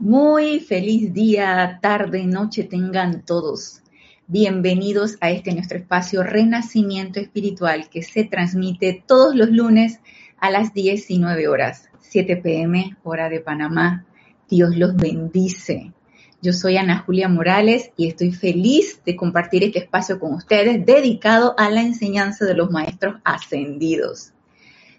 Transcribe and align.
Muy 0.00 0.60
feliz 0.60 1.12
día, 1.12 1.80
tarde, 1.82 2.24
noche 2.24 2.62
tengan 2.62 3.22
todos. 3.22 3.82
Bienvenidos 4.28 5.16
a 5.20 5.32
este 5.32 5.52
nuestro 5.52 5.76
espacio 5.76 6.22
Renacimiento 6.22 7.18
Espiritual 7.18 7.88
que 7.90 8.04
se 8.04 8.22
transmite 8.22 9.02
todos 9.04 9.34
los 9.34 9.50
lunes 9.50 9.98
a 10.38 10.52
las 10.52 10.72
19 10.72 11.48
horas, 11.48 11.88
7 11.98 12.36
pm, 12.36 12.96
hora 13.02 13.28
de 13.28 13.40
Panamá. 13.40 14.06
Dios 14.48 14.76
los 14.76 14.94
bendice. 14.94 15.92
Yo 16.40 16.52
soy 16.52 16.76
Ana 16.76 17.00
Julia 17.00 17.28
Morales 17.28 17.90
y 17.96 18.06
estoy 18.06 18.30
feliz 18.30 19.02
de 19.04 19.16
compartir 19.16 19.64
este 19.64 19.80
espacio 19.80 20.20
con 20.20 20.32
ustedes 20.32 20.86
dedicado 20.86 21.56
a 21.58 21.70
la 21.70 21.82
enseñanza 21.82 22.44
de 22.44 22.54
los 22.54 22.70
maestros 22.70 23.16
ascendidos. 23.24 24.32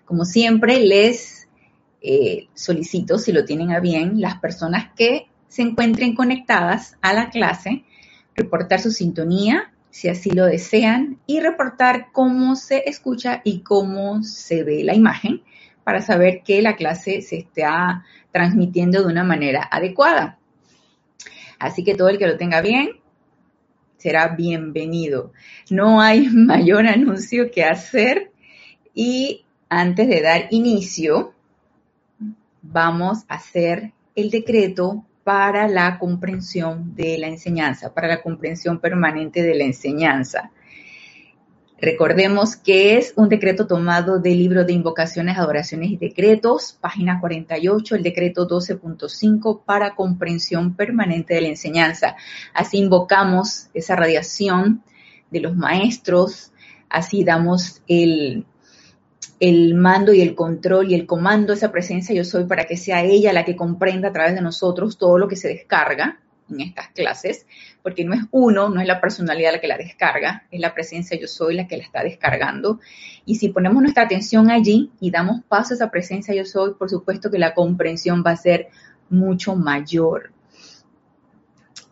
Como 0.04 0.26
siempre, 0.26 0.82
les 0.82 1.39
eh, 2.02 2.48
solicito, 2.54 3.18
si 3.18 3.32
lo 3.32 3.46
tienen 3.46 3.72
a 3.72 3.80
bien, 3.80 4.22
las 4.22 4.40
personas 4.40 4.92
que 4.96 5.28
se 5.48 5.64
encuentren 5.64 6.16
conectadas 6.16 6.98
a 7.02 7.14
la 7.14 7.30
clase, 7.30 7.84
reportar 8.36 8.80
su 8.80 8.92
sintonía, 8.92 9.74
si 9.90 10.08
así 10.08 10.32
lo 10.32 10.46
desean, 10.46 11.20
y 11.26 11.40
reportar 11.40 12.12
cómo 12.12 12.56
se 12.56 12.84
escucha 12.90 13.42
y 13.44 13.62
cómo 13.62 14.24
se 14.24 14.64
ve 14.64 14.84
la 14.84 14.96
imagen 14.96 15.42
para 15.84 16.02
saber 16.02 16.44
que 16.44 16.62
la 16.62 16.76
clase 16.76 17.22
se 17.22 17.38
está 17.38 18.06
transmitiendo 18.32 19.02
de 19.02 19.12
una 19.12 19.24
manera 19.24 19.68
adecuada. 19.72 20.38
Así 21.58 21.84
que 21.84 21.96
todo 21.96 22.10
el 22.10 22.18
que 22.18 22.28
lo 22.28 22.38
tenga 22.38 22.62
bien 22.62 22.92
será 23.98 24.30
bienvenido. 24.30 25.34
No 25.70 26.00
hay 26.00 26.28
mayor 26.32 26.88
anuncio 26.88 27.52
que 27.52 27.64
hacer 27.64 28.32
y 28.94 29.46
antes 29.68 30.08
de 30.08 30.22
dar 30.22 30.48
inicio, 30.52 31.34
vamos 32.62 33.20
a 33.28 33.36
hacer 33.36 33.94
el 34.16 34.30
decreto 34.30 35.06
para 35.24 35.68
la 35.68 36.00
comprensión 36.00 36.96
de 36.96 37.18
la 37.18 37.28
enseñanza, 37.28 37.94
para 37.94 38.08
la 38.08 38.22
comprensión 38.22 38.80
permanente 38.80 39.44
de 39.44 39.56
la 39.56 39.64
enseñanza. 39.64 40.52
Recordemos 41.82 42.58
que 42.58 42.98
es 42.98 43.14
un 43.16 43.30
decreto 43.30 43.66
tomado 43.66 44.20
del 44.20 44.38
libro 44.38 44.66
de 44.66 44.74
invocaciones, 44.74 45.38
adoraciones 45.38 45.92
y 45.92 45.98
decretos, 45.98 46.78
página 46.82 47.22
48, 47.22 47.96
el 47.96 48.04
decreto 48.04 48.48
12.5 48.48 49.62
para 49.64 49.96
comprensión 49.96 50.76
permanente 50.76 51.36
de 51.36 51.42
la 51.42 51.48
enseñanza. 51.48 52.18
Así 52.54 52.80
invocamos 52.80 53.70
esa 53.74 53.96
radiación 53.96 54.84
de 55.32 55.40
los 55.40 55.56
maestros, 55.56 56.52
así 56.90 57.24
damos 57.24 57.82
el, 57.88 58.46
el 59.40 59.74
mando 59.76 60.14
y 60.14 60.22
el 60.22 60.36
control 60.36 60.92
y 60.92 60.96
el 60.96 61.06
comando, 61.06 61.54
esa 61.54 61.72
presencia 61.72 62.14
yo 62.14 62.26
soy 62.26 62.46
para 62.46 62.66
que 62.66 62.76
sea 62.76 63.04
ella 63.04 63.32
la 63.32 63.46
que 63.46 63.56
comprenda 63.56 64.10
a 64.10 64.14
través 64.14 64.36
de 64.36 64.42
nosotros 64.42 64.98
todo 64.98 65.18
lo 65.18 65.28
que 65.28 65.38
se 65.38 65.48
descarga 65.48 66.20
en 66.50 66.62
estas 66.62 66.90
clases, 66.90 67.46
porque 67.82 68.04
no 68.04 68.14
es 68.14 68.22
uno, 68.32 68.70
no 68.70 68.82
es 68.82 68.88
la 68.88 69.00
personalidad 69.00 69.52
la 69.52 69.62
que 69.62 69.68
la 69.68 69.78
descarga, 69.78 70.46
es 70.52 70.60
la 70.60 70.74
presencia 70.74 71.18
yo 71.18 71.28
soy 71.28 71.56
la 71.56 71.68
que 71.68 71.78
la 71.78 71.84
está 71.84 72.04
descargando. 72.04 72.80
Y 73.26 73.36
si 73.36 73.50
ponemos 73.50 73.82
nuestra 73.82 74.04
atención 74.04 74.50
allí 74.50 74.92
y 75.00 75.12
damos 75.12 75.42
paso 75.48 75.74
a 75.74 75.76
esa 75.76 75.92
presencia 75.92 76.34
yo 76.34 76.46
soy, 76.46 76.74
por 76.74 76.90
supuesto 76.90 77.30
que 77.30 77.38
la 77.38 77.54
comprensión 77.54 78.24
va 78.26 78.32
a 78.32 78.38
ser 78.38 78.70
mucho 79.10 79.56
mayor. 79.56 80.32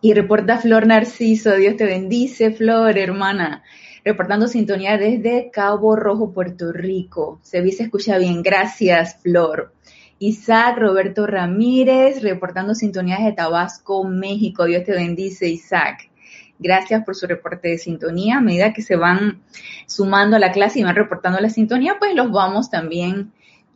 Y 0.00 0.12
reporta 0.12 0.58
Flor 0.58 0.86
Narciso, 0.86 1.54
Dios 1.54 1.76
te 1.76 1.84
bendice, 1.84 2.50
Flor, 2.50 2.98
hermana 2.98 3.62
reportando 4.08 4.48
sintonía 4.48 4.96
desde 4.96 5.50
Cabo 5.50 5.94
Rojo, 5.94 6.32
Puerto 6.32 6.72
Rico. 6.72 7.40
Se 7.42 7.60
ve 7.60 7.72
se 7.72 7.82
escucha 7.82 8.16
bien. 8.16 8.42
Gracias, 8.42 9.18
Flor. 9.20 9.74
Isaac 10.18 10.78
Roberto 10.78 11.26
Ramírez, 11.26 12.22
reportando 12.22 12.74
sintonía 12.74 13.18
desde 13.18 13.32
Tabasco, 13.32 14.04
México. 14.04 14.64
Dios 14.64 14.84
te 14.84 14.92
bendice, 14.92 15.50
Isaac. 15.50 16.10
Gracias 16.58 17.04
por 17.04 17.16
su 17.16 17.26
reporte 17.26 17.68
de 17.68 17.76
sintonía. 17.76 18.38
A 18.38 18.40
medida 18.40 18.72
que 18.72 18.80
se 18.80 18.96
van 18.96 19.42
sumando 19.86 20.36
a 20.36 20.40
la 20.40 20.52
clase 20.52 20.80
y 20.80 20.84
van 20.84 20.96
reportando 20.96 21.38
la 21.38 21.50
sintonía, 21.50 21.96
pues 21.98 22.14
los 22.14 22.32
vamos 22.32 22.70
también 22.70 23.32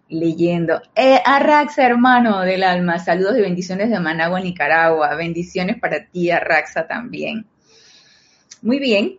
leyendo. 0.08 0.80
Eh, 0.96 1.20
Arraxa, 1.26 1.84
hermano 1.84 2.40
del 2.40 2.64
alma, 2.64 2.98
saludos 2.98 3.36
y 3.36 3.42
bendiciones 3.42 3.90
de 3.90 4.00
Managua, 4.00 4.40
Nicaragua. 4.40 5.14
Bendiciones 5.14 5.78
para 5.78 6.06
ti, 6.06 6.30
Arraxa, 6.30 6.86
también. 6.86 7.44
Muy 8.62 8.78
bien, 8.78 9.18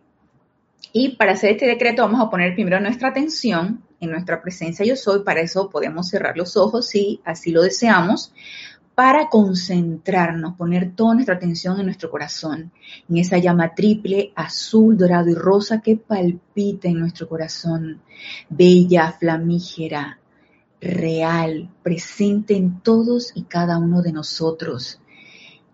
y 0.96 1.16
para 1.16 1.32
hacer 1.32 1.50
este 1.50 1.66
decreto 1.66 2.02
vamos 2.02 2.20
a 2.20 2.30
poner 2.30 2.54
primero 2.54 2.78
nuestra 2.78 3.08
atención 3.08 3.82
en 3.98 4.10
nuestra 4.12 4.40
presencia 4.40 4.86
yo 4.86 4.94
soy. 4.94 5.24
Para 5.24 5.40
eso 5.40 5.68
podemos 5.68 6.08
cerrar 6.08 6.36
los 6.36 6.56
ojos 6.56 6.86
si 6.86 7.20
así 7.24 7.50
lo 7.50 7.62
deseamos. 7.62 8.32
Para 8.94 9.28
concentrarnos, 9.28 10.54
poner 10.54 10.94
toda 10.94 11.14
nuestra 11.14 11.34
atención 11.34 11.80
en 11.80 11.86
nuestro 11.86 12.12
corazón, 12.12 12.70
en 13.10 13.18
esa 13.18 13.38
llama 13.38 13.74
triple, 13.74 14.32
azul, 14.36 14.96
dorado 14.96 15.28
y 15.30 15.34
rosa 15.34 15.80
que 15.80 15.96
palpita 15.96 16.86
en 16.86 17.00
nuestro 17.00 17.28
corazón, 17.28 18.00
bella, 18.48 19.16
flamígera, 19.18 20.20
real, 20.80 21.70
presente 21.82 22.54
en 22.54 22.78
todos 22.82 23.32
y 23.34 23.42
cada 23.42 23.78
uno 23.78 24.00
de 24.00 24.12
nosotros 24.12 25.00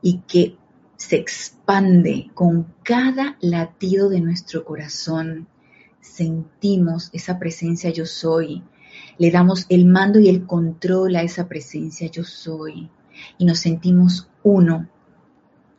y 0.01 0.21
que 0.21 0.57
se 1.01 1.17
expande 1.17 2.31
con 2.35 2.75
cada 2.83 3.39
latido 3.41 4.11
de 4.11 4.21
nuestro 4.21 4.67
corazón. 4.67 5.49
Sentimos 5.99 7.09
esa 7.15 7.39
presencia 7.39 7.89
yo 7.89 8.05
soy. 8.05 8.63
Le 9.17 9.31
damos 9.31 9.65
el 9.71 9.87
mando 9.87 10.21
y 10.21 10.29
el 10.29 10.45
control 10.45 11.17
a 11.17 11.23
esa 11.23 11.49
presencia 11.49 12.09
yo 12.09 12.23
soy. 12.23 12.91
Y 13.39 13.47
nos 13.47 13.61
sentimos 13.61 14.29
uno 14.43 14.91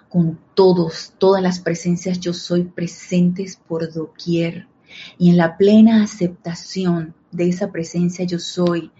con 0.10 0.40
todos, 0.56 1.14
todas 1.20 1.44
las 1.44 1.60
presencias 1.60 2.20
yo 2.20 2.34
soy 2.34 2.64
presentes 2.64 3.56
por 3.56 3.94
doquier. 3.94 4.66
Y 5.20 5.30
en 5.30 5.38
la 5.38 5.56
plena 5.56 6.02
aceptación 6.02 7.14
de 7.32 7.48
esa 7.48 7.72
presencia 7.72 8.26
yo 8.26 8.40
soy, 8.40 8.92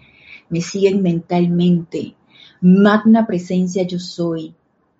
me 0.48 0.60
siguen 0.60 1.02
mentalmente. 1.02 2.14
Magna 2.60 3.26
presencia 3.26 3.82
yo 3.82 3.98
soy, 3.98 4.54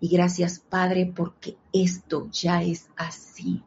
Y 0.00 0.08
gracias, 0.08 0.60
Padre, 0.60 1.12
porque 1.14 1.56
esto 1.72 2.28
ya 2.30 2.62
es 2.62 2.88
así. 2.96 3.62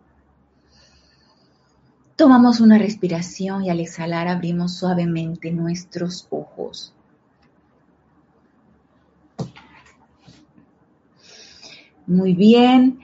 Tomamos 2.16 2.60
una 2.60 2.78
respiración 2.78 3.64
y 3.64 3.70
al 3.70 3.80
exhalar 3.80 4.28
abrimos 4.28 4.78
suavemente 4.78 5.52
nuestros 5.52 6.28
ojos. 6.30 6.94
Muy 12.06 12.34
bien. 12.34 13.00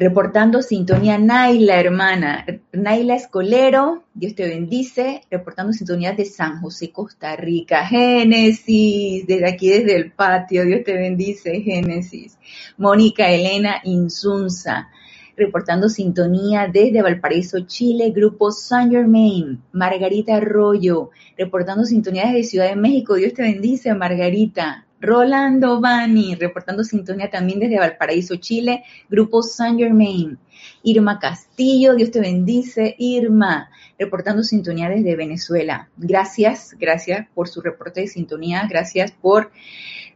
Reportando 0.00 0.62
sintonía 0.62 1.18
Naila, 1.18 1.78
hermana. 1.78 2.46
Naila 2.72 3.16
Escolero, 3.16 4.04
Dios 4.14 4.34
te 4.34 4.48
bendice. 4.48 5.20
Reportando 5.30 5.74
sintonía 5.74 6.14
de 6.14 6.24
San 6.24 6.62
José, 6.62 6.90
Costa 6.90 7.36
Rica. 7.36 7.84
Génesis, 7.86 9.26
desde 9.26 9.46
aquí, 9.46 9.68
desde 9.68 9.96
el 9.96 10.12
patio. 10.12 10.64
Dios 10.64 10.84
te 10.84 10.94
bendice, 10.94 11.60
Génesis. 11.60 12.38
Mónica 12.78 13.28
Elena 13.30 13.82
Insunza. 13.84 14.88
Reportando 15.36 15.90
sintonía 15.90 16.66
desde 16.72 17.02
Valparaíso, 17.02 17.60
Chile, 17.66 18.10
Grupo 18.10 18.52
Saint 18.52 18.90
Germain. 18.90 19.60
Margarita 19.72 20.36
Arroyo. 20.36 21.10
Reportando 21.36 21.84
sintonía 21.84 22.24
desde 22.28 22.44
Ciudad 22.44 22.70
de 22.70 22.76
México. 22.76 23.16
Dios 23.16 23.34
te 23.34 23.42
bendice, 23.42 23.92
Margarita. 23.92 24.86
Rolando 25.00 25.80
Bani, 25.80 26.34
reportando 26.34 26.84
sintonía 26.84 27.30
también 27.30 27.58
desde 27.58 27.78
Valparaíso, 27.78 28.36
Chile, 28.36 28.84
Grupo 29.08 29.42
Saint 29.42 29.78
Germain. 29.78 30.38
Irma 30.82 31.18
Castillo, 31.18 31.94
Dios 31.94 32.10
te 32.10 32.20
bendice. 32.20 32.94
Irma, 32.98 33.70
reportando 33.98 34.42
sintonía 34.42 34.88
desde 34.88 35.16
Venezuela. 35.16 35.88
Gracias, 35.96 36.76
gracias 36.78 37.26
por 37.34 37.48
su 37.48 37.60
reporte 37.60 38.02
de 38.02 38.08
sintonía, 38.08 38.66
gracias 38.68 39.12
por 39.12 39.50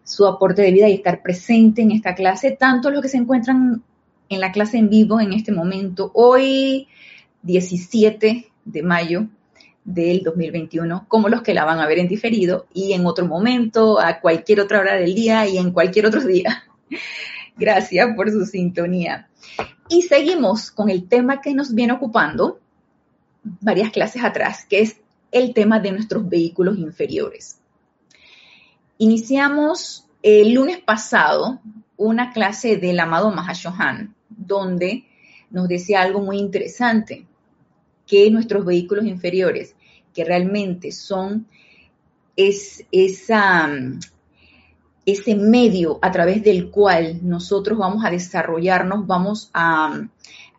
su 0.05 0.27
aporte 0.27 0.63
de 0.63 0.71
vida 0.71 0.89
y 0.89 0.95
estar 0.95 1.23
presente 1.23 1.83
en 1.83 1.91
esta 1.91 2.15
clase, 2.15 2.51
tanto 2.51 2.91
los 2.91 3.01
que 3.01 3.09
se 3.09 3.17
encuentran 3.17 3.83
en 4.29 4.41
la 4.41 4.53
clase 4.53 4.79
en 4.79 4.91
vivo 4.91 5.21
en 5.21 5.33
este 5.33 5.53
momento, 5.53 6.11
hoy 6.15 6.89
17 7.43 8.51
de 8.65 8.83
mayo 8.83 9.29
del 9.85 10.23
2021, 10.23 11.07
como 11.09 11.29
los 11.29 11.43
que 11.43 11.55
la 11.55 11.65
van 11.65 11.79
a 11.79 11.87
ver 11.87 11.99
en 11.99 12.09
diferido 12.09 12.67
y 12.73 12.93
en 12.93 13.07
otro 13.07 13.27
momento, 13.27 14.01
a 14.01 14.21
cualquier 14.21 14.61
otra 14.61 14.81
hora 14.81 14.95
del 14.97 15.15
día 15.15 15.47
y 15.47 15.59
en 15.59 15.73
cualquier 15.73 16.07
otro 16.07 16.21
día. 16.27 16.65
Gracias 17.57 18.09
por 18.17 18.31
su 18.31 18.47
sintonía. 18.47 19.29
Y 19.89 20.03
seguimos 20.03 20.71
con 20.71 20.89
el 20.89 21.09
tema 21.09 21.41
que 21.41 21.55
nos 21.55 21.75
viene 21.75 21.93
ocupando 21.93 22.61
varias 23.43 23.91
clases 23.91 24.25
atrás, 24.25 24.65
que 24.69 24.81
es 24.81 24.97
el 25.31 25.53
tema 25.53 25.81
de 25.81 25.93
nuestros 25.93 26.29
vehículos 26.29 26.79
inferiores. 26.79 27.61
Iniciamos 28.99 30.07
el 30.23 30.55
lunes 30.55 30.79
pasado 30.79 31.61
una 31.97 32.33
clase 32.33 32.77
del 32.77 32.99
amado 32.99 33.31
Mahashohan, 33.31 34.15
donde 34.29 35.05
nos 35.51 35.69
decía 35.69 36.03
algo 36.03 36.21
muy 36.21 36.39
interesante, 36.39 37.27
que 38.07 38.31
nuestros 38.31 38.65
vehículos 38.65 39.05
inferiores, 39.07 39.74
que 40.15 40.25
realmente 40.25 40.93
son 40.93 41.47
es, 42.37 42.85
ese 45.07 45.35
medio 45.35 45.99
a 46.01 46.11
través 46.11 46.43
del 46.43 46.71
cual 46.71 47.19
nosotros 47.23 47.79
vamos 47.79 48.05
a 48.05 48.11
desarrollarnos, 48.11 49.07
vamos 49.07 49.51
a, 49.53 50.09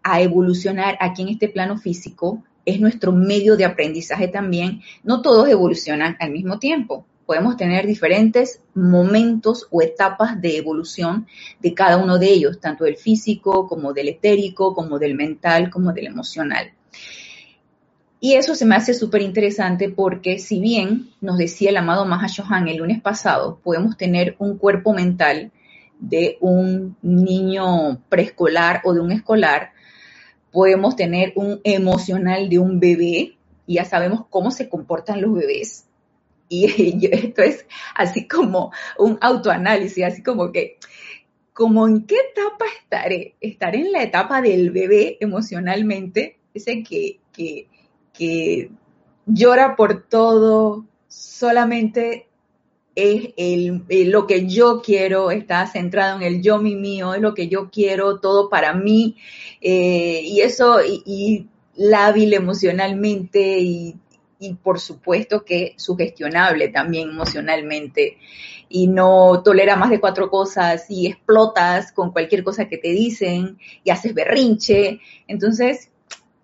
a 0.04 0.22
evolucionar 0.22 0.98
aquí 1.00 1.24
en 1.24 1.30
este 1.30 1.50
plano 1.50 1.78
físico, 1.78 2.44
es 2.66 2.80
nuestro 2.80 3.12
medio 3.12 3.58
de 3.58 3.66
aprendizaje 3.66 4.28
también. 4.28 4.82
No 5.04 5.22
todos 5.22 5.48
evolucionan 5.50 6.18
al 6.20 6.32
mismo 6.32 6.60
tiempo 6.60 7.06
podemos 7.26 7.58
tener 7.58 7.88
diferentes 7.88 8.62
momentos 8.74 9.68
o 9.72 9.82
etapas 9.82 10.40
de 10.42 10.58
evolución 10.58 11.28
de 11.60 11.74
cada 11.74 11.98
uno 11.98 12.18
de 12.18 12.30
ellos, 12.30 12.60
tanto 12.60 12.84
del 12.84 12.98
físico 12.98 13.68
como 13.68 13.94
del 13.94 14.10
etérico, 14.10 14.76
como 14.76 15.00
del 15.00 15.16
mental, 15.16 15.70
como 15.70 15.92
del 15.92 16.08
emocional. 16.08 16.72
Y 18.20 18.34
eso 18.34 18.56
se 18.56 18.66
me 18.66 18.76
hace 18.76 18.94
súper 18.94 19.22
interesante 19.22 19.90
porque 19.90 20.40
si 20.40 20.60
bien 20.60 21.10
nos 21.22 21.38
decía 21.38 21.70
el 21.70 21.78
amado 21.78 22.06
Mahashohan 22.06 22.68
el 22.68 22.78
lunes 22.78 23.02
pasado, 23.02 23.60
podemos 23.64 23.98
tener 23.98 24.36
un 24.40 24.58
cuerpo 24.58 24.94
mental 24.94 25.52
de 26.00 26.38
un 26.40 26.98
niño 27.02 28.02
preescolar 28.10 28.82
o 28.84 28.94
de 28.94 29.02
un 29.02 29.12
escolar, 29.12 29.72
podemos 30.52 30.96
tener 30.96 31.34
un 31.36 31.60
emocional 31.64 32.50
de 32.50 32.60
un 32.60 32.80
bebé, 32.80 33.38
y 33.68 33.76
ya 33.76 33.86
sabemos 33.86 34.26
cómo 34.30 34.52
se 34.52 34.70
comportan 34.70 35.22
los 35.22 35.34
bebés, 35.34 35.86
y 36.50 36.66
esto 37.12 37.42
es 37.42 37.66
así 37.96 38.28
como 38.28 38.72
un 38.98 39.18
autoanálisis, 39.22 40.04
así 40.04 40.24
como 40.24 40.52
que, 40.52 40.78
como 41.54 41.88
en 41.88 42.06
qué 42.06 42.16
etapa 42.32 42.66
estaré. 42.82 43.36
Estaré 43.40 43.80
en 43.80 43.92
la 43.92 44.04
etapa 44.04 44.42
del 44.42 44.72
bebé 44.72 45.18
emocionalmente, 45.20 46.38
ese 46.54 46.84
que, 46.84 47.20
que, 47.32 47.68
que 48.18 48.72
llora 49.26 49.76
por 49.76 50.04
todo, 50.08 50.86
solamente 51.08 52.28
es 52.96 53.34
el, 53.36 53.84
lo 54.10 54.26
que 54.26 54.48
yo 54.48 54.82
quiero, 54.82 55.32
está 55.32 55.68
centrado 55.68 56.18
en 56.18 56.24
el 56.24 56.42
yo 56.42 56.60
mi 56.60 56.76
mío, 56.76 57.14
es 57.14 57.22
lo 57.22 57.34
que 57.34 57.48
yo 57.48 57.70
quiero, 57.70 58.20
todo 58.20 58.50
para 58.50 58.74
mí, 58.74 59.18
eh, 59.62 60.22
y 60.24 60.42
eso, 60.42 60.80
y, 60.82 61.04
y 61.06 61.48
lábil 61.76 62.34
emocionalmente 62.34 63.60
y 63.60 64.00
y 64.40 64.54
por 64.56 64.80
supuesto 64.80 65.44
que 65.46 65.74
sugestionable 65.78 66.70
también 66.70 67.10
emocionalmente 67.10 68.18
y 68.68 68.88
no 68.88 69.42
tolera 69.44 69.76
más 69.76 69.90
de 69.90 70.00
cuatro 70.00 70.30
cosas 70.30 70.86
y 70.90 71.08
explotas 71.08 71.92
con 71.92 72.12
cualquier 72.12 72.44
cosa 72.44 72.68
que 72.68 72.78
te 72.78 72.90
dicen 72.90 73.58
y 73.84 73.92
haces 73.92 74.14
berrinche. 74.14 75.00
Entonces, 75.28 75.92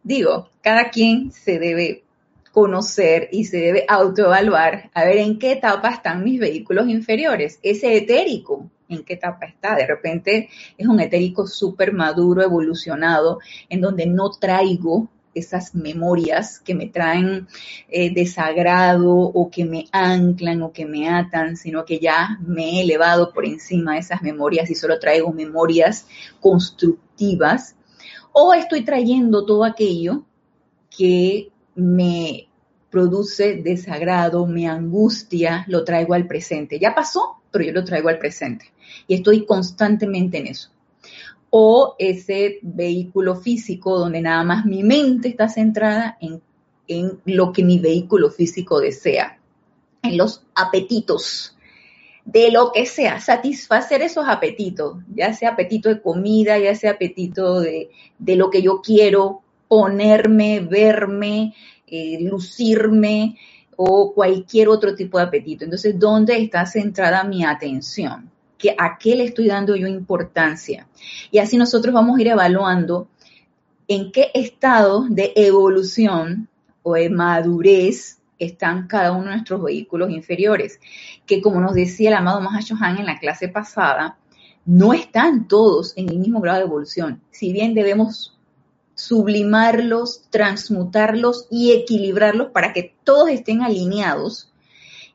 digo, 0.04 0.50
cada 0.62 0.90
quien 0.90 1.32
se 1.32 1.60
debe 1.60 2.04
conocer 2.52 3.30
y 3.32 3.46
se 3.46 3.58
debe 3.58 3.86
autoevaluar 3.88 4.92
a 4.94 5.06
ver 5.06 5.18
en 5.18 5.40
qué 5.40 5.54
etapa 5.54 5.90
están 5.90 6.24
mis 6.24 6.40
vehículos 6.40 6.90
inferiores. 6.90 7.60
Ese 7.64 7.96
etérico, 7.96 8.70
en 8.90 9.04
qué 9.04 9.14
etapa 9.14 9.46
está. 9.46 9.76
De 9.76 9.88
repente 9.88 10.50
es 10.78 10.88
un 10.88 11.00
etérico 11.00 11.48
súper 11.48 11.94
maduro, 11.94 12.44
evolucionado, 12.44 13.40
en 13.70 13.82
donde 13.82 14.06
no 14.06 14.30
traigo 14.32 15.10
esas 15.34 15.74
memorias 15.76 16.60
que 16.60 16.76
me 16.76 16.88
traen 16.88 17.48
eh, 17.88 18.14
desagrado 18.14 19.16
o 19.16 19.50
que 19.50 19.64
me 19.64 19.86
anclan 19.94 20.62
o 20.62 20.74
que 20.74 20.86
me 20.86 21.10
atan, 21.10 21.56
sino 21.56 21.86
que 21.86 22.00
ya 22.00 22.38
me 22.46 22.80
he 22.80 22.82
elevado 22.82 23.32
por 23.32 23.46
encima 23.46 23.94
de 23.94 24.00
esas 24.00 24.22
memorias 24.22 24.70
y 24.70 24.76
solo 24.76 25.00
traigo 25.00 25.32
memorias 25.32 26.06
constructivas, 26.42 27.76
o 28.34 28.54
estoy 28.54 28.84
trayendo 28.84 29.46
todo 29.46 29.64
aquello 29.64 30.26
que 30.90 31.50
me 31.76 32.48
produce 32.90 33.56
desagrado, 33.56 34.46
me 34.46 34.68
angustia, 34.68 35.66
lo 35.68 35.84
traigo 35.84 36.14
al 36.14 36.28
presente. 36.28 36.80
Ya 36.80 36.94
pasó, 36.94 37.42
pero 37.52 37.66
yo 37.66 37.72
lo 37.72 37.84
traigo 37.84 38.10
al 38.10 38.20
presente. 38.20 38.66
Y 39.08 39.16
estoy 39.16 39.46
constantemente 39.46 40.38
en 40.38 40.48
eso 40.48 40.70
o 41.52 41.96
ese 42.00 42.60
vehículo 42.64 43.36
físico 43.36 44.00
donde 44.00 44.22
nada 44.22 44.44
más 44.44 44.66
mi 44.66 44.84
mente 44.84 45.28
está 45.28 45.50
centrada 45.50 46.18
en, 46.20 46.42
lo 47.26 47.54
que 47.54 47.64
mi 47.64 47.80
vehículo 47.80 48.32
físico 48.32 48.82
desea, 48.82 49.40
en 50.02 50.18
los 50.18 50.44
apetitos, 50.56 51.56
de 52.26 52.52
lo 52.52 52.72
que 52.72 52.86
sea, 52.86 53.20
satisfacer 53.20 54.02
esos 54.02 54.26
apetitos, 54.28 54.98
ya 55.14 55.34
sea 55.34 55.52
apetito 55.52 55.90
de 55.90 56.02
comida, 56.02 56.58
ya 56.60 56.76
sea 56.76 56.92
apetito 56.92 57.60
de, 57.60 57.90
lo 58.20 58.50
que 58.50 58.62
yo 58.62 58.82
quiero, 58.82 59.42
ponerme, 59.68 60.60
verme, 60.60 61.56
eh, 61.88 62.20
lucirme 62.22 63.38
o 63.76 64.14
cualquier 64.14 64.70
otro 64.70 64.96
tipo 64.96 65.18
de 65.18 65.24
apetito. 65.26 65.64
Entonces, 65.64 65.98
¿dónde 65.98 66.38
está 66.38 66.66
centrada 66.66 67.24
mi 67.24 67.44
atención? 67.44 68.30
a 68.78 68.98
qué 69.00 69.16
le 69.16 69.26
estoy 69.26 69.48
dando 69.48 69.76
yo 69.76 69.88
importancia. 69.88 70.88
Y 71.32 71.40
así 71.40 71.58
nosotros 71.58 71.94
vamos 71.94 72.18
a 72.18 72.22
ir 72.22 72.28
evaluando 72.28 73.08
en 73.88 74.12
qué 74.12 74.30
estado 74.34 75.06
de 75.10 75.34
evolución 75.36 76.48
o 76.84 76.94
de 76.94 77.10
madurez 77.10 78.21
están 78.46 78.88
cada 78.88 79.12
uno 79.12 79.26
de 79.26 79.36
nuestros 79.36 79.64
vehículos 79.64 80.10
inferiores, 80.10 80.80
que 81.26 81.42
como 81.42 81.62
nos 81.62 81.74
decía 81.74 82.10
el 82.10 82.16
amado 82.16 82.42
Mahashohan 82.42 82.98
en 82.98 83.06
la 83.06 83.20
clase 83.20 83.48
pasada, 83.48 84.18
no 84.66 84.94
están 84.94 85.48
todos 85.48 85.94
en 85.96 86.10
el 86.10 86.20
mismo 86.20 86.42
grado 86.42 86.60
de 86.60 86.66
evolución. 86.66 87.22
Si 87.32 87.52
bien 87.52 87.74
debemos 87.74 88.38
sublimarlos, 88.96 90.28
transmutarlos 90.30 91.48
y 91.50 91.72
equilibrarlos 91.72 92.50
para 92.52 92.74
que 92.74 92.96
todos 93.04 93.30
estén 93.30 93.62
alineados, 93.62 94.52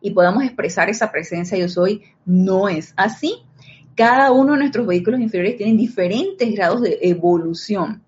y 0.01 0.11
podamos 0.13 0.45
expresar 0.45 0.89
esa 0.89 1.11
presencia 1.11 1.59
yo 1.59 1.69
soy, 1.69 2.03
no 2.25 2.69
es 2.69 2.93
así. 2.97 3.43
Cada 3.95 4.31
uno 4.31 4.53
de 4.53 4.59
nuestros 4.61 4.87
vehículos 4.87 5.21
inferiores 5.21 5.57
tienen 5.57 5.77
diferentes 5.77 6.55
grados 6.55 6.83
de 6.83 6.99
evolución. 7.03 8.03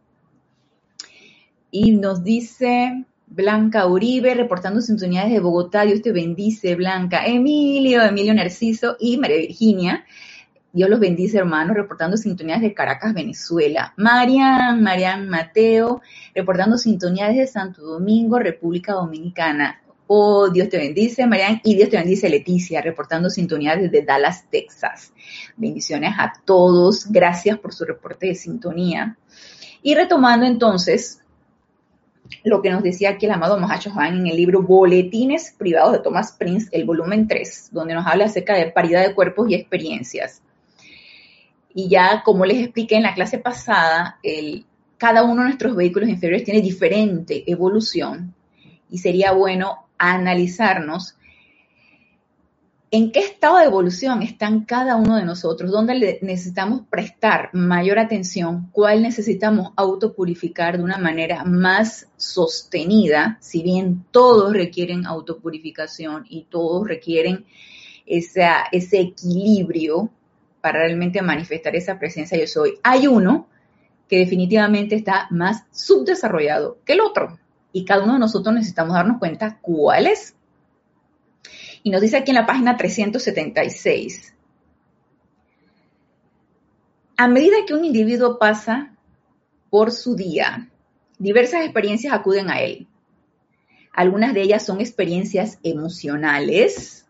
Y 1.70 1.92
nos 1.92 2.22
dice 2.22 3.04
Blanca 3.30 3.86
Uribe, 3.86 4.34
reportando 4.34 4.80
sintonías 4.80 5.28
de 5.28 5.38
Bogotá, 5.38 5.82
Dios 5.82 6.00
te 6.00 6.12
bendice, 6.12 6.74
Blanca, 6.74 7.26
Emilio, 7.26 8.02
Emilio 8.02 8.32
Narciso 8.34 8.96
y 8.98 9.18
María 9.18 9.36
Virginia. 9.36 10.04
Dios 10.72 10.88
los 10.88 10.98
bendice, 10.98 11.38
hermanos, 11.38 11.76
reportando 11.76 12.16
sintonías 12.16 12.60
de 12.60 12.72
Caracas, 12.72 13.12
Venezuela. 13.12 13.92
Marian, 13.96 14.82
Marian 14.82 15.28
Mateo, 15.28 16.00
reportando 16.34 16.78
sintonías 16.78 17.34
de 17.34 17.46
Santo 17.46 17.82
Domingo, 17.82 18.38
República 18.38 18.94
Dominicana. 18.94 19.82
Oh, 20.06 20.48
Dios 20.48 20.70
te 20.70 20.78
bendice, 20.78 21.26
Marian, 21.26 21.60
y 21.64 21.76
Dios 21.76 21.90
te 21.90 21.98
bendice, 21.98 22.30
Leticia, 22.30 22.80
reportando 22.80 23.28
sintonía 23.28 23.76
desde 23.76 24.02
Dallas, 24.02 24.46
Texas. 24.50 25.12
Bendiciones 25.56 26.14
a 26.18 26.32
todos, 26.46 27.06
gracias 27.10 27.58
por 27.58 27.74
su 27.74 27.84
reporte 27.84 28.28
de 28.28 28.34
sintonía. 28.34 29.18
Y 29.82 29.94
retomando 29.94 30.46
entonces 30.46 31.20
lo 32.44 32.62
que 32.62 32.70
nos 32.70 32.82
decía 32.82 33.10
aquí 33.10 33.26
el 33.26 33.32
amado 33.32 33.58
Mahacho 33.58 33.92
en 34.00 34.26
el 34.26 34.36
libro 34.36 34.62
Boletines 34.62 35.54
Privados 35.56 35.92
de 35.92 35.98
Thomas 36.00 36.32
Prince, 36.32 36.68
el 36.72 36.84
volumen 36.84 37.26
3, 37.28 37.70
donde 37.72 37.94
nos 37.94 38.06
habla 38.06 38.26
acerca 38.26 38.54
de 38.54 38.70
paridad 38.70 39.06
de 39.06 39.14
cuerpos 39.14 39.50
y 39.50 39.54
experiencias. 39.54 40.42
Y 41.74 41.88
ya, 41.88 42.22
como 42.24 42.44
les 42.44 42.58
expliqué 42.58 42.96
en 42.96 43.02
la 43.02 43.14
clase 43.14 43.38
pasada, 43.38 44.18
el, 44.22 44.64
cada 44.96 45.22
uno 45.22 45.42
de 45.42 45.48
nuestros 45.48 45.76
vehículos 45.76 46.08
inferiores 46.08 46.44
tiene 46.44 46.60
diferente 46.60 47.44
evolución 47.46 48.34
y 48.90 48.98
sería 48.98 49.32
bueno 49.32 49.86
analizarnos 49.98 51.17
¿En 52.90 53.12
qué 53.12 53.20
estado 53.20 53.58
de 53.58 53.66
evolución 53.66 54.22
están 54.22 54.64
cada 54.64 54.96
uno 54.96 55.16
de 55.16 55.24
nosotros? 55.26 55.70
¿Dónde 55.70 56.18
necesitamos 56.22 56.82
prestar 56.88 57.50
mayor 57.52 57.98
atención? 57.98 58.70
¿Cuál 58.72 59.02
necesitamos 59.02 59.72
autopurificar 59.76 60.78
de 60.78 60.84
una 60.84 60.96
manera 60.96 61.44
más 61.44 62.08
sostenida? 62.16 63.36
Si 63.42 63.62
bien 63.62 64.06
todos 64.10 64.54
requieren 64.54 65.04
autopurificación 65.04 66.24
y 66.30 66.44
todos 66.44 66.88
requieren 66.88 67.44
ese 68.06 68.48
equilibrio 68.98 70.08
para 70.62 70.78
realmente 70.78 71.20
manifestar 71.20 71.76
esa 71.76 71.98
presencia 71.98 72.38
yo 72.38 72.46
soy. 72.46 72.78
Hay 72.82 73.06
uno 73.06 73.48
que 74.08 74.18
definitivamente 74.18 74.94
está 74.94 75.26
más 75.30 75.64
subdesarrollado 75.70 76.78
que 76.86 76.94
el 76.94 77.02
otro 77.02 77.38
y 77.70 77.84
cada 77.84 78.04
uno 78.04 78.14
de 78.14 78.20
nosotros 78.20 78.54
necesitamos 78.54 78.94
darnos 78.94 79.18
cuenta 79.18 79.58
cuál 79.60 80.06
es. 80.06 80.34
Y 81.82 81.90
nos 81.90 82.00
dice 82.00 82.16
aquí 82.16 82.30
en 82.30 82.36
la 82.36 82.46
página 82.46 82.76
376. 82.76 84.34
A 87.16 87.28
medida 87.28 87.56
que 87.66 87.74
un 87.74 87.84
individuo 87.84 88.38
pasa 88.38 88.94
por 89.70 89.90
su 89.90 90.14
día, 90.14 90.70
diversas 91.18 91.64
experiencias 91.64 92.12
acuden 92.12 92.50
a 92.50 92.60
él. 92.60 92.86
Algunas 93.92 94.34
de 94.34 94.42
ellas 94.42 94.64
son 94.64 94.80
experiencias 94.80 95.58
emocionales, 95.62 97.06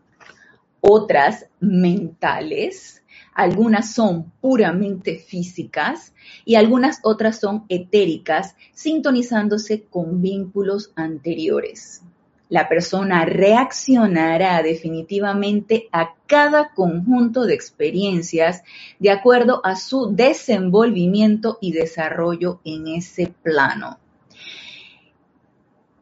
otras 0.80 1.46
mentales, 1.60 3.02
algunas 3.34 3.92
son 3.92 4.32
puramente 4.40 5.18
físicas 5.18 6.14
y 6.44 6.54
algunas 6.54 7.00
otras 7.02 7.38
son 7.38 7.64
etéricas, 7.68 8.56
sintonizándose 8.72 9.82
con 9.82 10.22
vínculos 10.22 10.92
anteriores 10.96 12.02
la 12.48 12.68
persona 12.68 13.24
reaccionará 13.24 14.62
definitivamente 14.62 15.88
a 15.92 16.14
cada 16.26 16.70
conjunto 16.74 17.44
de 17.44 17.54
experiencias 17.54 18.62
de 18.98 19.10
acuerdo 19.10 19.60
a 19.64 19.76
su 19.76 20.14
desenvolvimiento 20.14 21.58
y 21.60 21.72
desarrollo 21.72 22.60
en 22.64 22.88
ese 22.88 23.32
plano. 23.42 23.98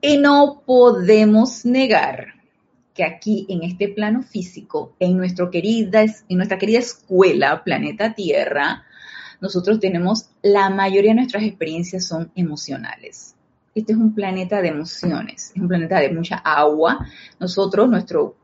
Y 0.00 0.18
no 0.18 0.62
podemos 0.64 1.64
negar 1.64 2.34
que 2.94 3.04
aquí 3.04 3.44
en 3.48 3.62
este 3.62 3.88
plano 3.88 4.22
físico, 4.22 4.94
en, 5.00 5.16
nuestro 5.16 5.50
querida, 5.50 6.02
en 6.02 6.36
nuestra 6.36 6.58
querida 6.58 6.78
escuela, 6.78 7.62
planeta 7.64 8.14
Tierra, 8.14 8.84
nosotros 9.40 9.80
tenemos 9.80 10.30
la 10.42 10.70
mayoría 10.70 11.10
de 11.10 11.16
nuestras 11.16 11.42
experiencias 11.42 12.06
son 12.06 12.30
emocionales 12.36 13.35
este 13.76 13.92
es 13.92 13.98
un 13.98 14.14
planeta 14.14 14.62
de 14.62 14.68
emociones, 14.68 15.52
es 15.54 15.60
un 15.60 15.68
planeta 15.68 16.00
de 16.00 16.10
mucha 16.10 16.36
agua. 16.36 17.06
Nosotros, 17.38 17.90
nuestro 17.90 18.34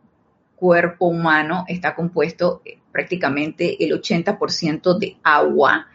cuerpo 0.56 1.06
humano 1.06 1.64
está 1.68 1.94
compuesto 1.94 2.60
eh, 2.66 2.78
prácticamente 2.92 3.82
el 3.82 3.92
80% 3.92 4.98
de 4.98 5.16
agua. 5.22 5.86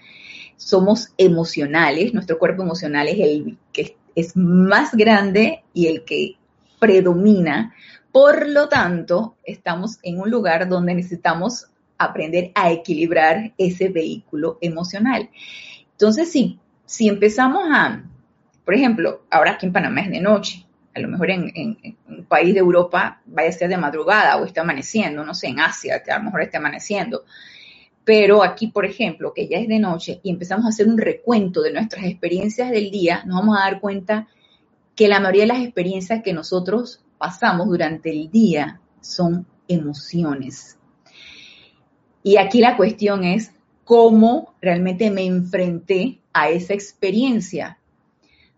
Somos 0.56 1.10
emocionales, 1.20 2.16
nuestro 2.16 2.40
cuerpo 2.40 2.64
emocional 2.64 3.08
es 3.10 3.20
el 3.20 3.58
que 3.72 3.96
es 4.16 4.36
más 4.36 4.96
grande 4.96 5.64
y 5.72 5.86
el 5.86 6.04
que 6.04 6.38
predomina. 6.80 7.76
Por 8.12 8.50
lo 8.50 8.68
tanto, 8.70 9.36
estamos 9.44 10.00
en 10.02 10.20
un 10.20 10.32
lugar 10.32 10.68
donde 10.68 10.96
necesitamos 10.96 11.68
aprender 12.00 12.52
a 12.56 12.72
equilibrar 12.72 13.54
ese 13.60 13.90
vehículo 13.90 14.58
emocional. 14.62 15.30
Entonces, 15.92 16.32
si, 16.32 16.60
si 16.88 17.08
empezamos 17.08 17.66
a 17.72 18.04
por 18.68 18.74
ejemplo, 18.74 19.22
ahora 19.32 19.52
aquí 19.52 19.66
en 19.66 19.72
Panamá 19.72 20.02
es 20.02 20.10
de 20.10 20.20
noche, 20.20 20.66
a 20.94 21.00
lo 21.00 21.08
mejor 21.08 21.32
en, 21.32 21.78
un 22.10 22.26
país 22.26 22.54
de 22.54 22.60
Europa 22.60 23.22
vaya 23.26 23.48
a 23.48 23.54
ser 23.54 23.70
de 23.70 23.78
madrugada 23.78 24.36
o 24.36 24.44
está 24.44 24.60
amaneciendo, 24.60 25.24
no 25.24 25.34
sé, 25.34 25.48
en 25.48 25.62
Asia 25.62 26.04
a 26.06 26.18
lo 26.18 26.26
mejor 26.26 26.42
está 26.42 26.58
amaneciendo. 26.58 27.24
Pero 28.04 28.44
aquí, 28.44 28.68
por 28.68 28.86
ejemplo, 28.86 29.32
que 29.34 29.48
ya 29.48 29.58
es 29.58 29.70
de 29.70 29.80
noche 29.80 30.20
y 30.22 30.32
empezamos 30.32 30.66
a 30.66 30.68
hacer 30.68 30.86
un 30.86 30.98
recuento 30.98 31.62
de 31.62 31.72
nuestras 31.72 32.04
experiencias 32.04 32.70
del 32.70 32.92
día, 32.92 33.24
nos 33.26 33.40
vamos 33.40 33.58
a 33.58 33.62
dar 33.62 33.80
cuenta 33.80 34.28
que 34.98 35.08
la 35.08 35.22
mayoría 35.22 35.44
de 35.44 35.48
las 35.48 35.64
experiencias 35.64 36.22
que 36.22 36.34
nosotros 36.34 37.06
pasamos 37.18 37.70
durante 37.70 38.10
el 38.10 38.30
día 38.30 38.82
son 39.00 39.48
emociones. 39.70 40.78
Y 42.22 42.36
aquí 42.36 42.60
la 42.60 42.76
cuestión 42.76 43.24
es 43.24 43.54
cómo 43.86 44.56
realmente 44.62 45.10
me 45.10 45.26
enfrenté 45.26 46.20
a 46.34 46.50
esa 46.50 46.74
experiencia 46.74 47.77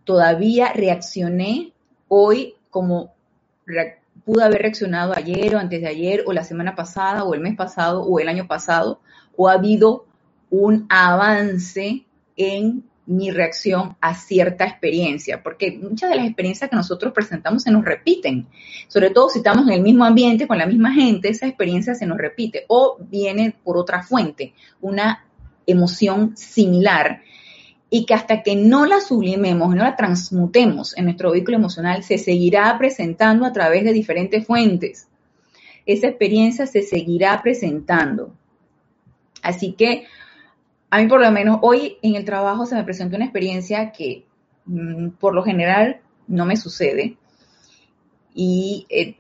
todavía 0.09 0.73
reaccioné 0.73 1.71
hoy 2.07 2.55
como 2.71 3.13
pude 4.25 4.43
haber 4.43 4.63
reaccionado 4.63 5.13
ayer 5.15 5.53
o 5.53 5.59
antes 5.59 5.81
de 5.81 5.87
ayer 5.87 6.23
o 6.25 6.33
la 6.33 6.43
semana 6.43 6.73
pasada 6.73 7.23
o 7.23 7.35
el 7.35 7.41
mes 7.41 7.55
pasado 7.55 8.01
o 8.01 8.19
el 8.19 8.27
año 8.27 8.47
pasado 8.47 9.01
o 9.37 9.47
ha 9.47 9.53
habido 9.53 10.07
un 10.49 10.87
avance 10.89 12.07
en 12.35 12.85
mi 13.05 13.29
reacción 13.29 13.97
a 14.01 14.15
cierta 14.15 14.65
experiencia, 14.65 15.43
porque 15.43 15.77
muchas 15.79 16.09
de 16.09 16.15
las 16.15 16.25
experiencias 16.25 16.71
que 16.71 16.75
nosotros 16.75 17.13
presentamos 17.13 17.61
se 17.61 17.69
nos 17.69 17.85
repiten, 17.85 18.47
sobre 18.87 19.11
todo 19.11 19.29
si 19.29 19.37
estamos 19.39 19.67
en 19.67 19.73
el 19.73 19.81
mismo 19.83 20.05
ambiente 20.05 20.47
con 20.47 20.57
la 20.57 20.65
misma 20.65 20.91
gente, 20.91 21.29
esa 21.29 21.45
experiencia 21.45 21.93
se 21.93 22.07
nos 22.07 22.17
repite 22.17 22.65
o 22.67 22.97
viene 22.99 23.55
por 23.63 23.77
otra 23.77 24.01
fuente, 24.01 24.55
una 24.81 25.23
emoción 25.67 26.35
similar 26.35 27.21
y 27.89 28.05
que 28.05 28.13
hasta 28.13 28.43
que 28.43 28.55
no 28.55 28.85
la 28.85 29.01
sublimemos, 29.01 29.75
no 29.75 29.83
la 29.83 29.95
transmutemos 29.95 30.95
en 30.97 31.05
nuestro 31.05 31.31
vehículo 31.31 31.57
emocional, 31.57 32.03
se 32.03 32.17
seguirá 32.17 32.77
presentando 32.77 33.45
a 33.45 33.53
través 33.53 33.83
de 33.83 33.93
diferentes 33.93 34.45
fuentes. 34.45 35.07
Esa 35.85 36.07
experiencia 36.07 36.67
se 36.67 36.83
seguirá 36.83 37.41
presentando. 37.41 38.31
Así 39.41 39.73
que 39.73 40.05
a 40.91 40.99
mí 40.99 41.07
por 41.07 41.21
lo 41.21 41.31
menos 41.31 41.59
hoy 41.61 41.97
en 42.01 42.15
el 42.15 42.25
trabajo 42.25 42.65
se 42.65 42.75
me 42.75 42.83
presentó 42.83 43.15
una 43.15 43.25
experiencia 43.25 43.91
que 43.91 44.25
mm, 44.65 45.09
por 45.19 45.33
lo 45.33 45.43
general 45.43 46.01
no 46.27 46.45
me 46.45 46.57
sucede. 46.57 47.17
Y 48.35 48.85
eh, 48.89 49.15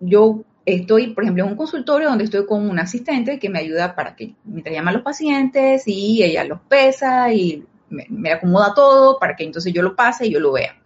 yo 0.00 0.42
estoy, 0.74 1.14
por 1.14 1.24
ejemplo, 1.24 1.44
en 1.44 1.50
un 1.50 1.56
consultorio 1.56 2.08
donde 2.08 2.24
estoy 2.24 2.44
con 2.44 2.68
un 2.68 2.78
asistente 2.78 3.38
que 3.38 3.48
me 3.48 3.58
ayuda 3.58 3.94
para 3.94 4.14
que, 4.14 4.34
mientras 4.44 4.74
llama 4.74 4.90
a 4.90 4.94
los 4.94 5.02
pacientes 5.02 5.84
y 5.86 6.22
ella 6.22 6.44
los 6.44 6.60
pesa 6.60 7.32
y 7.32 7.64
me, 7.88 8.32
acomoda 8.32 8.74
todo 8.74 9.18
para 9.18 9.34
que 9.34 9.44
entonces 9.44 9.72
yo 9.72 9.82
lo 9.82 9.96
pase 9.96 10.26
y 10.26 10.30
yo 10.30 10.40
lo 10.40 10.52
vea. 10.52 10.76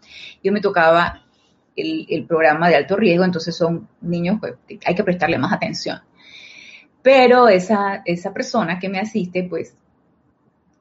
Yo 0.43 0.53
me 0.53 0.61
tocaba 0.61 1.25
el, 1.75 2.25
programa 2.29 2.69
de 2.69 2.77
alto 2.77 2.97
riesgo, 2.97 3.25
entonces 3.25 3.57
son 3.57 3.89
niños 4.01 4.37
pues, 4.39 4.55
que 4.69 4.79
hay 4.85 4.95
que 4.95 5.05
prestarle 5.05 5.39
más 5.39 5.53
atención. 5.53 6.01
Pero 7.03 7.49
esa, 7.49 8.03
esa 8.05 8.33
persona 8.33 8.79
que 8.79 8.89
me 8.89 9.01
asiste, 9.01 9.43
pues, 9.43 9.75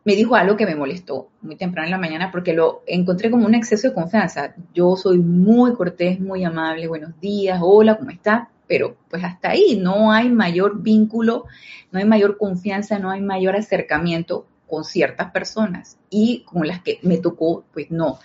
me 0.03 0.15
dijo 0.15 0.35
algo 0.35 0.55
que 0.55 0.65
me 0.65 0.75
molestó 0.75 1.29
muy 1.41 1.55
temprano 1.55 1.87
en 1.87 1.91
la 1.91 1.97
mañana 1.97 2.31
porque 2.31 2.53
lo 2.53 2.83
encontré 2.85 3.31
como 3.31 3.47
un 3.47 3.55
exceso 3.55 3.89
de 3.89 3.93
confianza. 3.95 4.53
Yo 4.73 4.95
soy 4.95 5.17
muy 5.17 5.73
cortés, 5.73 6.19
muy 6.19 6.43
amable, 6.43 6.87
buenos 6.87 7.19
días, 7.19 7.59
hola, 7.61 7.97
¿cómo 7.97 8.11
está? 8.11 8.49
Pero 8.71 8.95
pues 9.09 9.21
hasta 9.21 9.49
ahí 9.49 9.77
no 9.77 10.13
hay 10.13 10.29
mayor 10.29 10.81
vínculo, 10.81 11.43
no 11.91 11.99
hay 11.99 12.05
mayor 12.05 12.37
confianza, 12.37 12.99
no 12.99 13.11
hay 13.11 13.19
mayor 13.19 13.57
acercamiento 13.57 14.47
con 14.65 14.85
ciertas 14.85 15.29
personas 15.31 15.97
y 16.09 16.43
con 16.45 16.65
las 16.65 16.81
que 16.81 16.97
me 17.01 17.17
tocó, 17.17 17.65
pues 17.73 17.91
no. 17.91 18.19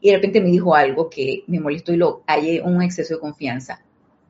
Y 0.00 0.10
de 0.10 0.14
repente 0.14 0.40
me 0.40 0.50
dijo 0.50 0.76
algo 0.76 1.10
que 1.10 1.42
me 1.48 1.58
molestó 1.58 1.92
y 1.92 1.96
lo 1.96 2.22
hallé 2.28 2.62
un 2.62 2.80
exceso 2.82 3.14
de 3.14 3.20
confianza 3.20 3.82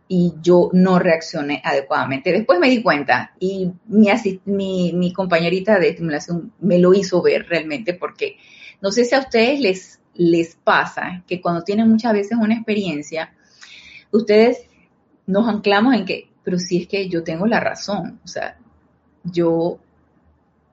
y 0.09 0.33
yo 0.41 0.71
no 0.73 0.99
reaccioné 0.99 1.61
adecuadamente. 1.63 2.33
Después 2.33 2.59
me 2.59 2.71
di 2.71 2.83
cuenta 2.83 3.35
y 3.39 3.71
mi, 3.87 4.95
mi, 4.95 5.13
compañerita 5.13 5.79
de 5.79 5.91
estimulación 5.91 6.55
me 6.61 6.79
lo 6.79 6.95
hizo 6.95 7.21
ver 7.21 7.47
realmente 7.51 7.93
porque 7.93 8.39
no 8.81 8.91
sé 8.93 9.05
si 9.05 9.15
a 9.15 9.19
ustedes 9.19 9.61
les, 9.61 10.01
les 10.15 10.55
pasa 10.55 11.23
que 11.27 11.39
cuando 11.43 11.65
tienen 11.65 11.91
muchas 11.91 12.15
veces 12.15 12.39
una 12.41 12.55
experiencia, 12.55 13.35
ustedes 14.11 14.70
nos 15.31 15.49
anclamos 15.49 15.95
en 15.95 16.05
que, 16.05 16.29
pero 16.43 16.59
si 16.59 16.83
es 16.83 16.89
que 16.89 17.09
yo 17.09 17.23
tengo 17.23 17.47
la 17.47 17.61
razón, 17.61 18.21
o 18.25 18.29
sea, 18.29 18.57
yo 19.25 19.79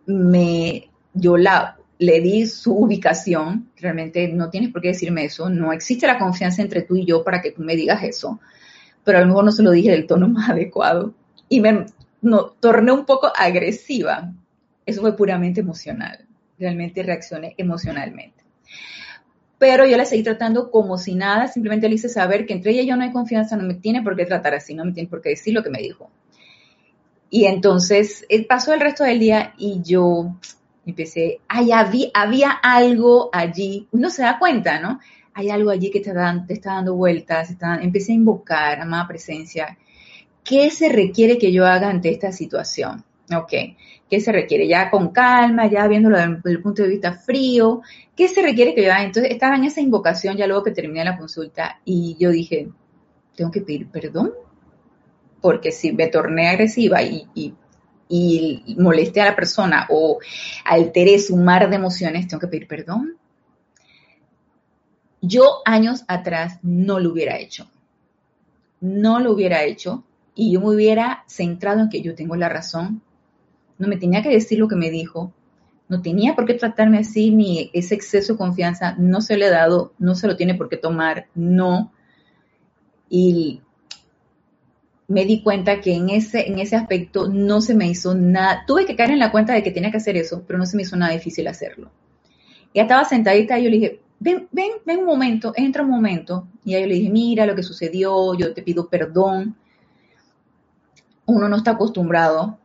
me, 0.08 0.90
yo 1.14 1.38
la, 1.38 1.78
le 2.00 2.22
di 2.22 2.46
su 2.48 2.74
ubicación, 2.76 3.70
realmente 3.78 4.28
no 4.30 4.50
tienes 4.50 4.72
por 4.72 4.82
qué 4.82 4.90
decirme 4.90 5.26
eso, 5.26 5.50
no 5.50 5.72
existe 5.72 6.08
la 6.08 6.18
confianza 6.18 6.62
entre 6.62 6.82
tú 6.82 6.96
y 6.96 7.06
yo 7.06 7.24
para 7.24 7.42
que 7.42 7.52
tú 7.52 7.62
me 7.62 7.76
digas 7.76 8.04
eso, 8.04 8.40
pero 9.04 9.20
a 9.20 9.22
lo 9.22 9.28
mejor 9.28 9.46
no 9.46 9.52
se 9.52 9.64
lo 9.64 9.72
dije 9.72 9.92
del 9.92 10.08
tono 10.08 10.28
más 10.28 10.50
adecuado. 10.50 11.14
Y 11.50 11.62
me 11.62 11.86
no, 12.22 12.48
torné 12.60 12.92
un 12.92 13.06
poco 13.06 13.32
agresiva. 13.34 14.34
Eso 14.86 15.02
fue 15.02 15.16
puramente 15.16 15.62
emocional, 15.62 16.26
realmente 16.58 17.04
reaccioné 17.04 17.54
emocionalmente 17.58 18.38
pero 19.58 19.86
yo 19.86 19.98
la 19.98 20.06
seguí 20.06 20.24
tratando 20.24 20.70
como 20.70 20.98
si 20.98 21.16
nada, 21.16 21.48
simplemente 21.48 21.90
le 21.90 21.96
hice 21.96 22.10
saber 22.10 22.46
que 22.46 22.54
entre 22.54 22.72
ella 22.72 22.84
y 22.84 22.88
yo 22.88 22.96
no 22.96 23.04
hay 23.04 23.12
confianza, 23.12 23.58
no 23.58 23.64
me 23.64 23.76
tiene 23.76 24.04
por 24.04 24.16
qué 24.16 24.26
tratar 24.26 24.54
así, 24.54 24.76
no 24.76 24.86
me 24.86 24.92
tiene 24.92 25.10
por 25.10 25.22
qué 25.22 25.30
decir 25.30 25.54
lo 25.54 25.64
que 25.64 25.70
me 25.70 25.80
dijo. 25.80 26.12
Y 27.30 27.46
entonces 27.46 28.26
eh, 28.30 28.46
pasó 28.46 28.74
el 28.74 28.80
resto 28.80 29.04
del 29.04 29.20
día 29.20 29.54
y 29.58 29.82
yo 29.84 30.36
empecé, 30.86 31.42
ay, 31.48 31.72
había, 31.72 32.10
había 32.14 32.52
algo 32.52 33.30
allí, 33.34 33.88
uno 33.92 34.10
se 34.10 34.22
da 34.22 34.40
cuenta, 34.40 34.80
¿no? 34.80 35.00
Hay 35.34 35.50
algo 35.50 35.70
allí 35.70 35.92
que 35.92 36.00
te, 36.00 36.14
dan, 36.14 36.46
está 36.48 36.76
dando 36.76 36.96
vueltas, 36.96 37.50
está, 37.50 37.80
empecé 37.82 38.14
a 38.14 38.16
invocar, 38.16 38.80
amada 38.80 39.08
presencia, 39.08 39.78
¿qué 40.44 40.70
se 40.72 40.90
requiere 40.90 41.38
que 41.38 41.52
yo 41.52 41.66
haga 41.66 41.90
ante 41.90 42.10
esta 42.10 42.32
situación? 42.32 43.04
Ok, 43.36 43.54
¿qué 44.10 44.20
se 44.20 44.32
requiere? 44.32 44.68
Ya 44.68 44.90
con 44.90 45.10
calma, 45.12 45.68
ya 45.68 45.88
viéndolo 45.88 46.18
desde 46.18 46.52
el 46.52 46.62
punto 46.62 46.84
de 46.84 46.90
vista 46.90 47.14
frío, 47.14 47.82
¿qué 48.16 48.28
se 48.28 48.42
requiere 48.42 48.74
que 48.74 48.84
yo 48.84 48.92
haga? 48.92 49.04
Entonces 49.04 49.32
estaba 49.32 49.56
en 49.56 49.66
esa 49.66 49.82
invocación 49.82 50.38
ya 50.38 50.48
luego 50.48 50.64
que 50.64 50.72
terminé 50.72 51.04
la 51.04 51.18
consulta 51.18 51.80
y 51.86 52.16
yo 52.20 52.30
dije, 52.30 52.70
tengo 53.36 53.52
que 53.52 53.62
pedir 53.62 53.90
perdón, 53.90 54.34
porque 55.42 55.72
si 55.72 55.92
me 55.92 56.08
torné 56.08 56.50
agresiva 56.50 57.02
y, 57.04 57.28
y, 57.36 57.54
y 58.10 58.76
molesté 58.80 59.22
a 59.22 59.26
la 59.26 59.36
persona 59.36 59.88
o 59.90 60.20
alteré 60.66 61.20
su 61.20 61.36
mar 61.38 61.70
de 61.70 61.76
emociones, 61.76 62.28
tengo 62.28 62.42
que 62.42 62.48
pedir 62.48 62.68
perdón. 62.68 63.18
Yo 65.22 65.62
años 65.66 66.04
atrás 66.08 66.60
no 66.62 67.00
lo 67.00 67.12
hubiera 67.12 67.38
hecho. 67.38 67.70
No 68.80 69.20
lo 69.20 69.32
hubiera 69.34 69.64
hecho 69.64 70.04
y 70.36 70.52
yo 70.52 70.62
me 70.62 70.76
hubiera 70.76 71.24
centrado 71.28 71.82
en 71.82 71.90
que 71.90 72.02
yo 72.02 72.16
tengo 72.16 72.36
la 72.36 72.48
razón. 72.48 73.02
No 73.78 73.88
me 73.88 73.98
tenía 73.98 74.22
que 74.22 74.30
decir 74.30 74.60
lo 74.60 74.68
que 74.68 74.76
me 74.76 74.90
dijo. 74.90 75.34
No 75.90 76.02
tenía 76.02 76.36
por 76.36 76.46
qué 76.46 76.54
tratarme 76.54 77.00
así, 77.00 77.32
ni 77.32 77.70
ese 77.74 77.96
exceso 77.96 78.34
de 78.34 78.40
confianza 78.40 78.96
no 78.98 79.22
se 79.22 79.38
le 79.38 79.46
ha 79.46 79.52
dado, 79.52 79.94
no 80.00 80.16
se 80.16 80.28
lo 80.28 80.36
tiene 80.36 80.56
por 80.56 80.68
qué 80.68 80.78
tomar, 80.78 81.28
no. 81.34 81.94
Y 83.10 83.62
me 85.08 85.26
di 85.26 85.42
cuenta 85.42 85.80
que 85.80 85.96
en 85.96 86.10
ese, 86.10 86.48
en 86.48 86.60
ese 86.60 86.76
aspecto 86.76 87.30
no 87.30 87.62
se 87.62 87.74
me 87.74 87.88
hizo 87.88 88.14
nada. 88.14 88.64
Tuve 88.68 88.86
que 88.86 88.96
caer 88.96 89.12
en 89.12 89.20
la 89.20 89.32
cuenta 89.32 89.54
de 89.54 89.64
que 89.64 89.72
tenía 89.72 89.92
que 89.92 89.98
hacer 89.98 90.18
eso, 90.18 90.44
pero 90.46 90.60
no 90.60 90.66
se 90.66 90.76
me 90.76 90.84
hizo 90.84 90.98
nada 90.98 91.14
difícil 91.14 91.48
hacerlo. 91.48 91.92
Ya 92.74 92.84
estaba 92.84 93.06
sentadita 93.06 93.58
y 93.58 93.64
yo 93.64 93.70
le 93.70 93.78
dije, 93.78 94.02
ven, 94.20 94.48
ven, 94.52 94.72
ven 94.86 95.00
un 95.00 95.06
momento, 95.06 95.54
entra 95.56 95.84
un 95.84 95.90
momento. 95.90 96.48
Y 96.66 96.74
yo 96.74 96.80
le 96.80 96.96
dije, 96.96 97.10
mira 97.10 97.46
lo 97.46 97.56
que 97.56 97.64
sucedió, 97.64 98.34
yo 98.36 98.54
te 98.54 98.62
pido 98.62 98.90
perdón. 98.90 99.56
Uno 101.26 101.48
no 101.48 101.56
está 101.56 101.72
acostumbrado. 101.72 102.60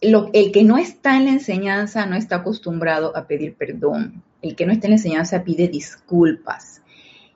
El 0.00 0.52
que 0.52 0.64
no 0.64 0.78
está 0.78 1.16
en 1.16 1.24
la 1.24 1.30
enseñanza 1.32 2.06
no 2.06 2.16
está 2.16 2.36
acostumbrado 2.36 3.16
a 3.16 3.26
pedir 3.26 3.54
perdón. 3.54 4.22
El 4.42 4.54
que 4.54 4.66
no 4.66 4.72
está 4.72 4.86
en 4.86 4.92
la 4.92 4.96
enseñanza 4.96 5.42
pide 5.42 5.68
disculpas. 5.68 6.82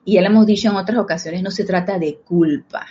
Y 0.05 0.13
ya 0.13 0.21
lo 0.21 0.27
hemos 0.27 0.45
dicho 0.45 0.69
en 0.69 0.75
otras 0.75 0.99
ocasiones, 0.99 1.43
no 1.43 1.51
se 1.51 1.63
trata 1.63 1.99
de 1.99 2.17
culpa. 2.17 2.85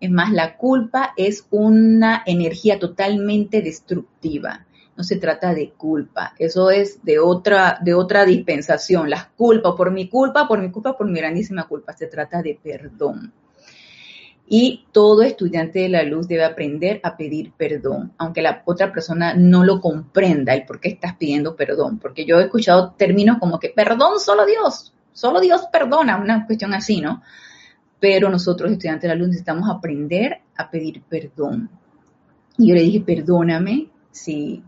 Es 0.00 0.10
más, 0.10 0.32
la 0.32 0.56
culpa 0.56 1.12
es 1.16 1.46
una 1.50 2.22
energía 2.26 2.78
totalmente 2.78 3.62
destructiva 3.62 4.66
no 4.96 5.04
se 5.04 5.16
trata 5.16 5.54
de 5.54 5.70
culpa, 5.72 6.32
eso 6.38 6.70
es 6.70 7.04
de 7.04 7.18
otra, 7.18 7.78
de 7.82 7.94
otra 7.94 8.24
dispensación, 8.24 9.10
las 9.10 9.26
culpas, 9.26 9.74
por 9.76 9.90
mi 9.90 10.08
culpa, 10.08 10.48
por 10.48 10.60
mi 10.60 10.70
culpa, 10.70 10.96
por 10.96 11.06
mi 11.08 11.18
grandísima 11.18 11.68
culpa, 11.68 11.92
se 11.92 12.06
trata 12.06 12.42
de 12.42 12.58
perdón. 12.62 13.32
Y 14.48 14.86
todo 14.92 15.22
estudiante 15.22 15.80
de 15.80 15.88
la 15.88 16.04
luz 16.04 16.28
debe 16.28 16.44
aprender 16.44 17.00
a 17.02 17.16
pedir 17.16 17.52
perdón, 17.56 18.12
aunque 18.16 18.42
la 18.42 18.62
otra 18.64 18.92
persona 18.92 19.34
no 19.34 19.64
lo 19.64 19.80
comprenda 19.80 20.54
el 20.54 20.64
por 20.64 20.78
qué 20.78 20.88
estás 20.88 21.16
pidiendo 21.16 21.56
perdón, 21.56 21.98
porque 21.98 22.24
yo 22.24 22.38
he 22.38 22.44
escuchado 22.44 22.92
términos 22.96 23.38
como 23.40 23.58
que 23.58 23.70
perdón 23.70 24.20
solo 24.20 24.46
Dios, 24.46 24.92
solo 25.12 25.40
Dios 25.40 25.62
perdona, 25.72 26.16
una 26.16 26.46
cuestión 26.46 26.74
así, 26.74 27.00
¿no? 27.00 27.22
Pero 27.98 28.28
nosotros, 28.28 28.70
estudiantes 28.70 29.02
de 29.02 29.08
la 29.08 29.14
luz, 29.16 29.28
necesitamos 29.28 29.68
aprender 29.68 30.42
a 30.56 30.70
pedir 30.70 31.02
perdón. 31.08 31.68
Y 32.58 32.68
yo 32.68 32.74
le 32.74 32.82
dije, 32.82 33.00
perdóname 33.00 33.88
si 34.12 34.62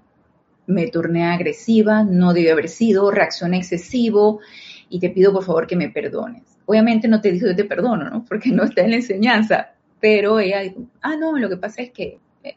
me 0.66 0.88
torné 0.88 1.25
agresiva, 1.26 2.02
no 2.02 2.32
debe 2.32 2.52
haber 2.52 2.68
sido, 2.68 3.11
reaccioné 3.11 3.58
excesivo 3.58 4.40
y 4.88 4.99
te 4.99 5.11
pido 5.11 5.32
por 5.32 5.44
favor 5.44 5.66
que 5.66 5.76
me 5.76 5.88
perdones. 5.88 6.58
Obviamente 6.71 7.09
no 7.09 7.23
te 7.23 7.33
dijo 7.33 7.47
yo 7.47 7.57
te 7.57 7.65
perdono, 7.65 8.11
¿no? 8.11 8.27
Porque 8.27 8.51
no 8.51 8.63
está 8.63 8.83
en 8.83 8.91
la 8.91 8.97
enseñanza, 8.97 9.71
pero 10.01 10.39
ella 10.39 10.61
dijo, 10.61 10.83
ah, 11.01 11.17
no, 11.17 11.39
lo 11.39 11.49
que 11.49 11.57
pasa 11.57 11.81
es 11.81 11.93
que 11.93 12.19
eh, 12.45 12.57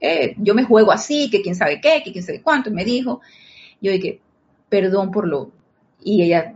eh, 0.00 0.34
yo 0.38 0.54
me 0.54 0.64
juego 0.64 0.92
así, 0.92 1.28
que 1.30 1.42
quién 1.42 1.54
sabe 1.54 1.78
qué, 1.78 2.00
que 2.02 2.10
quién 2.10 2.24
sabe 2.24 2.40
cuánto, 2.40 2.70
me 2.70 2.86
dijo, 2.86 3.20
yo 3.82 3.92
dije, 3.92 4.22
perdón 4.70 5.10
por 5.10 5.28
lo, 5.28 5.52
y 6.02 6.22
ella 6.22 6.54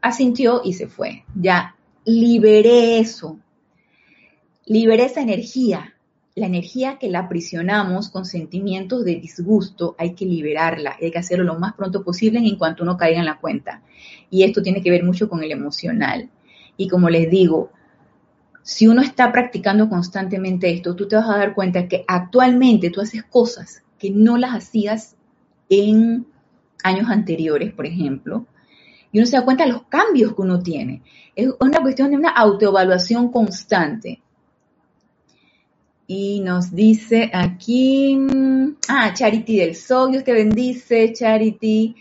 asintió 0.00 0.62
y 0.64 0.74
se 0.74 0.86
fue. 0.86 1.24
Ya 1.34 1.74
liberé 2.04 3.00
eso, 3.00 3.40
liberé 4.64 5.06
esa 5.06 5.22
energía, 5.22 5.96
la 6.36 6.46
energía 6.46 6.98
que 7.00 7.10
la 7.10 7.18
aprisionamos 7.18 8.10
con 8.10 8.24
sentimientos 8.24 9.04
de 9.04 9.16
disgusto, 9.16 9.96
hay 9.98 10.14
que 10.14 10.24
liberarla, 10.24 10.98
hay 11.02 11.10
que 11.10 11.18
hacerlo 11.18 11.42
lo 11.42 11.58
más 11.58 11.74
pronto 11.74 12.04
posible 12.04 12.38
en 12.38 12.56
cuanto 12.56 12.84
uno 12.84 12.96
caiga 12.96 13.18
en 13.18 13.26
la 13.26 13.40
cuenta. 13.40 13.82
Y 14.30 14.44
esto 14.44 14.62
tiene 14.62 14.82
que 14.82 14.90
ver 14.92 15.02
mucho 15.02 15.28
con 15.28 15.42
el 15.42 15.50
emocional. 15.50 16.30
Y 16.76 16.88
como 16.88 17.08
les 17.08 17.30
digo, 17.30 17.70
si 18.62 18.88
uno 18.88 19.02
está 19.02 19.30
practicando 19.30 19.88
constantemente 19.88 20.70
esto, 20.70 20.96
tú 20.96 21.06
te 21.06 21.16
vas 21.16 21.28
a 21.28 21.36
dar 21.36 21.54
cuenta 21.54 21.86
que 21.86 22.04
actualmente 22.08 22.90
tú 22.90 23.00
haces 23.00 23.22
cosas 23.24 23.82
que 23.98 24.10
no 24.10 24.38
las 24.38 24.54
hacías 24.54 25.16
en 25.68 26.26
años 26.82 27.08
anteriores, 27.08 27.72
por 27.72 27.86
ejemplo, 27.86 28.46
y 29.12 29.18
uno 29.18 29.26
se 29.26 29.36
da 29.36 29.44
cuenta 29.44 29.64
de 29.64 29.72
los 29.72 29.84
cambios 29.84 30.34
que 30.34 30.42
uno 30.42 30.60
tiene. 30.60 31.02
Es 31.36 31.48
una 31.60 31.80
cuestión 31.80 32.10
de 32.10 32.16
una 32.16 32.30
autoevaluación 32.30 33.30
constante. 33.30 34.20
Y 36.06 36.40
nos 36.40 36.74
dice 36.74 37.30
aquí, 37.32 38.18
ah, 38.88 39.12
Charity 39.14 39.56
del 39.58 39.76
Sol, 39.76 40.10
Dios 40.10 40.24
te 40.24 40.32
bendice, 40.32 41.12
Charity, 41.12 41.94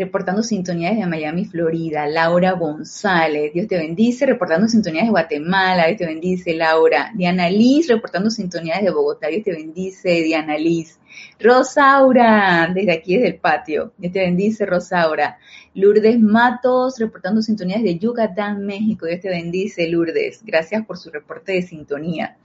reportando 0.00 0.42
sintonías 0.42 0.96
de 0.96 1.06
Miami, 1.06 1.44
Florida. 1.44 2.06
Laura 2.06 2.52
González, 2.52 3.52
Dios 3.52 3.68
te 3.68 3.76
bendice, 3.76 4.24
reportando 4.24 4.66
sintonías 4.66 5.04
de 5.04 5.10
Guatemala, 5.10 5.88
Dios 5.88 5.98
te 5.98 6.06
bendice, 6.06 6.54
Laura. 6.54 7.12
Diana 7.14 7.50
Liz, 7.50 7.86
reportando 7.86 8.30
sintonías 8.30 8.82
de 8.82 8.90
Bogotá, 8.90 9.28
Dios 9.28 9.44
te 9.44 9.52
bendice, 9.52 10.22
Diana 10.22 10.56
Liz. 10.56 10.98
Rosaura, 11.38 12.70
desde 12.74 12.92
aquí, 12.92 13.16
desde 13.16 13.28
el 13.28 13.38
patio, 13.40 13.92
Dios 13.98 14.10
te 14.10 14.20
bendice, 14.20 14.64
Rosaura. 14.64 15.36
Lourdes 15.74 16.18
Matos, 16.18 16.98
reportando 16.98 17.42
sintonías 17.42 17.82
de 17.82 17.98
Yucatán, 17.98 18.64
México, 18.64 19.04
Dios 19.04 19.20
te 19.20 19.28
bendice, 19.28 19.86
Lourdes. 19.86 20.40
Gracias 20.42 20.86
por 20.86 20.96
su 20.96 21.10
reporte 21.10 21.52
de 21.52 21.60
sintonía. 21.60 22.38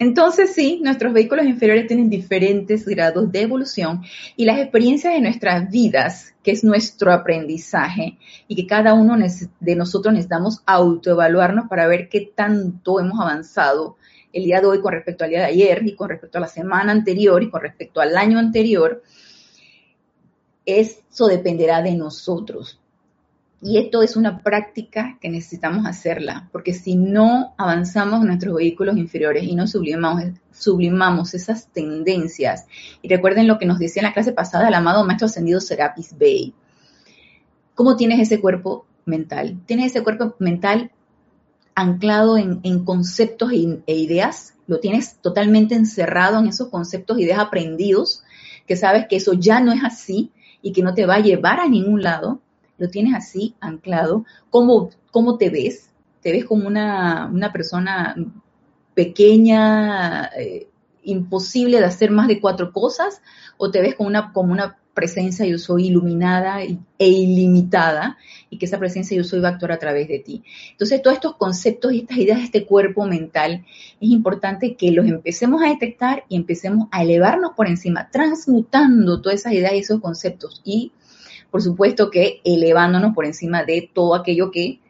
Entonces 0.00 0.54
sí, 0.54 0.80
nuestros 0.82 1.12
vehículos 1.12 1.44
inferiores 1.44 1.86
tienen 1.86 2.08
diferentes 2.08 2.86
grados 2.86 3.30
de 3.30 3.42
evolución 3.42 4.02
y 4.34 4.46
las 4.46 4.58
experiencias 4.58 5.12
de 5.12 5.20
nuestras 5.20 5.70
vidas, 5.70 6.34
que 6.42 6.52
es 6.52 6.64
nuestro 6.64 7.12
aprendizaje 7.12 8.16
y 8.48 8.56
que 8.56 8.66
cada 8.66 8.94
uno 8.94 9.18
de 9.60 9.76
nosotros 9.76 10.14
necesitamos 10.14 10.62
autoevaluarnos 10.64 11.68
para 11.68 11.86
ver 11.86 12.08
qué 12.08 12.32
tanto 12.34 12.98
hemos 12.98 13.20
avanzado 13.20 13.98
el 14.32 14.44
día 14.44 14.62
de 14.62 14.68
hoy 14.68 14.80
con 14.80 14.94
respecto 14.94 15.24
al 15.24 15.30
día 15.30 15.40
de 15.40 15.46
ayer 15.46 15.82
y 15.84 15.94
con 15.94 16.08
respecto 16.08 16.38
a 16.38 16.40
la 16.40 16.48
semana 16.48 16.92
anterior 16.92 17.42
y 17.42 17.50
con 17.50 17.60
respecto 17.60 18.00
al 18.00 18.16
año 18.16 18.38
anterior. 18.38 19.02
Eso 20.64 21.26
dependerá 21.26 21.82
de 21.82 21.94
nosotros. 21.94 22.79
Y 23.62 23.76
esto 23.76 24.02
es 24.02 24.16
una 24.16 24.38
práctica 24.38 25.18
que 25.20 25.28
necesitamos 25.28 25.84
hacerla, 25.84 26.48
porque 26.50 26.72
si 26.72 26.96
no 26.96 27.54
avanzamos 27.58 28.24
nuestros 28.24 28.54
vehículos 28.54 28.96
inferiores 28.96 29.44
y 29.44 29.54
no 29.54 29.66
sublimamos, 29.66 30.24
sublimamos 30.50 31.34
esas 31.34 31.66
tendencias, 31.66 32.66
y 33.02 33.08
recuerden 33.08 33.46
lo 33.46 33.58
que 33.58 33.66
nos 33.66 33.78
decía 33.78 34.00
en 34.00 34.06
la 34.06 34.14
clase 34.14 34.32
pasada 34.32 34.68
el 34.68 34.74
amado 34.74 35.04
Maestro 35.04 35.26
Ascendido 35.26 35.60
Serapis 35.60 36.16
Bey, 36.16 36.54
¿cómo 37.74 37.96
tienes 37.96 38.20
ese 38.20 38.40
cuerpo 38.40 38.86
mental? 39.04 39.60
Tienes 39.66 39.90
ese 39.90 40.02
cuerpo 40.02 40.36
mental 40.38 40.90
anclado 41.74 42.38
en, 42.38 42.84
conceptos 42.84 43.52
e, 43.52 43.82
e 43.86 43.94
ideas, 43.94 44.54
lo 44.68 44.80
tienes 44.80 45.16
totalmente 45.16 45.74
encerrado 45.74 46.38
en 46.38 46.46
esos 46.46 46.68
conceptos 46.68 47.18
e 47.18 47.22
ideas 47.22 47.40
aprendidos, 47.40 48.22
que 48.66 48.76
sabes 48.76 49.06
que 49.06 49.16
eso 49.16 49.34
ya 49.34 49.60
no 49.60 49.72
es 49.72 49.84
así 49.84 50.30
y 50.62 50.72
que 50.72 50.82
no 50.82 50.94
te 50.94 51.04
va 51.04 51.16
a 51.16 51.20
llevar 51.20 51.60
a 51.60 51.68
ningún 51.68 52.02
lado 52.02 52.40
lo 52.80 52.88
tienes 52.88 53.14
así 53.14 53.54
anclado, 53.60 54.24
¿cómo, 54.48 54.90
cómo 55.12 55.36
te 55.36 55.50
ves? 55.50 55.90
¿Te 56.22 56.32
ves 56.32 56.46
como 56.46 56.66
una, 56.66 57.50
persona 57.52 58.16
pequeña, 58.94 60.30
eh, 60.36 60.66
imposible 61.02 61.78
de 61.78 61.84
hacer 61.84 62.10
más 62.10 62.26
de 62.26 62.40
cuatro 62.40 62.72
cosas? 62.72 63.20
¿O 63.58 63.70
te 63.70 63.82
ves 63.82 63.94
como 63.94 64.08
una, 64.08 64.32
como 64.32 64.52
una 64.52 64.78
presencia 64.94 65.46
yo 65.46 65.58
soy 65.58 65.86
iluminada 65.86 66.62
e 66.62 67.08
ilimitada 67.08 68.18
y 68.48 68.58
que 68.58 68.66
esa 68.66 68.78
presencia 68.78 69.16
yo 69.16 69.24
soy 69.24 69.40
va 69.40 69.48
a 69.48 69.52
actuar 69.52 69.72
a 69.72 69.78
través 69.78 70.08
de 70.08 70.18
ti. 70.18 70.42
Entonces, 70.72 71.00
todos 71.00 71.14
estos 71.14 71.36
conceptos 71.36 71.92
y 71.92 72.00
estas 72.00 72.18
ideas 72.18 72.38
de 72.38 72.44
este 72.44 72.66
cuerpo 72.66 73.06
mental 73.06 73.64
es 74.00 74.10
importante 74.10 74.74
que 74.74 74.90
los 74.90 75.06
empecemos 75.06 75.62
a 75.62 75.68
detectar 75.68 76.24
y 76.28 76.36
empecemos 76.36 76.88
a 76.90 77.02
elevarnos 77.02 77.52
por 77.56 77.68
encima, 77.68 78.10
transmutando 78.10 79.20
todas 79.20 79.40
esas 79.40 79.52
ideas 79.52 79.74
y 79.74 79.78
esos 79.78 80.00
conceptos 80.00 80.60
y 80.64 80.92
por 81.50 81.62
supuesto 81.62 82.10
que 82.10 82.40
elevándonos 82.44 83.14
por 83.14 83.24
encima 83.24 83.64
de 83.64 83.90
todo 83.92 84.14
aquello 84.14 84.50
que 84.50 84.80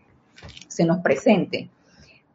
se 0.69 0.85
nos 0.85 0.99
presente. 0.99 1.69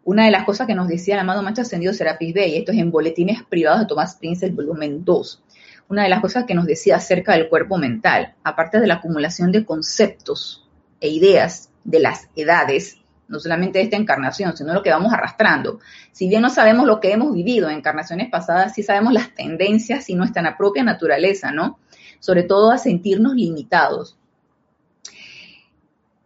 Una 0.04 0.26
de 0.26 0.32
las 0.32 0.46
cosas 0.46 0.68
que 0.68 0.76
nos 0.76 0.88
decía 0.88 1.16
el 1.16 1.22
amado 1.22 1.42
Maestro 1.42 1.64
Ascendido 1.64 1.94
Serapis 1.94 2.34
Bey, 2.34 2.58
esto 2.58 2.72
es 2.72 2.78
en 2.78 2.92
Boletines 2.92 3.44
Privados 3.44 3.82
de 3.82 3.88
Tomás 3.88 4.16
Prince, 4.16 4.46
el 4.46 4.52
volumen 4.52 5.04
2, 5.04 5.44
una 5.90 6.04
de 6.04 6.10
las 6.10 6.22
cosas 6.22 6.46
que 6.46 6.54
nos 6.54 6.66
decía 6.66 6.98
acerca 6.98 7.34
del 7.34 7.50
cuerpo 7.50 7.78
mental, 7.78 8.36
aparte 8.44 8.80
de 8.80 8.88
la 8.88 8.96
acumulación 8.96 9.52
de 9.52 9.66
conceptos 9.66 10.68
e 11.02 11.10
ideas 11.10 11.70
de 11.84 12.00
las 12.00 12.28
edades 12.36 13.00
no 13.28 13.40
solamente 13.40 13.82
esta 13.82 13.98
encarnación, 13.98 14.56
sino 14.56 14.74
lo 14.74 14.84
que 14.84 14.92
vamos 14.92 15.14
arrastrando. 15.14 15.80
Si 16.12 16.28
bien 16.28 16.42
no 16.42 16.50
sabemos 16.50 16.86
lo 16.86 17.00
que 17.00 17.12
hemos 17.12 17.34
vivido 17.34 17.70
en 17.70 17.78
encarnaciones 17.78 18.30
pasadas, 18.30 18.74
sí 18.74 18.84
sabemos 18.84 19.14
las 19.14 19.34
tendencias 19.34 20.10
y 20.10 20.16
nuestra 20.16 20.58
propia 20.58 20.84
naturaleza, 20.84 21.52
¿no? 21.52 21.80
Sobre 22.19 22.43
todo 22.43 22.71
a 22.71 22.78
sentirnos 22.78 23.36
limitados. 23.36 24.17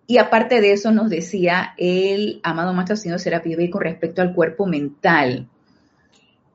Y 0.07 0.17
aparte 0.17 0.59
de 0.59 0.73
eso 0.73 0.91
nos 0.91 1.09
decía 1.09 1.73
el 1.77 2.39
amado 2.43 2.73
Maestro 2.73 2.95
Señor 2.95 3.19
Serapis 3.19 3.57
Bey 3.57 3.69
con 3.69 3.81
respecto 3.81 4.21
al 4.21 4.33
cuerpo 4.33 4.65
mental. 4.65 5.47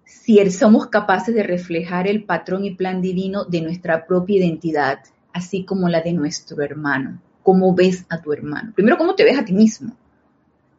Si 0.04 0.50
somos 0.50 0.88
capaces 0.88 1.34
de 1.34 1.42
reflejar 1.42 2.08
el 2.08 2.24
patrón 2.24 2.64
y 2.64 2.74
plan 2.74 3.00
divino 3.00 3.44
de 3.44 3.60
nuestra 3.60 4.06
propia 4.06 4.38
identidad, 4.38 4.98
así 5.32 5.64
como 5.64 5.88
la 5.88 6.00
de 6.00 6.12
nuestro 6.12 6.62
hermano. 6.62 7.20
¿Cómo 7.42 7.74
ves 7.74 8.06
a 8.08 8.20
tu 8.20 8.32
hermano? 8.32 8.72
Primero, 8.74 8.96
¿cómo 8.96 9.14
te 9.14 9.24
ves 9.24 9.38
a 9.38 9.44
ti 9.44 9.52
mismo? 9.52 9.94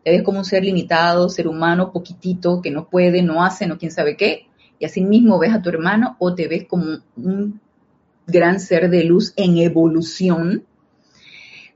te 0.05 0.11
ves 0.11 0.21
como 0.21 0.37
un 0.37 0.45
ser 0.45 0.63
limitado, 0.63 1.29
ser 1.29 1.47
humano, 1.47 1.91
poquitito, 1.91 2.61
que 2.61 2.69
no 2.69 2.87
puede, 2.87 3.23
no 3.23 3.43
hace, 3.43 3.65
no 3.65 3.79
quién 3.79 3.91
sabe 3.91 4.15
qué, 4.15 4.45
y 4.77 4.85
así 4.85 5.01
mismo 5.01 5.39
ves 5.39 5.51
a 5.51 5.63
tu 5.63 5.69
hermano 5.69 6.15
o 6.19 6.35
te 6.35 6.47
ves 6.47 6.67
como 6.67 6.99
un 7.17 7.59
gran 8.27 8.59
ser 8.59 8.89
de 8.89 9.03
luz 9.03 9.33
en 9.35 9.57
evolución, 9.57 10.65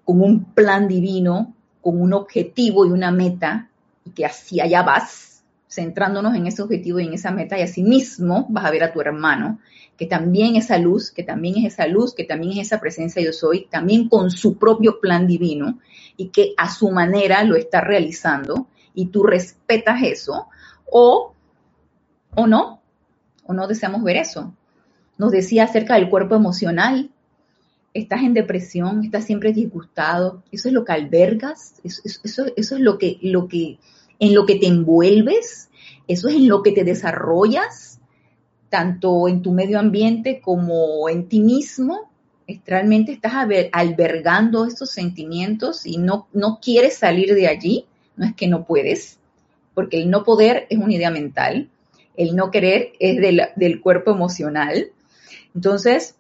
con 0.04 0.22
un 0.22 0.46
plan 0.46 0.88
divino, 0.88 1.54
con 1.82 2.02
un 2.02 2.14
objetivo 2.14 2.86
y 2.86 2.92
una 2.92 3.12
meta, 3.12 3.70
y 4.04 4.12
que 4.12 4.26
así 4.26 4.60
allá 4.60 4.82
vas, 4.84 5.44
centrándonos 5.70 6.36
en 6.36 6.48
ese 6.48 6.64
objetivo 6.64 7.00
y 7.00 7.06
en 7.06 7.14
esa 7.14 7.32
meta, 7.32 7.58
y 7.58 7.62
así 7.62 7.84
mismo 7.84 8.48
vas 8.50 8.66
a 8.66 8.72
ver 8.72 8.84
a 8.84 8.92
tu 8.92 9.02
hermano, 9.02 9.60
que 9.98 10.08
también 10.08 10.56
esa 10.56 10.78
luz, 10.78 11.12
que 11.12 11.24
también 11.24 11.58
es 11.58 11.74
esa 11.74 11.86
luz, 11.86 12.16
que 12.16 12.24
también 12.24 12.54
es 12.54 12.68
esa 12.68 12.80
presencia 12.80 13.22
yo 13.22 13.34
soy, 13.34 13.68
también 13.70 14.10
con 14.10 14.32
su 14.32 14.58
propio 14.58 15.00
plan 15.00 15.28
divino, 15.28 15.80
y 16.18 16.30
que 16.30 16.54
a 16.58 16.70
su 16.70 16.90
manera 16.90 17.44
lo 17.44 17.56
está 17.56 17.82
realizando 17.82 18.68
y 18.94 19.08
tú 19.08 19.24
respetas 19.24 20.02
eso 20.04 20.48
o, 20.90 21.34
o 22.36 22.48
no, 22.48 22.82
o 23.46 23.54
no 23.54 23.68
deseamos 23.68 24.04
ver 24.04 24.18
eso. 24.18 24.54
Nos 25.20 25.32
decía 25.32 25.66
acerca 25.66 25.96
del 25.96 26.10
cuerpo 26.10 26.34
emocional, 26.34 27.12
estás 27.94 28.24
en 28.24 28.34
depresión, 28.34 29.04
estás 29.04 29.26
siempre 29.26 29.54
disgustado, 29.54 30.42
eso 30.52 30.70
es 30.70 30.74
lo 30.74 30.86
que 30.86 30.94
albergas, 30.94 31.76
eso, 31.84 32.02
eso, 32.24 32.46
es 32.56 32.72
lo 32.72 32.98
que, 32.98 33.20
lo 33.22 33.48
que, 33.48 33.78
en 34.18 34.34
lo 34.34 34.48
que 34.48 34.56
te 34.56 34.66
envuelves, 34.66 35.70
eso 36.08 36.30
es 36.30 36.36
en 36.36 36.48
lo 36.48 36.64
que 36.64 36.72
te 36.72 36.84
desarrollas, 36.84 38.00
tanto 38.70 39.28
en 39.28 39.42
tu 39.42 39.52
medio 39.52 39.78
ambiente 39.78 40.42
como 40.42 41.10
en 41.10 41.28
ti 41.28 41.42
mismo, 41.42 42.10
realmente 42.66 43.12
estás 43.12 43.34
albergando 43.72 44.66
estos 44.66 44.90
sentimientos 44.90 45.86
y 45.86 45.98
no, 45.98 46.28
no 46.34 46.60
quieres 46.62 46.98
salir 46.98 47.36
de 47.36 47.48
allí, 47.48 47.86
no 48.16 48.26
es 48.26 48.34
que 48.36 48.48
no 48.48 48.66
puedes, 48.66 49.20
porque 49.74 50.02
el 50.02 50.10
no 50.10 50.24
poder 50.24 50.66
es 50.70 50.78
una 50.78 50.94
idea 50.94 51.12
mental, 51.12 51.70
el 52.16 52.36
no 52.36 52.52
querer 52.52 52.94
es 53.00 53.18
del 53.56 53.82
cuerpo 53.82 54.12
emocional. 54.12 54.92
Entonces, 55.56 56.16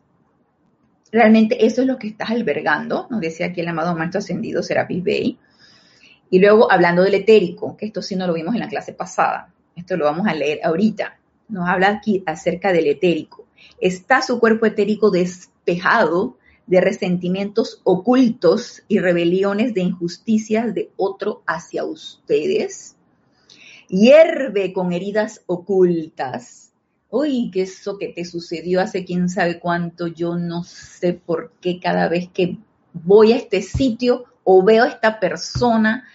realmente 1.11 1.65
eso 1.65 1.81
es 1.81 1.87
lo 1.87 1.97
que 1.97 2.07
estás 2.07 2.31
albergando, 2.31 3.07
nos 3.09 3.21
decía 3.21 3.47
aquí 3.47 3.61
el 3.61 3.67
amado 3.67 3.95
maestro 3.95 4.19
ascendido 4.19 4.63
Serapis 4.63 5.03
Bey. 5.03 5.39
Y 6.29 6.39
luego 6.39 6.71
hablando 6.71 7.03
del 7.03 7.15
etérico, 7.15 7.75
que 7.75 7.87
esto 7.87 8.01
sí 8.01 8.15
no 8.15 8.27
lo 8.27 8.33
vimos 8.33 8.53
en 8.53 8.61
la 8.61 8.67
clase 8.67 8.93
pasada, 8.93 9.53
esto 9.75 9.97
lo 9.97 10.05
vamos 10.05 10.27
a 10.27 10.33
leer 10.33 10.59
ahorita. 10.63 11.17
Nos 11.47 11.67
habla 11.67 11.89
aquí 11.89 12.21
acerca 12.25 12.71
del 12.71 12.87
etérico. 12.87 13.47
Está 13.81 14.21
su 14.21 14.39
cuerpo 14.39 14.65
etérico 14.65 15.09
des 15.09 15.49
de 16.65 16.81
resentimientos 16.81 17.81
ocultos 17.83 18.83
y 18.87 18.99
rebeliones 18.99 19.73
de 19.73 19.81
injusticias 19.81 20.73
de 20.73 20.91
otro 20.97 21.43
hacia 21.45 21.83
ustedes. 21.83 22.95
Hierve 23.87 24.73
con 24.73 24.91
heridas 24.91 25.41
ocultas. 25.45 26.68
Uy, 27.09 27.49
que 27.51 27.63
eso 27.63 27.97
que 27.97 28.09
te 28.09 28.25
sucedió 28.25 28.81
hace 28.81 29.03
quién 29.03 29.29
sabe 29.29 29.59
cuánto, 29.59 30.07
yo 30.07 30.35
no 30.35 30.63
sé 30.63 31.13
por 31.13 31.53
qué 31.59 31.79
cada 31.79 32.07
vez 32.07 32.29
que 32.29 32.57
voy 32.93 33.33
a 33.33 33.37
este 33.37 33.61
sitio 33.61 34.25
o 34.43 34.63
veo 34.63 34.83
a 34.83 34.89
esta 34.89 35.19
persona, 35.19 36.05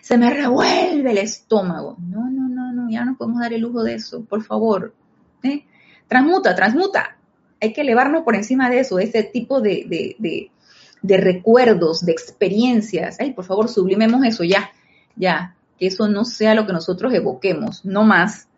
se 0.00 0.18
me 0.18 0.30
revuelve 0.30 1.10
el 1.10 1.18
estómago. 1.18 1.96
No, 1.98 2.28
no, 2.30 2.48
no, 2.48 2.72
no, 2.72 2.90
ya 2.90 3.04
no 3.04 3.16
podemos 3.16 3.40
dar 3.40 3.52
el 3.52 3.62
lujo 3.62 3.82
de 3.82 3.94
eso, 3.94 4.24
por 4.24 4.42
favor. 4.42 4.94
¿eh? 5.42 5.64
Transmuta, 6.08 6.54
transmuta 6.54 7.16
hay 7.62 7.72
que 7.72 7.82
elevarnos 7.82 8.24
por 8.24 8.34
encima 8.34 8.68
de 8.68 8.80
eso, 8.80 8.96
de 8.96 9.04
ese 9.04 9.22
tipo 9.22 9.60
de, 9.60 10.50
recuerdos, 11.02 12.04
de 12.04 12.10
experiencias. 12.10 13.18
Ay, 13.20 13.32
por 13.32 13.44
favor, 13.44 13.68
sublimemos 13.68 14.24
eso 14.26 14.42
ya, 14.42 14.72
ya, 15.14 15.54
que 15.78 15.86
eso 15.86 16.08
no 16.08 16.24
sea 16.24 16.56
lo 16.56 16.66
que 16.66 16.72
nosotros 16.72 17.14
evoquemos, 17.14 17.84
no 17.84 18.02
más. 18.02 18.48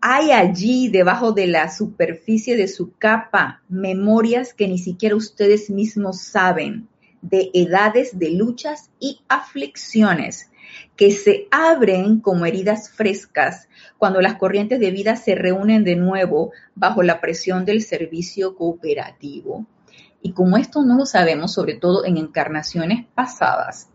Hay 0.00 0.30
allí, 0.30 0.88
debajo 0.88 1.32
de 1.32 1.46
la 1.46 1.70
superficie 1.70 2.56
de 2.56 2.68
su 2.68 2.92
capa, 2.96 3.62
memorias 3.68 4.54
que 4.54 4.68
ni 4.68 4.78
siquiera 4.78 5.16
ustedes 5.16 5.70
mismos 5.70 6.20
saben, 6.20 6.88
de 7.22 7.50
edades 7.54 8.18
de 8.18 8.30
luchas 8.30 8.90
y 9.00 9.20
aflicciones 9.28 10.50
que 10.96 11.10
se 11.10 11.48
abren 11.50 12.20
como 12.20 12.46
heridas 12.46 12.90
frescas 12.90 13.68
cuando 13.98 14.20
las 14.20 14.34
corrientes 14.34 14.80
de 14.80 14.90
vida 14.90 15.16
se 15.16 15.34
reúnen 15.34 15.84
de 15.84 15.96
nuevo 15.96 16.52
bajo 16.74 17.02
la 17.02 17.20
presión 17.20 17.64
del 17.64 17.82
servicio 17.82 18.54
cooperativo. 18.56 19.66
Y 20.22 20.32
como 20.32 20.56
esto 20.56 20.82
no 20.82 20.96
lo 20.96 21.06
sabemos, 21.06 21.52
sobre 21.52 21.74
todo 21.74 22.04
en 22.04 22.16
encarnaciones 22.16 23.06
pasadas, 23.14 23.88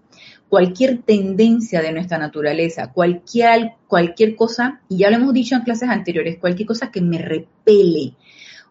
cualquier 0.51 1.03
tendencia 1.03 1.81
de 1.81 1.93
nuestra 1.93 2.17
naturaleza, 2.17 2.91
cualquier, 2.91 3.75
cualquier 3.87 4.35
cosa, 4.35 4.81
y 4.89 4.97
ya 4.97 5.09
lo 5.09 5.15
hemos 5.15 5.33
dicho 5.33 5.55
en 5.55 5.61
clases 5.61 5.87
anteriores, 5.87 6.39
cualquier 6.39 6.67
cosa 6.67 6.91
que 6.91 6.99
me 6.99 7.19
repele 7.19 8.17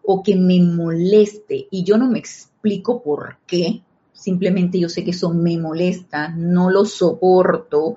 o 0.03 0.21
que 0.21 0.35
me 0.35 0.61
moleste 0.61 1.67
y 1.71 1.83
yo 1.83 1.97
no 1.97 2.07
me 2.07 2.19
explico 2.19 3.01
por 3.01 3.37
qué, 3.47 3.81
simplemente 4.13 4.79
yo 4.79 4.89
sé 4.89 5.03
que 5.03 5.09
eso 5.09 5.33
me 5.33 5.57
molesta, 5.57 6.27
no 6.27 6.69
lo 6.69 6.85
soporto. 6.85 7.95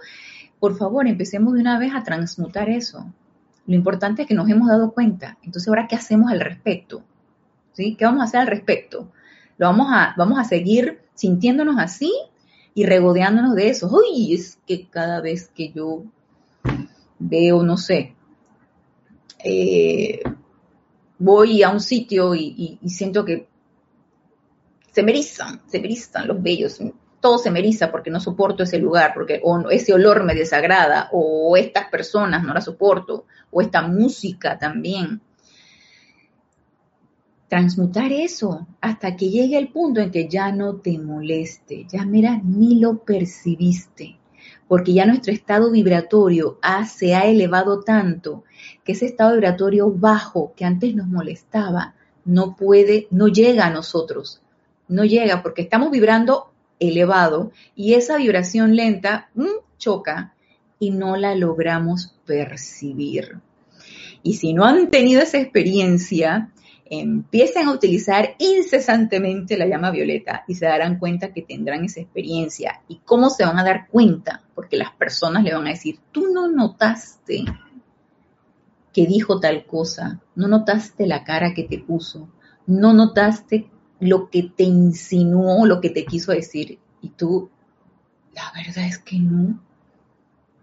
Por 0.59 0.79
favor, 0.79 1.07
empecemos 1.07 1.53
de 1.53 1.61
una 1.61 1.79
vez 1.79 1.92
a 1.94 2.03
transmutar 2.03 2.70
eso. 2.70 3.12
Lo 3.66 3.75
importante 3.75 4.23
es 4.23 4.29
que 4.29 4.35
nos 4.35 4.49
hemos 4.49 4.66
dado 4.66 4.92
cuenta. 4.92 5.37
Entonces, 5.42 5.68
ahora, 5.68 5.87
¿qué 5.87 5.97
hacemos 5.97 6.33
al 6.33 6.40
respecto? 6.40 7.03
¿Sí? 7.75 7.97
¿Qué 7.97 8.07
vamos 8.07 8.23
a 8.23 8.25
hacer 8.25 8.40
al 8.40 8.47
respecto? 8.47 9.12
Lo 9.59 9.66
vamos 9.66 9.88
a, 9.90 10.14
vamos 10.16 10.38
a 10.38 10.44
seguir 10.44 11.01
sintiéndonos 11.14 11.77
así 11.79 12.11
y 12.74 12.84
regodeándonos 12.84 13.54
de 13.54 13.68
eso. 13.68 13.88
Uy, 13.88 14.34
es 14.34 14.58
que 14.66 14.88
cada 14.88 15.20
vez 15.20 15.48
que 15.54 15.72
yo 15.72 16.04
veo, 17.18 17.62
no 17.62 17.76
sé, 17.76 18.14
eh, 19.42 20.22
voy 21.18 21.62
a 21.62 21.70
un 21.70 21.80
sitio 21.80 22.34
y 22.34 22.78
siento 22.87 23.24
que 23.24 23.48
se 24.94 25.02
me 25.02 25.20
se 25.22 25.80
me 25.80 25.87
erizan 25.87 26.28
los 26.28 26.40
vellos, 26.40 26.80
todo 27.20 27.38
se 27.38 27.50
me 27.50 27.60
porque 27.90 28.10
no 28.10 28.20
soporto 28.20 28.62
ese 28.62 28.78
lugar, 28.78 29.12
porque 29.12 29.40
o 29.42 29.70
ese 29.70 29.92
olor 29.92 30.22
me 30.24 30.34
desagrada, 30.34 31.08
o 31.10 31.56
estas 31.56 31.88
personas 31.88 32.44
no 32.44 32.54
las 32.54 32.66
soporto, 32.66 33.24
o 33.50 33.60
esta 33.60 33.82
música 33.82 34.56
también. 34.56 35.20
Transmutar 37.55 38.11
eso 38.11 38.67
hasta 38.81 39.14
que 39.14 39.31
llegue 39.31 39.57
el 39.57 39.69
punto 39.69 40.01
en 40.01 40.11
que 40.11 40.27
ya 40.27 40.51
no 40.51 40.75
te 40.79 40.99
moleste, 40.99 41.87
ya 41.88 42.05
mira, 42.05 42.40
ni 42.43 42.81
lo 42.81 42.99
percibiste, 43.05 44.17
porque 44.67 44.93
ya 44.93 45.07
nuestro 45.07 45.33
estado 45.33 45.71
vibratorio 45.71 46.59
se 46.85 47.14
ha 47.14 47.27
elevado 47.27 47.83
tanto 47.83 48.43
que 48.83 48.90
ese 48.90 49.07
estado 49.07 49.35
vibratorio 49.35 49.88
bajo 49.88 50.53
que 50.57 50.64
antes 50.64 50.97
nos 50.97 51.07
molestaba 51.07 51.95
no 52.25 52.57
puede, 52.57 53.07
no 53.12 53.29
llega 53.29 53.67
a 53.67 53.71
nosotros, 53.71 54.43
no 54.88 55.05
llega 55.05 55.40
porque 55.40 55.62
estamos 55.62 55.93
vibrando 55.93 56.51
elevado 56.81 57.53
y 57.77 57.95
esa 57.95 58.17
vibración 58.17 58.75
lenta 58.75 59.31
mm, 59.37 59.62
choca 59.79 60.35
y 60.81 60.90
no 60.90 61.17
la 61.17 61.37
logramos 61.37 62.17
percibir. 62.27 63.38
Y 64.25 64.35
si 64.35 64.55
no 64.55 64.64
han 64.64 64.90
tenido 64.90 65.21
esa 65.23 65.38
experiencia, 65.38 66.51
empiecen 66.87 67.68
a 67.68 67.73
utilizar 67.73 68.35
incesantemente 68.38 69.57
la 69.57 69.66
llama 69.66 69.90
violeta 69.90 70.44
y 70.47 70.55
se 70.55 70.66
darán 70.66 70.99
cuenta 70.99 71.33
que 71.33 71.42
tendrán 71.42 71.85
esa 71.85 72.01
experiencia. 72.01 72.83
¿Y 72.88 73.01
cómo 73.05 73.31
se 73.31 73.44
van 73.44 73.59
a 73.59 73.64
dar 73.64 73.88
cuenta? 73.88 74.42
Porque 74.55 74.77
las 74.77 74.92
personas 74.92 75.44
le 75.44 75.55
van 75.55 75.66
a 75.66 75.70
decir, 75.70 75.99
tú 76.12 76.33
no 76.33 76.49
notaste 76.49 77.44
que 78.92 79.07
dijo 79.07 79.40
tal 79.40 79.66
cosa, 79.66 80.20
no 80.37 80.47
notaste 80.47 81.07
la 81.07 81.25
cara 81.25 81.55
que 81.55 81.64
te 81.64 81.79
puso, 81.79 82.29
no 82.66 82.92
notaste 82.92 83.68
lo 83.99 84.31
que 84.31 84.42
te 84.44 84.64
insinuó, 84.64 85.66
lo 85.66 85.81
que 85.81 85.90
te 85.90 86.05
quiso 86.05 86.33
decir. 86.33 86.79
Y 87.01 87.09
tú, 87.09 87.51
la 88.35 88.53
verdad 88.55 88.87
es 88.87 88.99
que 88.99 89.18
no, 89.18 89.61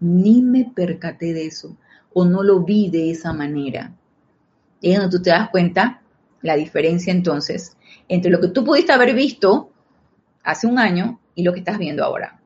ni 0.00 0.42
me 0.42 0.64
percaté 0.64 1.32
de 1.32 1.46
eso 1.46 1.76
o 2.14 2.24
no 2.24 2.42
lo 2.42 2.60
vi 2.60 2.90
de 2.90 3.10
esa 3.10 3.32
manera. 3.32 3.94
Y 4.80 4.92
es 4.92 4.98
donde 4.98 5.16
tú 5.16 5.22
te 5.22 5.30
das 5.30 5.50
cuenta 5.50 6.01
la 6.42 6.56
diferencia 6.56 7.12
entonces 7.12 7.76
entre 8.08 8.30
lo 8.30 8.40
que 8.40 8.48
tú 8.48 8.64
pudiste 8.64 8.92
haber 8.92 9.14
visto 9.14 9.70
hace 10.42 10.66
un 10.66 10.78
año 10.78 11.20
y 11.34 11.44
lo 11.44 11.52
que 11.52 11.60
estás 11.60 11.78
viendo 11.78 12.04
ahora. 12.04 12.40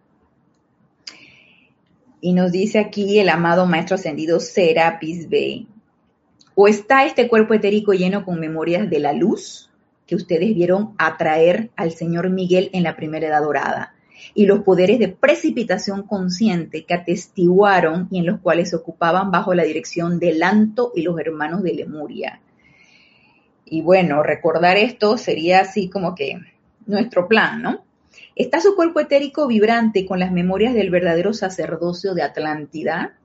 Y 2.21 2.33
nos 2.33 2.53
dice 2.53 2.79
aquí 2.79 3.19
el 3.19 3.29
amado 3.29 3.67
Maestro 3.67 3.97
Ascendido 3.97 4.41
Serapis 4.41 5.29
Bey. 5.29 5.69
¿O 6.55 6.69
está 6.69 7.05
este 7.05 7.29
cuerpo 7.29 7.55
etérico 7.55 7.93
lleno 7.93 8.25
con 8.25 8.41
memorias 8.41 8.89
de 8.89 8.99
la 8.99 9.13
luz 9.13 9.71
que 10.07 10.15
ustedes 10.15 10.55
vieron 10.55 10.95
atraer 10.99 11.71
al 11.77 11.93
Señor 11.93 12.31
Miguel 12.31 12.71
en 12.73 12.85
la 12.85 12.97
primera 12.97 13.29
edad 13.29 13.43
dorada? 13.43 13.95
Y 14.35 14.47
los 14.47 14.61
poderes 14.61 14.99
de 14.99 15.09
precipitación 15.09 16.03
consciente 16.05 16.85
que 16.85 16.95
atestiguaron 16.95 18.09
y 18.11 18.19
en 18.21 18.27
los 18.27 18.41
cuales 18.41 18.71
se 18.71 18.77
ocupaban 18.77 19.31
bajo 19.31 19.53
la 19.53 19.65
dirección 19.65 20.19
de 20.19 20.33
Lanto 20.33 20.93
y 20.95 21.03
los 21.03 21.19
hermanos 21.19 21.63
de 21.63 21.75
Lemuria. 21.75 22.41
Y 23.68 23.83
bueno, 23.83 24.22
recordar 24.22 24.76
esto 24.76 25.18
sería 25.18 25.61
así 25.61 25.90
como 25.90 26.14
que 26.14 26.38
nuestro 26.87 27.26
plan, 27.26 27.61
¿no? 27.61 27.85
¿Está 28.37 28.61
su 28.61 28.76
cuerpo 28.76 29.00
etérico 29.00 29.46
vibrante 29.46 30.07
con 30.07 30.20
las 30.20 30.31
memorias 30.31 30.72
del 30.72 30.90
verdadero 30.90 31.35
sacerdocio 31.35 32.14
de 32.14 32.22
Atlántida? 32.22 33.18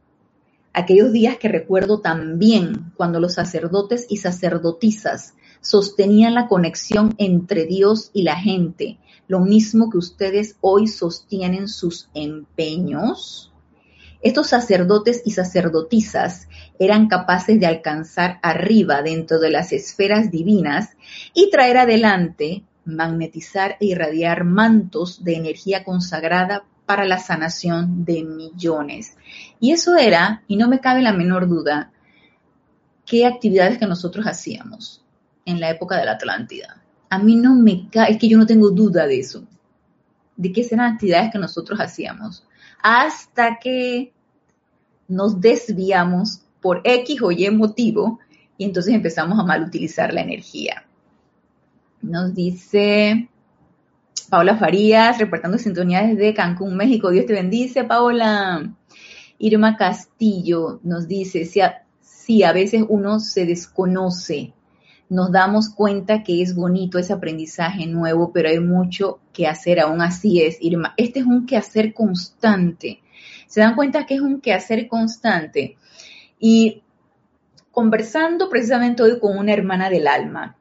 Aquellos 0.73 1.12
días 1.12 1.38
que 1.38 1.47
recuerdo 1.47 1.99
también 2.01 2.91
cuando 2.95 3.19
los 3.19 3.36
sacerdotes 3.36 4.08
y 4.10 4.17
sacerdotisas 4.17 5.36
sostenían 5.62 6.34
la 6.34 6.47
conexión 6.47 7.13
entre 7.17 7.65
Dios 7.65 8.10
y 8.13 8.23
la 8.23 8.36
gente, 8.36 8.97
lo 9.27 9.41
mismo 9.41 9.89
que 9.89 9.97
ustedes 9.97 10.56
hoy 10.62 10.88
sostienen 10.88 11.67
sus 11.67 12.10
empeños. 12.13 13.51
Estos 14.22 14.48
sacerdotes 14.48 15.24
y 15.26 15.32
sacerdotisas 15.32 16.48
eran 16.78 17.08
capaces 17.08 17.60
de 17.60 17.66
alcanzar 17.66 18.40
arriba 18.44 19.02
dentro 19.02 19.40
de 19.40 19.50
las 19.50 19.74
esferas 19.74 20.30
divinas 20.30 20.90
y 21.34 21.50
traer 21.50 21.78
adelante, 21.78 22.64
magnetizar 22.86 23.78
e 23.80 23.88
irradiar 23.88 24.44
mantos 24.44 25.24
de 25.24 25.36
energía 25.36 25.84
consagrada 25.84 26.66
para 26.86 27.06
la 27.06 27.18
sanación 27.18 28.06
de 28.06 28.24
millones. 28.24 29.16
Y 29.60 29.72
eso 29.72 29.96
era, 29.96 30.44
y 30.48 30.58
no 30.58 30.68
me 30.68 30.80
cabe 30.80 31.02
la 31.02 31.14
menor 31.14 31.48
duda, 31.48 31.92
qué 33.06 33.26
actividades 33.26 33.78
que 33.78 33.88
nosotros 33.88 34.26
hacíamos 34.28 35.04
en 35.46 35.60
la 35.60 35.70
época 35.70 35.98
de 35.98 36.06
la 36.06 36.14
Atlántida. 36.14 36.84
A 37.10 37.18
mí 37.18 37.36
no 37.36 37.56
me 37.56 37.90
cae, 37.90 38.12
es 38.12 38.18
que 38.18 38.30
yo 38.30 38.38
no 38.38 38.46
tengo 38.46 38.70
duda 38.70 39.08
de 39.08 39.20
eso, 39.20 39.46
de 40.36 40.52
qué 40.52 40.68
eran 40.70 40.94
actividades 40.94 41.32
que 41.32 41.40
nosotros 41.40 41.80
hacíamos, 41.80 42.46
hasta 42.84 43.60
que 43.60 44.13
nos 45.08 45.41
desviamos 45.41 46.41
por 46.62 46.82
X 46.84 47.22
o 47.22 47.32
Y 47.32 47.50
motivo 47.52 48.20
y 48.58 48.65
entonces 48.65 48.94
empezamos 48.94 49.39
a 49.39 49.44
mal 49.44 49.63
utilizar 49.63 50.13
la 50.13 50.22
energía. 50.22 50.86
Nos 52.02 52.34
dice 52.34 53.30
Paola 54.30 54.56
Farías, 54.56 55.17
reportando 55.17 55.58
sintonía 55.58 56.04
desde 56.04 56.34
Cancún, 56.34 56.78
México. 56.78 57.10
Dios 57.10 57.26
te 57.26 57.34
bendice, 57.34 57.84
Paola. 57.84 58.74
Irma 59.39 59.76
Castillo 59.76 60.80
nos 60.84 61.08
dice, 61.08 61.46
si 61.46 61.62
a, 61.62 61.84
si 62.00 62.44
a 62.44 62.54
veces 62.54 62.86
uno 62.88 63.20
se 63.20 63.46
desconoce, 63.46 64.54
nos 65.12 65.30
damos 65.30 65.67
cuenta 65.67 66.24
que 66.24 66.41
es 66.41 66.56
bonito 66.56 66.97
ese 66.97 67.12
aprendizaje 67.12 67.86
nuevo, 67.86 68.32
pero 68.32 68.47
hay 68.47 68.62
mucho 68.62 69.19
que 69.34 69.45
hacer, 69.45 69.82
aún 69.82 70.02
así 70.02 70.41
es, 70.41 70.58
Irma. 70.62 70.93
Este 70.95 71.19
es 71.19 71.26
un 71.26 71.45
quehacer 71.45 71.93
constante. 71.93 73.02
Se 73.45 73.60
dan 73.60 73.76
cuenta 73.76 74.06
que 74.06 74.13
es 74.13 74.21
un 74.21 74.39
quehacer 74.39 74.88
constante. 74.88 75.76
Y 76.39 76.82
conversando 77.71 78.50
precisamente 78.50 79.04
hoy 79.04 79.19
con 79.19 79.38
una 79.38 79.52
hermana 79.52 79.89
del 79.89 80.08
alma 80.08 80.56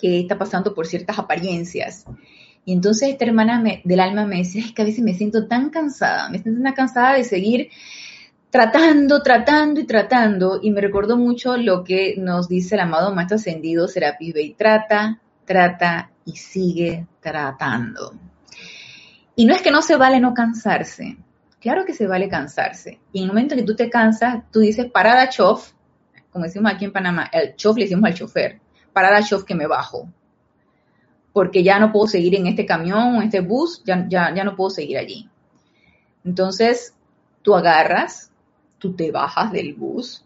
que 0.00 0.18
está 0.18 0.36
pasando 0.36 0.74
por 0.74 0.88
ciertas 0.88 1.16
apariencias. 1.16 2.06
Y 2.64 2.72
entonces 2.72 3.10
esta 3.10 3.24
hermana 3.24 3.62
del 3.84 4.00
alma 4.00 4.26
me 4.26 4.38
decía, 4.38 4.64
es 4.64 4.72
que 4.72 4.82
a 4.82 4.84
veces 4.84 5.04
me 5.04 5.14
siento 5.14 5.46
tan 5.46 5.70
cansada, 5.70 6.28
me 6.28 6.40
siento 6.40 6.60
tan 6.60 6.74
cansada 6.74 7.14
de 7.14 7.22
seguir 7.22 7.70
tratando, 8.56 9.22
tratando 9.22 9.80
y 9.80 9.84
tratando. 9.84 10.58
Y 10.62 10.70
me 10.70 10.80
recordó 10.80 11.18
mucho 11.18 11.58
lo 11.58 11.84
que 11.84 12.14
nos 12.16 12.48
dice 12.48 12.74
el 12.74 12.80
amado 12.80 13.14
Maestro 13.14 13.36
Ascendido 13.36 13.86
Serapis 13.86 14.32
Bey, 14.32 14.54
trata, 14.54 15.20
trata 15.44 16.10
y 16.24 16.36
sigue 16.36 17.06
tratando. 17.20 18.14
Y 19.34 19.44
no 19.44 19.54
es 19.54 19.60
que 19.60 19.70
no 19.70 19.82
se 19.82 19.96
vale 19.96 20.20
no 20.20 20.32
cansarse, 20.32 21.18
Claro 21.60 21.84
que 21.84 21.94
se 21.94 22.06
vale 22.06 22.28
cansarse. 22.28 23.00
Y 23.12 23.18
en 23.18 23.24
el 23.24 23.28
momento 23.28 23.56
que 23.56 23.62
tú 23.62 23.74
te 23.74 23.90
cansas, 23.90 24.44
tú 24.52 24.60
dices, 24.60 24.86
parada 24.90 25.28
chof, 25.28 25.72
como 26.30 26.44
decimos 26.44 26.72
aquí 26.72 26.84
en 26.84 26.92
Panamá, 26.92 27.28
el 27.32 27.56
chof 27.56 27.76
le 27.76 27.84
decimos 27.84 28.04
al 28.04 28.14
chofer, 28.14 28.60
parada 28.92 29.20
chof 29.22 29.42
que 29.42 29.54
me 29.54 29.66
bajo. 29.66 30.08
Porque 31.32 31.62
ya 31.62 31.78
no 31.80 31.90
puedo 31.90 32.06
seguir 32.06 32.36
en 32.36 32.46
este 32.46 32.64
camión 32.64 33.16
en 33.16 33.22
este 33.22 33.40
bus, 33.40 33.82
ya, 33.84 34.06
ya, 34.08 34.32
ya 34.34 34.44
no 34.44 34.54
puedo 34.54 34.70
seguir 34.70 34.96
allí. 34.96 35.28
Entonces, 36.24 36.94
tú 37.42 37.56
agarras, 37.56 38.30
tú 38.78 38.94
te 38.94 39.10
bajas 39.10 39.52
del 39.52 39.74
bus, 39.74 40.24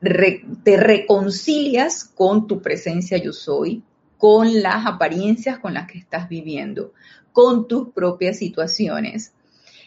te 0.00 0.76
reconcilias 0.76 2.04
con 2.04 2.46
tu 2.46 2.60
presencia 2.60 3.18
yo 3.18 3.32
soy, 3.32 3.82
con 4.18 4.62
las 4.62 4.86
apariencias 4.86 5.58
con 5.58 5.74
las 5.74 5.86
que 5.86 5.98
estás 5.98 6.28
viviendo, 6.28 6.92
con 7.32 7.66
tus 7.66 7.88
propias 7.88 8.38
situaciones 8.38 9.32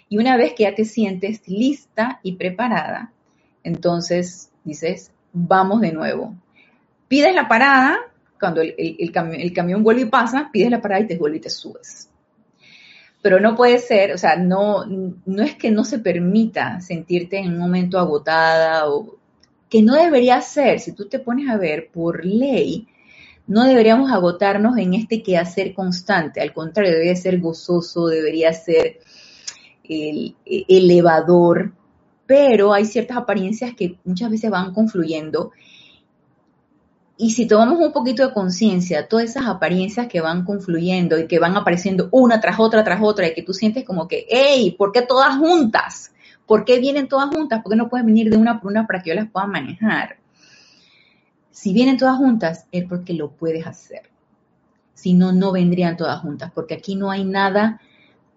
y 0.09 0.17
una 0.17 0.35
vez 0.35 0.53
que 0.53 0.63
ya 0.63 0.73
te 0.73 0.85
sientes 0.85 1.47
lista 1.47 2.19
y 2.23 2.33
preparada, 2.33 3.13
entonces 3.63 4.49
dices, 4.63 5.11
vamos 5.31 5.81
de 5.81 5.91
nuevo. 5.91 6.35
Pides 7.07 7.33
la 7.33 7.47
parada, 7.47 7.99
cuando 8.39 8.61
el, 8.61 9.11
camión, 9.11 9.83
vuelve 9.83 10.01
y 10.01 10.05
pasa, 10.05 10.49
pides 10.51 10.71
la 10.71 10.81
parada 10.81 11.01
y 11.01 11.07
te 11.07 11.17
vuelve 11.17 11.37
y 11.37 11.41
te 11.41 11.49
subes. 11.51 12.09
Pero 13.21 13.39
no 13.39 13.55
puede 13.55 13.79
ser, 13.79 14.13
o 14.13 14.17
sea, 14.17 14.37
no, 14.37 14.85
no 14.85 15.43
es 15.43 15.55
que 15.55 15.71
no 15.71 15.83
se 15.83 15.99
permita 15.99 16.79
sentirte 16.79 17.37
en 17.37 17.53
un 17.53 17.59
momento 17.59 17.99
agotada 17.99 18.89
o 18.89 19.17
que 19.69 19.81
no 19.81 19.95
debería 19.95 20.41
ser, 20.41 20.79
si 20.79 20.93
tú 20.93 21.07
te 21.07 21.19
pones 21.19 21.49
a 21.49 21.57
ver 21.57 21.89
por 21.91 22.25
ley, 22.25 22.87
no 23.47 23.65
deberíamos 23.65 24.11
agotarnos 24.11 24.77
en 24.77 24.93
este 24.93 25.21
quehacer 25.21 25.73
constante, 25.73 26.39
al 26.39 26.53
contrario, 26.53 26.91
debería 26.91 27.15
ser 27.15 27.39
gozoso, 27.39 28.07
debería 28.07 28.53
ser 28.53 28.99
el 29.83 30.35
elevador, 30.45 31.73
pero 32.27 32.73
hay 32.73 32.85
ciertas 32.85 33.17
apariencias 33.17 33.73
que 33.75 33.97
muchas 34.03 34.29
veces 34.29 34.51
van 34.51 34.71
confluyendo. 34.71 35.51
Y 37.21 37.31
si 37.31 37.47
tomamos 37.47 37.81
un 37.81 37.91
poquito 37.91 38.25
de 38.25 38.33
conciencia, 38.33 39.09
todas 39.09 39.25
esas 39.25 39.45
apariencias 39.45 40.07
que 40.07 40.21
van 40.21 40.45
confluyendo 40.45 41.19
y 41.19 41.27
que 41.27 41.37
van 41.37 41.57
apareciendo 41.57 42.07
una 42.13 42.39
tras 42.39 42.61
otra, 42.61 42.81
tras 42.85 43.01
otra, 43.03 43.27
y 43.27 43.33
que 43.33 43.43
tú 43.43 43.53
sientes 43.53 43.83
como 43.83 44.07
que, 44.07 44.25
hey, 44.29 44.73
¿por 44.77 44.93
qué 44.93 45.01
todas 45.01 45.35
juntas? 45.35 46.13
¿Por 46.47 46.63
qué 46.63 46.79
vienen 46.79 47.09
todas 47.09 47.27
juntas? 47.29 47.61
¿Por 47.61 47.73
qué 47.73 47.75
no 47.75 47.89
pueden 47.89 48.05
venir 48.05 48.29
de 48.29 48.37
una 48.37 48.61
por 48.61 48.71
una 48.71 48.87
para 48.87 49.01
que 49.01 49.09
yo 49.09 49.15
las 49.15 49.29
pueda 49.29 49.47
manejar? 49.47 50.15
Si 51.51 51.73
vienen 51.73 51.97
todas 51.97 52.15
juntas, 52.15 52.67
es 52.71 52.85
porque 52.85 53.13
lo 53.13 53.31
puedes 53.31 53.67
hacer. 53.67 54.03
Si 54.93 55.13
no, 55.13 55.33
no 55.33 55.51
vendrían 55.51 55.97
todas 55.97 56.21
juntas, 56.21 56.53
porque 56.55 56.75
aquí 56.75 56.95
no 56.95 57.11
hay 57.11 57.25
nada 57.25 57.81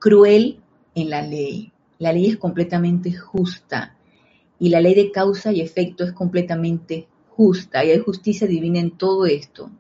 cruel 0.01 0.59
en 0.97 1.09
la 1.09 1.23
ley. 1.23 1.73
La 2.01 2.12
ley 2.12 2.31
es 2.31 2.37
completamente 2.37 3.12
justa 3.12 3.95
y 4.59 4.71
la 4.71 4.81
ley 4.81 4.97
de 4.97 5.12
causa 5.12 5.53
y 5.53 5.61
efecto 5.61 6.03
es 6.03 6.11
completamente 6.11 7.07
justa 7.37 7.85
y 7.85 7.90
hay 7.90 7.99
justicia 7.99 8.47
divina 8.47 8.79
en 8.79 8.92
todo 8.92 9.27
esto. 9.27 9.71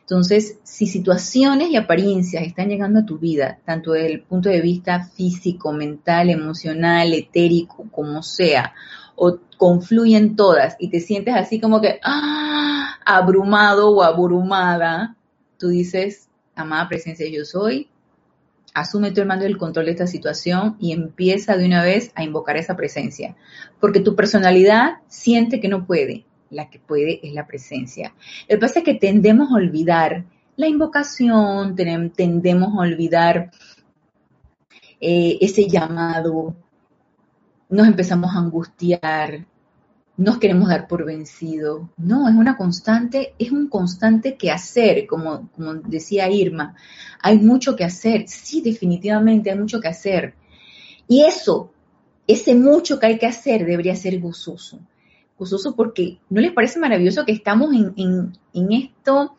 Entonces, 0.00 0.58
si 0.62 0.86
situaciones 0.86 1.68
y 1.68 1.76
apariencias 1.76 2.42
están 2.42 2.70
llegando 2.70 3.00
a 3.00 3.04
tu 3.04 3.18
vida, 3.18 3.58
tanto 3.66 3.92
desde 3.92 4.12
el 4.12 4.22
punto 4.22 4.48
de 4.48 4.62
vista 4.62 5.04
físico, 5.04 5.72
mental, 5.72 6.30
emocional, 6.30 7.12
etérico, 7.12 7.86
como 7.90 8.22
sea, 8.22 8.74
o 9.16 9.38
confluyen 9.58 10.34
todas 10.34 10.76
y 10.78 10.88
te 10.88 11.00
sientes 11.00 11.34
así 11.34 11.60
como 11.60 11.82
que 11.82 12.00
¡ah! 12.02 12.96
abrumado 13.04 13.90
o 13.90 14.02
abrumada, 14.02 15.14
tú 15.58 15.68
dices, 15.68 16.28
amada 16.54 16.88
presencia 16.88 17.28
yo 17.28 17.44
soy, 17.44 17.90
asume 18.74 19.10
tu 19.10 19.20
hermano 19.20 19.44
el 19.44 19.58
control 19.58 19.86
de 19.86 19.92
esta 19.92 20.06
situación 20.06 20.76
y 20.78 20.92
empieza 20.92 21.56
de 21.56 21.66
una 21.66 21.82
vez 21.82 22.12
a 22.14 22.24
invocar 22.24 22.56
esa 22.56 22.76
presencia. 22.76 23.36
Porque 23.80 24.00
tu 24.00 24.14
personalidad 24.16 24.98
siente 25.08 25.60
que 25.60 25.68
no 25.68 25.86
puede. 25.86 26.24
La 26.50 26.70
que 26.70 26.78
puede 26.78 27.20
es 27.26 27.32
la 27.34 27.46
presencia. 27.46 28.14
Lo 28.48 28.56
que 28.56 28.58
pasa 28.58 28.78
es 28.80 28.84
que 28.84 28.94
tendemos 28.94 29.50
a 29.50 29.54
olvidar 29.54 30.24
la 30.56 30.66
invocación, 30.66 31.76
tendemos 31.76 32.74
a 32.74 32.80
olvidar 32.80 33.50
eh, 35.00 35.38
ese 35.40 35.68
llamado, 35.68 36.56
nos 37.68 37.86
empezamos 37.86 38.34
a 38.34 38.38
angustiar, 38.38 39.46
nos 40.16 40.38
queremos 40.38 40.68
dar 40.68 40.88
por 40.88 41.04
vencido. 41.04 41.90
No, 41.96 42.28
es 42.28 42.34
una 42.34 42.56
constante, 42.56 43.34
es 43.38 43.52
un 43.52 43.68
constante 43.68 44.36
que 44.36 44.50
hacer, 44.50 45.06
como, 45.06 45.48
como 45.52 45.74
decía 45.74 46.28
Irma. 46.28 46.74
Hay 47.22 47.38
mucho 47.38 47.76
que 47.76 47.84
hacer, 47.84 48.26
sí, 48.26 48.60
definitivamente 48.60 49.50
hay 49.50 49.58
mucho 49.58 49.80
que 49.80 49.88
hacer. 49.88 50.34
Y 51.06 51.22
eso, 51.22 51.72
ese 52.26 52.56
mucho 52.56 52.98
que 52.98 53.06
hay 53.06 53.18
que 53.18 53.26
hacer 53.26 53.64
debería 53.64 53.94
ser 53.94 54.18
gozoso. 54.18 54.80
Porque 55.76 56.18
¿no 56.28 56.40
les 56.40 56.52
parece 56.52 56.78
maravilloso 56.78 57.24
que 57.24 57.32
estamos 57.32 57.72
en, 57.72 58.32
en 58.52 58.72
esto, 58.72 59.36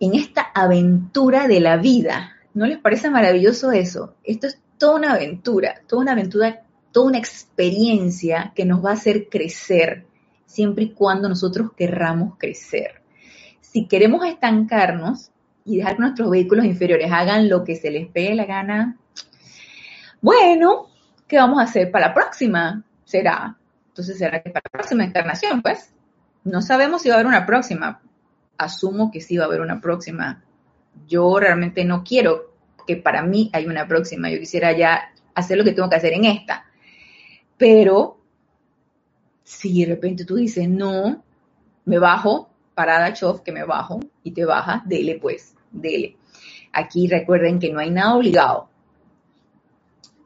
en 0.00 0.14
esta 0.14 0.42
aventura 0.54 1.46
de 1.46 1.60
la 1.60 1.76
vida? 1.76 2.32
¿No 2.54 2.66
les 2.66 2.78
parece 2.78 3.10
maravilloso 3.10 3.70
eso? 3.72 4.14
Esto 4.24 4.46
es 4.46 4.58
toda 4.78 4.96
una 4.96 5.12
aventura, 5.12 5.82
toda 5.86 6.02
una 6.02 6.12
aventura, 6.12 6.62
toda 6.92 7.06
una 7.06 7.18
experiencia 7.18 8.52
que 8.54 8.64
nos 8.64 8.84
va 8.84 8.90
a 8.90 8.94
hacer 8.94 9.28
crecer, 9.28 10.06
siempre 10.46 10.84
y 10.84 10.90
cuando 10.90 11.28
nosotros 11.28 11.72
querramos 11.76 12.36
crecer. 12.38 13.02
Si 13.60 13.86
queremos 13.86 14.24
estancarnos 14.24 15.30
y 15.64 15.76
dejar 15.78 15.96
que 15.96 16.02
nuestros 16.02 16.30
vehículos 16.30 16.64
inferiores 16.64 17.12
hagan 17.12 17.48
lo 17.48 17.64
que 17.64 17.76
se 17.76 17.90
les 17.90 18.08
pegue 18.08 18.34
la 18.34 18.46
gana, 18.46 18.96
bueno, 20.20 20.86
¿qué 21.28 21.36
vamos 21.36 21.60
a 21.60 21.64
hacer 21.64 21.90
para 21.90 22.08
la 22.08 22.14
próxima? 22.14 22.82
Será. 23.04 23.56
Entonces, 23.96 24.18
¿será 24.18 24.42
que 24.42 24.50
para 24.50 24.64
la 24.66 24.70
próxima 24.70 25.04
encarnación? 25.04 25.62
Pues 25.62 25.90
no 26.44 26.60
sabemos 26.60 27.00
si 27.00 27.08
va 27.08 27.14
a 27.14 27.16
haber 27.16 27.28
una 27.28 27.46
próxima. 27.46 28.02
Asumo 28.58 29.10
que 29.10 29.22
sí 29.22 29.38
va 29.38 29.44
a 29.44 29.46
haber 29.46 29.62
una 29.62 29.80
próxima. 29.80 30.44
Yo 31.08 31.40
realmente 31.40 31.82
no 31.82 32.04
quiero 32.04 32.52
que 32.86 32.96
para 32.96 33.22
mí 33.22 33.48
hay 33.54 33.64
una 33.64 33.88
próxima. 33.88 34.28
Yo 34.28 34.38
quisiera 34.38 34.76
ya 34.76 35.14
hacer 35.34 35.56
lo 35.56 35.64
que 35.64 35.72
tengo 35.72 35.88
que 35.88 35.96
hacer 35.96 36.12
en 36.12 36.26
esta. 36.26 36.66
Pero 37.56 38.20
si 39.42 39.82
de 39.82 39.94
repente 39.94 40.26
tú 40.26 40.36
dices, 40.36 40.68
no, 40.68 41.24
me 41.86 41.98
bajo, 41.98 42.50
parada 42.74 43.14
chof, 43.14 43.40
que 43.40 43.50
me 43.50 43.64
bajo 43.64 44.00
y 44.22 44.32
te 44.32 44.44
baja, 44.44 44.82
dele 44.84 45.18
pues, 45.18 45.54
dele. 45.70 46.18
Aquí 46.70 47.08
recuerden 47.08 47.58
que 47.58 47.72
no 47.72 47.78
hay 47.78 47.90
nada 47.90 48.14
obligado. 48.14 48.68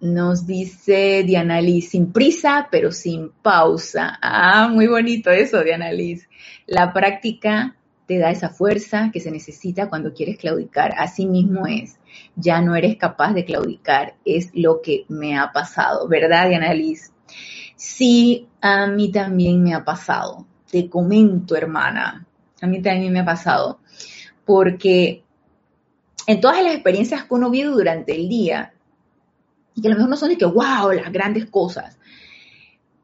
Nos 0.01 0.47
dice 0.47 1.25
Diana 1.25 1.61
Liz, 1.61 1.91
sin 1.91 2.13
prisa, 2.13 2.69
pero 2.71 2.91
sin 2.91 3.31
pausa. 3.43 4.19
Ah, 4.23 4.69
muy 4.73 4.87
bonito 4.87 5.31
eso, 5.31 5.63
Diana 5.63 5.93
Liz. 5.93 6.27
La 6.67 6.93
práctica 6.93 7.77
te 8.07 8.19
da 8.19 8.31
esa 8.31 8.49
fuerza 8.49 9.11
que 9.13 9.21
se 9.21 9.31
necesita 9.31 9.89
cuando 9.89 10.15
quieres 10.15 10.39
claudicar. 10.39 10.95
Así 10.97 11.27
mismo 11.27 11.67
es. 11.67 11.99
Ya 12.35 12.61
no 12.61 12.75
eres 12.75 12.97
capaz 12.97 13.35
de 13.35 13.45
claudicar. 13.45 14.15
Es 14.25 14.51
lo 14.55 14.81
que 14.81 15.05
me 15.09 15.39
ha 15.39 15.53
pasado, 15.53 16.09
¿verdad, 16.09 16.49
Diana 16.49 16.73
Liz? 16.75 17.13
Sí, 17.77 18.49
a 18.61 18.87
mí 18.87 19.13
también 19.13 19.63
me 19.63 19.75
ha 19.75 19.85
pasado. 19.85 20.47
Te 20.71 20.89
comento, 20.89 21.55
hermana. 21.55 22.27
A 22.61 22.67
mí 22.67 22.83
también 22.83 23.13
me 23.13 23.21
ha 23.21 23.25
pasado. 23.25 23.81
Porque 24.45 25.23
en 26.27 26.41
todas 26.41 26.63
las 26.63 26.75
experiencias 26.75 27.25
que 27.25 27.35
uno 27.35 27.51
vive 27.51 27.71
durante 27.71 28.17
el 28.17 28.29
día, 28.29 28.73
y 29.81 29.87
a 29.87 29.90
lo 29.90 29.97
mejor 29.97 30.11
no 30.11 30.16
son 30.16 30.29
de 30.31 30.38
que, 30.38 30.45
wow, 30.45 30.93
las 30.93 31.12
grandes 31.12 31.47
cosas, 31.47 31.99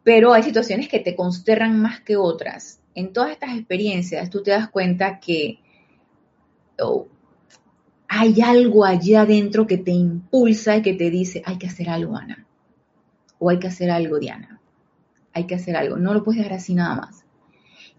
pero 0.03 0.33
hay 0.33 0.43
situaciones 0.43 0.89
que 0.89 1.01
te 1.01 1.17
consternan 1.17 1.81
más 1.81 2.01
que 2.01 2.17
otras. 2.17 2.81
En 2.95 3.13
todas 3.13 3.33
estas 3.33 3.57
experiencias 3.57 4.31
tú 4.31 4.43
te 4.43 4.53
das 4.53 4.69
cuenta 4.69 5.19
que 5.19 5.59
oh, 6.81 7.09
hay 8.09 8.41
algo 8.41 8.85
allá 8.85 9.23
adentro 9.23 9.67
que 9.67 9.79
te 9.79 9.91
impulsa 9.91 10.77
y 10.77 10.83
que 10.83 10.95
te 10.95 11.11
dice, 11.11 11.43
hay 11.45 11.59
que 11.59 11.67
hacer 11.67 11.91
algo, 11.91 12.17
Ana, 12.17 12.47
o 13.39 13.51
hay 13.51 13.59
que 13.59 13.67
hacer 13.67 13.91
algo, 13.91 14.19
Diana, 14.19 14.61
hay 15.33 15.45
que 15.45 15.57
hacer 15.57 15.77
algo, 15.77 15.97
no 15.97 16.15
lo 16.15 16.23
puedes 16.23 16.39
dejar 16.39 16.57
así 16.57 16.75
nada 16.75 16.95
más. 16.95 17.26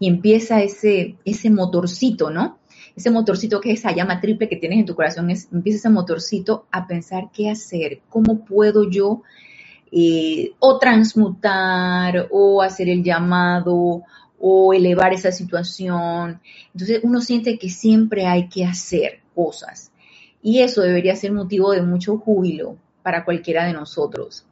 Y 0.00 0.08
empieza 0.08 0.62
ese, 0.62 1.16
ese 1.24 1.50
motorcito, 1.50 2.30
¿no? 2.30 2.58
ese 2.98 3.10
motorcito 3.10 3.60
que 3.60 3.70
es 3.70 3.78
esa 3.78 3.94
llama 3.94 4.20
triple 4.20 4.48
que 4.48 4.56
tienes 4.56 4.80
en 4.80 4.84
tu 4.84 4.96
corazón, 4.96 5.30
empieza 5.30 5.78
ese 5.78 5.88
motorcito 5.88 6.66
a 6.72 6.86
pensar 6.88 7.30
qué 7.32 7.48
hacer, 7.48 8.00
cómo 8.08 8.44
puedo 8.44 8.90
yo 8.90 9.22
eh, 9.92 10.50
o 10.58 10.78
transmutar 10.78 12.26
o 12.32 12.60
hacer 12.60 12.88
el 12.88 13.04
llamado 13.04 14.02
o 14.40 14.74
elevar 14.74 15.12
esa 15.12 15.30
situación. 15.30 16.40
Entonces 16.74 17.00
uno 17.04 17.20
siente 17.20 17.56
que 17.56 17.70
siempre 17.70 18.26
hay 18.26 18.48
que 18.48 18.64
hacer 18.64 19.20
cosas 19.32 19.92
y 20.42 20.60
eso 20.60 20.82
debería 20.82 21.14
ser 21.14 21.30
motivo 21.32 21.70
de 21.70 21.82
mucho 21.82 22.18
júbilo 22.18 22.78
para 23.04 23.24
cualquiera 23.24 23.64
de 23.64 23.74
nosotros. 23.74 24.44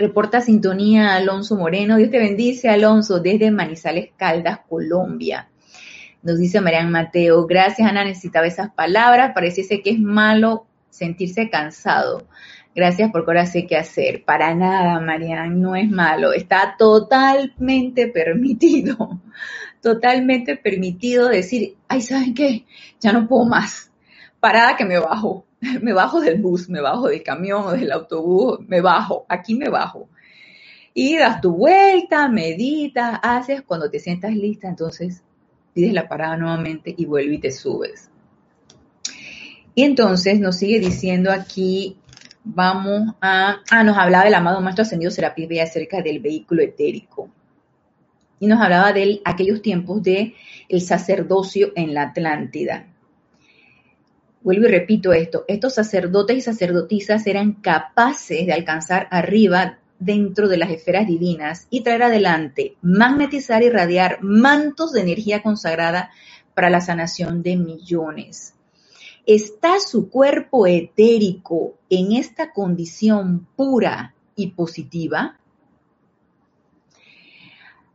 Reporta 0.00 0.40
sintonía 0.40 1.14
Alonso 1.14 1.56
Moreno. 1.56 1.98
Dios 1.98 2.10
te 2.10 2.18
bendice, 2.18 2.70
Alonso, 2.70 3.20
desde 3.20 3.50
Manizales 3.50 4.08
Caldas, 4.16 4.60
Colombia. 4.66 5.50
Nos 6.22 6.38
dice 6.38 6.62
Marian 6.62 6.90
Mateo, 6.90 7.46
gracias 7.46 7.86
Ana, 7.86 8.04
necesitaba 8.04 8.46
esas 8.46 8.70
palabras, 8.70 9.32
pareciese 9.34 9.82
que 9.82 9.90
es 9.90 10.00
malo 10.00 10.64
sentirse 10.88 11.50
cansado. 11.50 12.26
Gracias 12.74 13.10
porque 13.12 13.30
ahora 13.30 13.44
sé 13.44 13.66
qué 13.66 13.76
hacer. 13.76 14.24
Para 14.24 14.54
nada, 14.54 15.00
Marian, 15.00 15.60
no 15.60 15.76
es 15.76 15.90
malo. 15.90 16.32
Está 16.32 16.76
totalmente 16.78 18.06
permitido, 18.06 19.20
totalmente 19.82 20.56
permitido 20.56 21.28
decir, 21.28 21.76
ay, 21.88 22.00
¿saben 22.00 22.32
qué? 22.32 22.64
Ya 23.00 23.12
no 23.12 23.28
puedo 23.28 23.44
más. 23.44 23.92
Parada 24.40 24.78
que 24.78 24.86
me 24.86 24.98
bajo. 24.98 25.44
Me 25.82 25.92
bajo 25.92 26.20
del 26.20 26.40
bus, 26.40 26.68
me 26.68 26.80
bajo 26.80 27.08
del 27.08 27.22
camión 27.22 27.64
o 27.64 27.72
del 27.72 27.92
autobús, 27.92 28.60
me 28.66 28.80
bajo, 28.80 29.26
aquí 29.28 29.54
me 29.54 29.68
bajo. 29.68 30.08
Y 30.94 31.16
das 31.16 31.40
tu 31.40 31.52
vuelta, 31.52 32.28
meditas, 32.28 33.20
haces, 33.22 33.62
cuando 33.62 33.90
te 33.90 33.98
sientas 33.98 34.34
lista, 34.34 34.68
entonces 34.68 35.22
pides 35.72 35.92
la 35.92 36.08
parada 36.08 36.36
nuevamente 36.36 36.94
y 36.96 37.04
vuelve 37.04 37.34
y 37.34 37.38
te 37.38 37.52
subes. 37.52 38.10
Y 39.74 39.84
entonces 39.84 40.40
nos 40.40 40.56
sigue 40.56 40.80
diciendo 40.80 41.30
aquí, 41.30 41.96
vamos 42.42 43.14
a, 43.20 43.58
ah, 43.70 43.84
nos 43.84 43.96
hablaba 43.96 44.24
del 44.24 44.34
amado 44.34 44.60
Maestro 44.60 44.82
Ascendido 44.82 45.10
Serapis 45.10 45.48
Bey 45.48 45.60
acerca 45.60 46.02
del 46.02 46.18
vehículo 46.18 46.62
etérico. 46.62 47.30
Y 48.40 48.46
nos 48.46 48.60
hablaba 48.60 48.92
de 48.92 49.20
aquellos 49.24 49.62
tiempos 49.62 50.02
de 50.02 50.34
el 50.68 50.80
sacerdocio 50.80 51.72
en 51.76 51.94
la 51.94 52.02
Atlántida. 52.04 52.86
Vuelvo 54.42 54.66
y 54.66 54.70
repito 54.70 55.12
esto, 55.12 55.44
estos 55.48 55.74
sacerdotes 55.74 56.36
y 56.36 56.40
sacerdotisas 56.40 57.26
eran 57.26 57.52
capaces 57.52 58.46
de 58.46 58.52
alcanzar 58.52 59.06
arriba 59.10 59.78
dentro 59.98 60.48
de 60.48 60.56
las 60.56 60.70
esferas 60.70 61.06
divinas 61.06 61.66
y 61.68 61.82
traer 61.82 62.04
adelante, 62.04 62.76
magnetizar 62.80 63.62
y 63.62 63.68
radiar 63.68 64.18
mantos 64.22 64.92
de 64.92 65.02
energía 65.02 65.42
consagrada 65.42 66.10
para 66.54 66.70
la 66.70 66.80
sanación 66.80 67.42
de 67.42 67.56
millones. 67.56 68.54
¿Está 69.26 69.78
su 69.78 70.08
cuerpo 70.08 70.66
etérico 70.66 71.74
en 71.90 72.12
esta 72.12 72.52
condición 72.52 73.46
pura 73.54 74.14
y 74.34 74.48
positiva? 74.48 75.38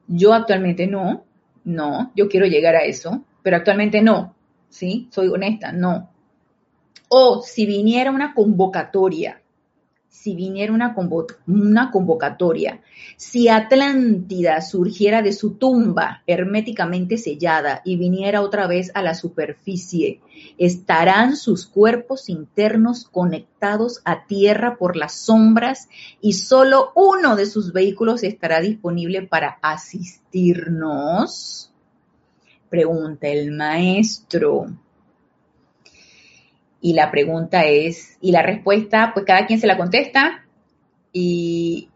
Yo 0.07 0.33
actualmente 0.33 0.85
no, 0.85 1.25
no, 1.63 2.11
yo 2.15 2.29
quiero 2.29 2.45
llegar 2.45 2.75
a 2.75 2.83
eso, 2.83 3.25
pero 3.41 3.57
actualmente 3.57 4.03
no, 4.03 4.35
¿sí? 4.69 5.07
Soy 5.11 5.27
honesta, 5.29 5.71
no. 5.71 6.11
O 7.17 7.41
si 7.41 7.65
viniera 7.65 8.11
una 8.11 8.33
convocatoria 8.33 9.41
si 10.25 10.33
viniera 10.33 10.73
una, 10.73 10.95
una 11.45 11.91
convocatoria, 11.91 12.81
si 13.15 13.47
Atlántida 13.47 14.59
surgiera 14.61 15.21
de 15.21 15.33
su 15.33 15.55
tumba 15.55 16.23
herméticamente 16.25 17.17
sellada 17.17 17.81
y 17.85 17.97
viniera 17.97 18.41
otra 18.41 18.65
vez 18.65 18.91
a 18.95 19.03
la 19.03 19.13
superficie, 19.13 20.21
estarán 20.57 21.35
sus 21.35 21.67
cuerpos 21.67 22.29
internos 22.29 23.05
conectados 23.05 24.01
a 24.03 24.25
tierra 24.25 24.77
por 24.77 24.95
las 24.95 25.13
sombras 25.13 25.89
y 26.21 26.33
solo 26.33 26.91
uno 26.95 27.35
de 27.35 27.45
sus 27.45 27.71
vehículos 27.71 28.23
estará 28.23 28.61
disponible 28.61 29.27
para 29.27 29.59
asistirnos? 29.61 31.21
Pregunta 32.69 33.27
el 33.27 33.51
maestro. 33.51 34.69
Y 36.85 36.93
la 36.93 37.09
pregunta 37.09 37.65
es, 37.65 38.15
y 38.21 38.31
la 38.31 38.43
respuesta, 38.43 39.09
pues 39.11 39.25
cada 39.25 39.47
quien 39.47 39.59
se 39.59 39.65
la 39.65 39.75
contesta 39.75 40.45
y 41.11 41.89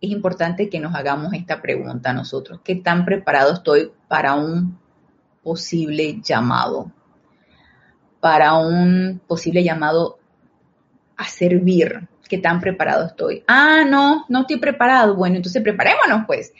es 0.00 0.10
importante 0.10 0.70
que 0.70 0.80
nos 0.80 0.94
hagamos 0.94 1.34
esta 1.34 1.60
pregunta 1.60 2.14
nosotros. 2.14 2.60
¿Qué 2.64 2.76
tan 2.76 3.04
preparado 3.04 3.52
estoy 3.52 3.92
para 4.08 4.32
un 4.32 4.78
posible 5.42 6.18
llamado? 6.22 6.90
Para 8.18 8.54
un 8.54 9.20
posible 9.26 9.62
llamado 9.62 10.18
a 11.18 11.24
servir. 11.24 12.08
¿Qué 12.28 12.38
tan 12.38 12.60
preparado 12.60 13.06
estoy? 13.06 13.42
Ah, 13.46 13.84
no, 13.88 14.24
no 14.28 14.40
estoy 14.40 14.56
preparado. 14.56 15.14
Bueno, 15.16 15.36
entonces 15.36 15.62
preparémonos 15.62 16.24
pues. 16.26 16.52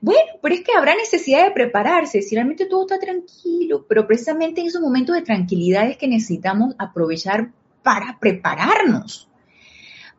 Bueno, 0.00 0.32
pero 0.42 0.54
es 0.54 0.62
que 0.62 0.72
habrá 0.76 0.94
necesidad 0.94 1.44
de 1.44 1.52
prepararse, 1.52 2.20
si 2.20 2.34
realmente 2.34 2.66
todo 2.66 2.82
está 2.82 2.98
tranquilo, 2.98 3.86
pero 3.88 4.06
precisamente 4.06 4.60
en 4.60 4.66
esos 4.66 4.82
momentos 4.82 5.14
de 5.14 5.22
tranquilidad 5.22 5.88
es 5.88 5.96
que 5.96 6.08
necesitamos 6.08 6.74
aprovechar 6.78 7.52
para 7.82 8.18
prepararnos, 8.18 9.30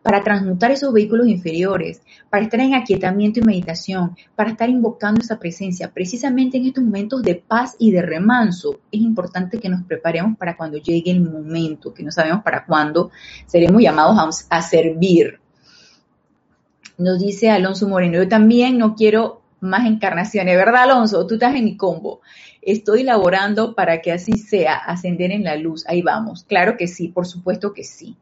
para 0.06 0.24
transmutar 0.24 0.70
esos 0.70 0.94
vehículos 0.94 1.26
inferiores, 1.26 2.04
para 2.30 2.44
estar 2.44 2.60
en 2.60 2.76
aquietamiento 2.76 3.40
y 3.40 3.44
meditación, 3.44 4.16
para 4.36 4.52
estar 4.52 4.70
invocando 4.70 5.22
esa 5.22 5.40
presencia. 5.40 5.92
Precisamente 5.92 6.58
en 6.58 6.68
estos 6.68 6.84
momentos 6.84 7.24
de 7.24 7.34
paz 7.34 7.76
y 7.80 7.90
de 7.90 8.04
remanso 8.04 8.82
es 8.92 9.02
importante 9.02 9.58
que 9.58 9.68
nos 9.68 9.84
preparemos 9.86 10.38
para 10.38 10.56
cuando 10.56 10.78
llegue 10.78 11.10
el 11.10 11.22
momento, 11.22 11.92
que 11.92 12.04
no 12.04 12.12
sabemos 12.12 12.44
para 12.44 12.68
cuándo 12.68 13.10
seremos 13.48 13.82
llamados 13.82 14.46
a, 14.48 14.62
servir. 14.62 15.40
Nos 17.00 17.18
dice 17.18 17.50
Alonso 17.50 17.90
Moreno, 17.90 18.20
yo 18.20 18.30
también 18.30 18.78
no 18.78 18.94
quiero 18.94 19.42
más 19.60 19.88
encarnaciones, 19.88 20.56
¿verdad, 20.56 20.84
Alonso? 20.84 21.26
Tú 21.26 21.34
estás 21.34 21.56
en 21.56 21.66
mi 21.66 21.78
combo. 21.78 22.22
Estoy 22.62 23.02
laborando 23.02 23.74
para 23.74 24.04
que 24.04 24.12
así 24.12 24.34
sea, 24.34 24.76
ascender 24.76 25.32
en 25.32 25.44
la 25.44 25.56
luz. 25.56 25.84
Ahí 25.88 26.04
vamos. 26.04 26.44
Claro 26.44 26.78
que 26.78 26.86
sí, 26.86 27.08
por 27.08 27.26
supuesto 27.26 27.74
que 27.74 27.84
sí. 27.84 28.16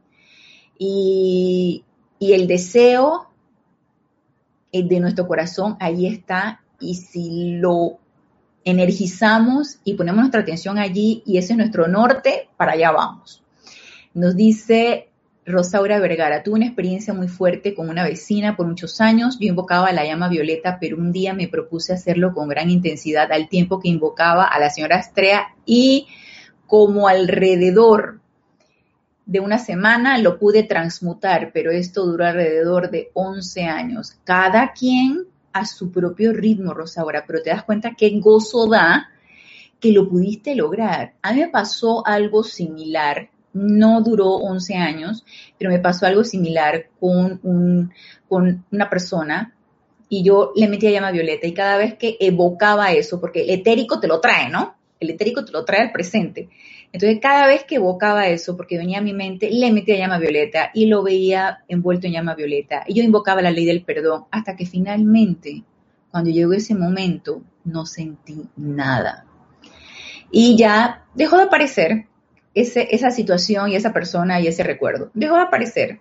Y, 0.78 1.84
el 2.20 2.48
deseo 2.48 3.28
eh, 4.72 4.88
de 4.88 5.00
nuestro 5.00 5.28
corazón 5.28 5.78
ahí 5.80 6.08
está. 6.08 6.62
Y 6.80 6.96
si 6.96 7.58
lo 7.58 8.00
energizamos 8.66 9.80
y 9.84 9.96
ponemos 9.96 10.22
nuestra 10.22 10.42
atención 10.42 10.78
allí 10.78 11.22
y 11.26 11.38
ese 11.38 11.54
es 11.54 11.58
nuestro 11.58 11.88
norte, 11.88 12.50
para 12.58 12.74
allá 12.74 12.92
vamos. 12.92 13.44
Nos 14.14 14.36
dice 14.36 15.10
Rosaura 15.46 16.00
Vergara, 16.00 16.44
tuve 16.44 16.56
una 16.56 16.66
experiencia 16.66 17.14
muy 17.14 17.28
fuerte 17.28 17.76
con 17.76 17.90
una 17.90 18.04
vecina 18.04 18.56
por 18.56 18.68
muchos 18.68 19.02
años. 19.02 19.38
Yo 19.40 19.50
invocaba 19.50 19.88
a 19.88 19.94
la 19.94 20.06
llama 20.06 20.30
violeta, 20.30 20.78
pero 20.80 20.98
un 20.98 21.12
día 21.12 21.34
me 21.34 21.48
propuse 21.48 21.94
hacerlo 21.94 22.34
con 22.34 22.48
gran 22.48 22.70
intensidad 22.70 23.32
al 23.32 23.50
tiempo 23.50 23.80
que 23.80 23.90
invocaba 23.90 24.46
a 24.46 24.60
la 24.60 24.70
señora 24.70 24.98
Astrea 24.98 25.56
y 25.66 26.08
como 26.66 27.08
alrededor 27.08 28.22
de 29.26 29.40
una 29.40 29.58
semana 29.58 30.18
lo 30.18 30.38
pude 30.38 30.64
transmutar, 30.64 31.52
pero 31.54 31.72
esto 31.72 32.06
duró 32.06 32.26
alrededor 32.26 32.90
de 32.92 33.10
11 33.14 33.64
años. 33.64 34.18
Cada 34.24 34.74
quien 34.74 35.26
a 35.54 35.66
su 35.66 35.92
propio 35.92 36.34
ritmo, 36.34 36.74
Rosaura, 36.74 37.24
pero 37.26 37.42
te 37.42 37.52
das 37.52 37.64
cuenta 37.64 37.94
qué 37.96 38.10
gozo 38.20 38.68
da 38.68 39.10
que 39.80 39.92
lo 39.92 40.10
pudiste 40.10 40.56
lograr. 40.56 41.14
A 41.22 41.34
mí 41.34 41.42
me 41.42 41.50
pasó 41.50 42.06
algo 42.06 42.44
similar, 42.44 43.30
no 43.54 44.02
duró 44.02 44.30
11 44.36 44.76
años, 44.76 45.26
pero 45.58 45.70
me 45.70 45.80
pasó 45.80 46.06
algo 46.06 46.24
similar 46.24 46.88
con, 47.00 47.40
un, 47.44 47.92
con 48.28 48.66
una 48.72 48.90
persona 48.90 49.54
y 50.10 50.24
yo 50.24 50.52
le 50.56 50.68
metía 50.68 50.92
llama 50.92 51.12
violeta 51.12 51.48
y 51.48 51.54
cada 51.54 51.78
vez 51.78 51.96
que 51.96 52.18
evocaba 52.20 52.92
eso, 52.94 53.20
porque 53.20 53.44
el 53.44 53.50
etérico 53.52 54.00
te 54.00 54.08
lo 54.08 54.20
trae, 54.20 54.50
¿no? 54.50 54.76
El 55.00 55.12
etérico 55.12 55.44
te 55.44 55.52
lo 55.52 55.66
trae 55.66 55.82
al 55.82 55.92
presente. 55.92 56.50
Entonces, 56.94 57.20
cada 57.20 57.48
vez 57.48 57.64
que 57.64 57.76
evocaba 57.76 58.28
eso, 58.28 58.56
porque 58.56 58.78
venía 58.78 59.00
a 59.00 59.02
mi 59.02 59.14
mente, 59.14 59.50
le 59.50 59.72
metía 59.72 59.98
llama 59.98 60.20
violeta 60.20 60.70
y 60.76 60.86
lo 60.86 61.02
veía 61.02 61.64
envuelto 61.68 62.06
en 62.06 62.14
llama 62.14 62.36
violeta. 62.36 62.84
Y 62.88 62.94
yo 62.94 63.04
invocaba 63.04 63.42
la 63.42 63.50
ley 63.50 63.66
del 63.66 63.84
perdón 63.84 64.26
hasta 64.30 64.56
que 64.56 64.68
finalmente, 64.68 65.64
cuando 66.12 66.30
llegó 66.30 66.54
ese 66.54 66.76
momento, 66.76 67.42
no 67.64 67.88
sentí 67.88 68.48
nada. 68.56 69.26
Y 70.30 70.56
ya 70.56 71.06
dejó 71.16 71.38
de 71.38 71.44
aparecer 71.46 72.06
ese, 72.54 72.88
esa 72.92 73.10
situación 73.10 73.72
y 73.72 73.76
esa 73.76 73.92
persona 73.92 74.40
y 74.40 74.46
ese 74.46 74.62
recuerdo. 74.62 75.10
Dejó 75.16 75.36
de 75.38 75.42
aparecer. 75.42 76.00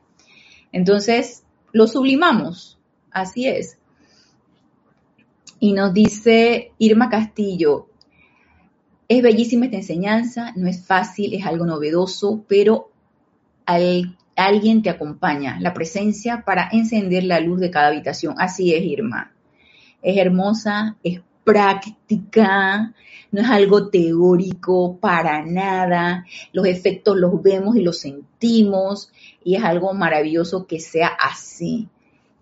Entonces, 0.73 1.45
lo 1.73 1.87
sublimamos. 1.87 2.79
Así 3.11 3.49
es. 3.49 3.79
Y 5.59 5.73
nos 5.73 5.95
dice 5.95 6.73
Irma 6.77 7.09
Castillo, 7.09 7.89
es 9.09 9.23
bellísima 9.23 9.67
esta 9.67 9.79
enseñanza, 9.79 10.53
no 10.57 10.69
es 10.69 10.85
fácil, 10.87 11.35
es 11.35 11.45
algo 11.45 11.67
novedoso, 11.67 12.45
pero 12.49 12.91
alguien 14.37 14.83
te 14.83 14.91
acompaña, 14.91 15.59
la 15.61 15.75
presencia 15.75 16.45
para 16.45 16.69
encender 16.73 17.25
la 17.25 17.41
luz 17.41 17.61
de 17.61 17.71
cada 17.71 17.89
habitación. 17.89 18.35
Así 18.39 18.75
es, 18.75 18.83
Irma. 18.85 19.33
Es 20.01 20.17
hermosa, 20.17 20.97
es 21.03 21.21
práctica, 21.45 22.95
no 23.31 23.41
es 23.41 23.49
algo 23.49 23.89
teórico 23.89 24.99
para 24.99 25.45
nada. 25.45 26.27
Los 26.53 26.67
efectos 26.67 27.17
los 27.17 27.43
vemos 27.43 27.77
y 27.77 27.83
los 27.83 27.99
sentimos 27.99 29.11
y 29.45 29.57
es 29.57 29.65
algo 29.65 29.95
maravilloso 29.95 30.67
que 30.67 30.81
sea 30.81 31.09
así. 31.09 31.89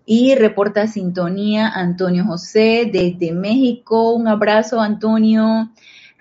Y 0.05 0.35
reporta 0.35 0.87
sintonía 0.87 1.69
Antonio 1.69 2.25
José 2.25 2.89
desde 2.91 3.31
México. 3.31 4.13
Un 4.13 4.27
abrazo, 4.27 4.81
Antonio. 4.81 5.71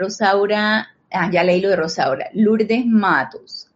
Rosaura, 0.01 0.88
ah, 1.12 1.30
ya 1.30 1.44
leí 1.44 1.61
lo 1.61 1.68
de 1.68 1.76
Rosaura, 1.76 2.30
Lourdes 2.32 2.86
Matos 2.86 3.70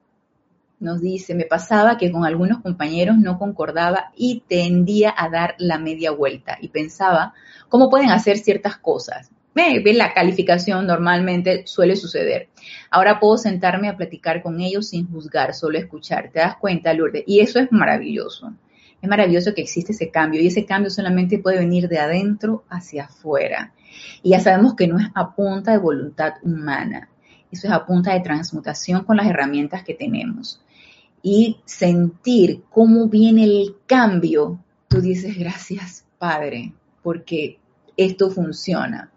nos 0.85 1.01
dice, 1.01 1.35
me 1.35 1.47
pasaba 1.47 1.97
que 1.97 2.13
con 2.13 2.25
algunos 2.25 2.61
compañeros 2.61 3.17
no 3.17 3.39
concordaba 3.39 4.13
y 4.17 4.43
tendía 4.47 5.15
a 5.17 5.29
dar 5.31 5.55
la 5.59 5.79
media 5.79 6.11
vuelta 6.11 6.59
y 6.61 6.69
pensaba 6.69 7.33
cómo 7.69 7.91
pueden 7.91 8.11
hacer 8.11 8.39
ciertas 8.39 8.77
cosas. 8.77 9.31
Ve, 9.55 9.83
la 9.95 10.13
calificación 10.13 10.87
normalmente 10.87 11.63
suele 11.67 11.97
suceder. 11.97 12.49
Ahora 12.91 13.21
puedo 13.21 13.39
sentarme 13.39 13.89
a 13.89 13.97
platicar 13.97 14.43
con 14.43 14.61
ellos 14.61 14.89
sin 14.89 15.11
juzgar, 15.11 15.55
solo 15.55 15.79
escuchar. 15.79 16.31
¿Te 16.33 16.41
das 16.41 16.57
cuenta, 16.57 16.93
Lourdes? 16.93 17.23
Y 17.27 17.41
eso 17.41 17.61
es 17.61 17.71
maravilloso. 17.71 18.53
Es 19.01 19.09
maravilloso 19.09 19.55
que 19.55 19.63
existe 19.63 19.93
ese 19.93 20.11
cambio 20.11 20.41
y 20.41 20.49
ese 20.49 20.67
cambio 20.67 20.91
solamente 20.91 21.39
puede 21.39 21.59
venir 21.59 21.89
de 21.89 21.99
adentro 21.99 22.65
hacia 22.69 23.05
afuera. 23.05 23.73
Y 24.23 24.31
ya 24.31 24.41
sabemos 24.41 24.75
que 24.75 24.87
no 24.87 24.99
es 24.99 25.07
a 25.15 25.35
punta 25.35 25.73
de 25.73 25.79
voluntad 25.79 26.35
humana, 26.43 27.09
eso 27.51 27.69
es 27.69 27.73
a 27.73 27.87
punta 27.87 28.13
de 28.13 28.21
transmutación 28.21 29.05
con 29.05 29.17
las 29.17 29.27
herramientas 29.27 29.85
que 29.85 29.95
tenemos. 29.95 30.61
Y 31.23 31.59
sentir 31.65 32.65
cómo 32.71 33.09
viene 33.09 33.45
el 33.45 33.77
cambio, 33.87 34.63
tú 34.89 35.01
dices, 35.01 35.39
gracias 35.39 36.05
Padre, 36.19 36.73
porque 37.03 37.59
esto 37.97 38.31
funciona. 38.31 39.11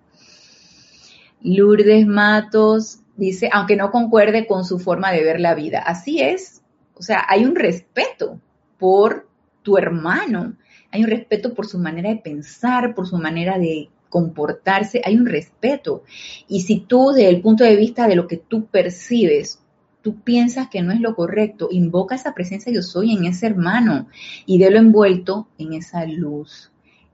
Lourdes 1.42 2.06
Matos 2.06 3.00
dice, 3.16 3.50
aunque 3.52 3.76
no 3.76 3.92
concuerde 3.92 4.48
con 4.48 4.66
su 4.66 4.80
forma 4.80 5.12
de 5.12 5.24
ver 5.24 5.40
la 5.40 5.56
vida, 5.56 5.80
así 5.80 6.22
es. 6.22 6.62
O 6.94 7.02
sea, 7.02 7.26
hay 7.28 7.46
un 7.46 7.56
respeto 7.56 8.40
por 8.78 9.28
tu 9.64 9.78
hermano, 9.78 10.56
hay 10.92 11.04
un 11.04 11.10
respeto 11.10 11.54
por 11.54 11.68
su 11.68 11.80
manera 11.80 12.10
de 12.10 12.18
pensar, 12.18 12.96
por 12.96 13.08
su 13.08 13.18
manera 13.18 13.58
de 13.58 13.90
comportarse, 14.10 15.02
hay 15.04 15.16
un 15.16 15.26
respeto. 15.26 16.04
Y 16.48 16.62
si 16.62 16.80
tú, 16.80 17.12
desde 17.12 17.30
el 17.30 17.42
punto 17.42 17.64
de 17.64 17.76
vista 17.76 18.08
de 18.08 18.16
lo 18.16 18.28
que 18.28 18.38
tú 18.38 18.66
percibes, 18.66 19.60
tú 20.02 20.22
piensas 20.22 20.70
que 20.70 20.82
no 20.82 20.92
es 20.92 21.02
lo 21.02 21.16
correcto, 21.16 21.68
invoca 21.72 22.16
esa 22.16 22.34
presencia 22.34 22.72
yo 22.72 22.82
soy 22.82 23.14
en 23.14 23.26
ese 23.26 23.48
hermano 23.48 24.08
y 24.46 24.58
délo 24.58 24.78
envuelto 24.78 25.48
en 25.58 25.74
esa 25.74 26.06
luz. 26.06 26.72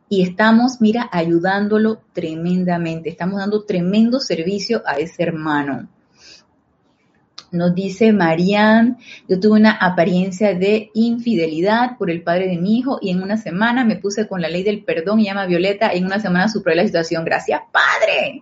Y 0.09 0.21
estamos, 0.21 0.79
mira, 0.79 1.09
ayudándolo 1.11 2.01
tremendamente, 2.13 3.09
estamos 3.09 3.39
dando 3.39 3.63
tremendo 3.63 4.19
servicio 4.19 4.83
a 4.85 4.99
ese 4.99 5.23
hermano. 5.23 5.89
Nos 7.53 7.75
dice 7.75 8.11
Marianne, 8.13 8.95
yo 9.29 9.39
tuve 9.39 9.59
una 9.59 9.73
apariencia 9.73 10.55
de 10.55 10.89
infidelidad 10.95 11.99
por 11.99 12.09
el 12.09 12.23
padre 12.23 12.47
de 12.47 12.57
mi 12.57 12.79
hijo 12.79 12.97
y 12.99 13.11
en 13.11 13.21
una 13.21 13.37
semana 13.37 13.85
me 13.85 13.95
puse 13.95 14.27
con 14.27 14.41
la 14.41 14.49
ley 14.49 14.63
del 14.63 14.83
perdón 14.83 15.19
y 15.19 15.25
llama 15.25 15.45
Violeta 15.45 15.93
y 15.93 15.99
en 15.99 16.05
una 16.05 16.19
semana 16.19 16.49
superé 16.49 16.77
la 16.77 16.85
situación. 16.87 17.23
Gracias, 17.23 17.61
padre. 17.71 18.41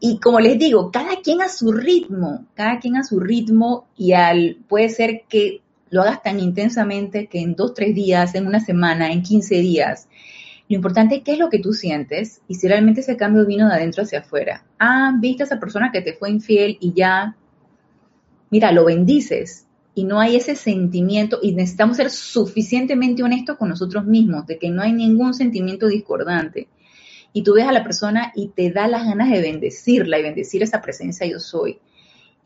Y 0.00 0.20
como 0.20 0.38
les 0.38 0.58
digo, 0.58 0.90
cada 0.90 1.22
quien 1.22 1.40
a 1.40 1.48
su 1.48 1.72
ritmo, 1.72 2.44
cada 2.52 2.78
quien 2.78 2.98
a 2.98 3.04
su 3.04 3.20
ritmo 3.20 3.86
y 3.96 4.12
al, 4.12 4.58
puede 4.68 4.90
ser 4.90 5.22
que 5.26 5.62
lo 5.88 6.02
hagas 6.02 6.22
tan 6.22 6.40
intensamente 6.40 7.26
que 7.26 7.40
en 7.40 7.56
dos, 7.56 7.72
tres 7.72 7.94
días, 7.94 8.34
en 8.34 8.46
una 8.46 8.60
semana, 8.60 9.12
en 9.12 9.22
15 9.22 9.54
días. 9.60 10.08
Lo 10.68 10.76
importante 10.76 11.14
es 11.14 11.22
qué 11.22 11.32
es 11.32 11.38
lo 11.38 11.48
que 11.48 11.58
tú 11.58 11.72
sientes 11.72 12.42
y 12.48 12.56
si 12.56 12.68
realmente 12.68 13.00
ese 13.00 13.16
cambio 13.16 13.46
vino 13.46 13.66
de 13.66 13.76
adentro 13.76 14.02
hacia 14.02 14.18
afuera. 14.18 14.62
Ah, 14.78 15.14
viste 15.18 15.44
a 15.44 15.46
esa 15.46 15.58
persona 15.58 15.90
que 15.90 16.02
te 16.02 16.12
fue 16.12 16.28
infiel 16.28 16.76
y 16.80 16.92
ya 16.92 17.34
mira, 18.50 18.72
lo 18.72 18.84
bendices 18.84 19.66
y 19.94 20.04
no 20.04 20.20
hay 20.20 20.36
ese 20.36 20.56
sentimiento 20.56 21.38
y 21.42 21.52
necesitamos 21.52 21.96
ser 21.96 22.10
suficientemente 22.10 23.22
honestos 23.22 23.56
con 23.56 23.68
nosotros 23.68 24.04
mismos 24.04 24.46
de 24.46 24.58
que 24.58 24.70
no 24.70 24.82
hay 24.82 24.92
ningún 24.92 25.34
sentimiento 25.34 25.86
discordante. 25.86 26.68
Y 27.32 27.42
tú 27.42 27.54
ves 27.54 27.66
a 27.66 27.72
la 27.72 27.82
persona 27.82 28.32
y 28.34 28.48
te 28.48 28.70
da 28.70 28.86
las 28.86 29.04
ganas 29.04 29.30
de 29.30 29.40
bendecirla 29.40 30.18
y 30.18 30.22
bendecir 30.22 30.62
esa 30.62 30.80
presencia 30.80 31.26
yo 31.26 31.38
soy. 31.40 31.78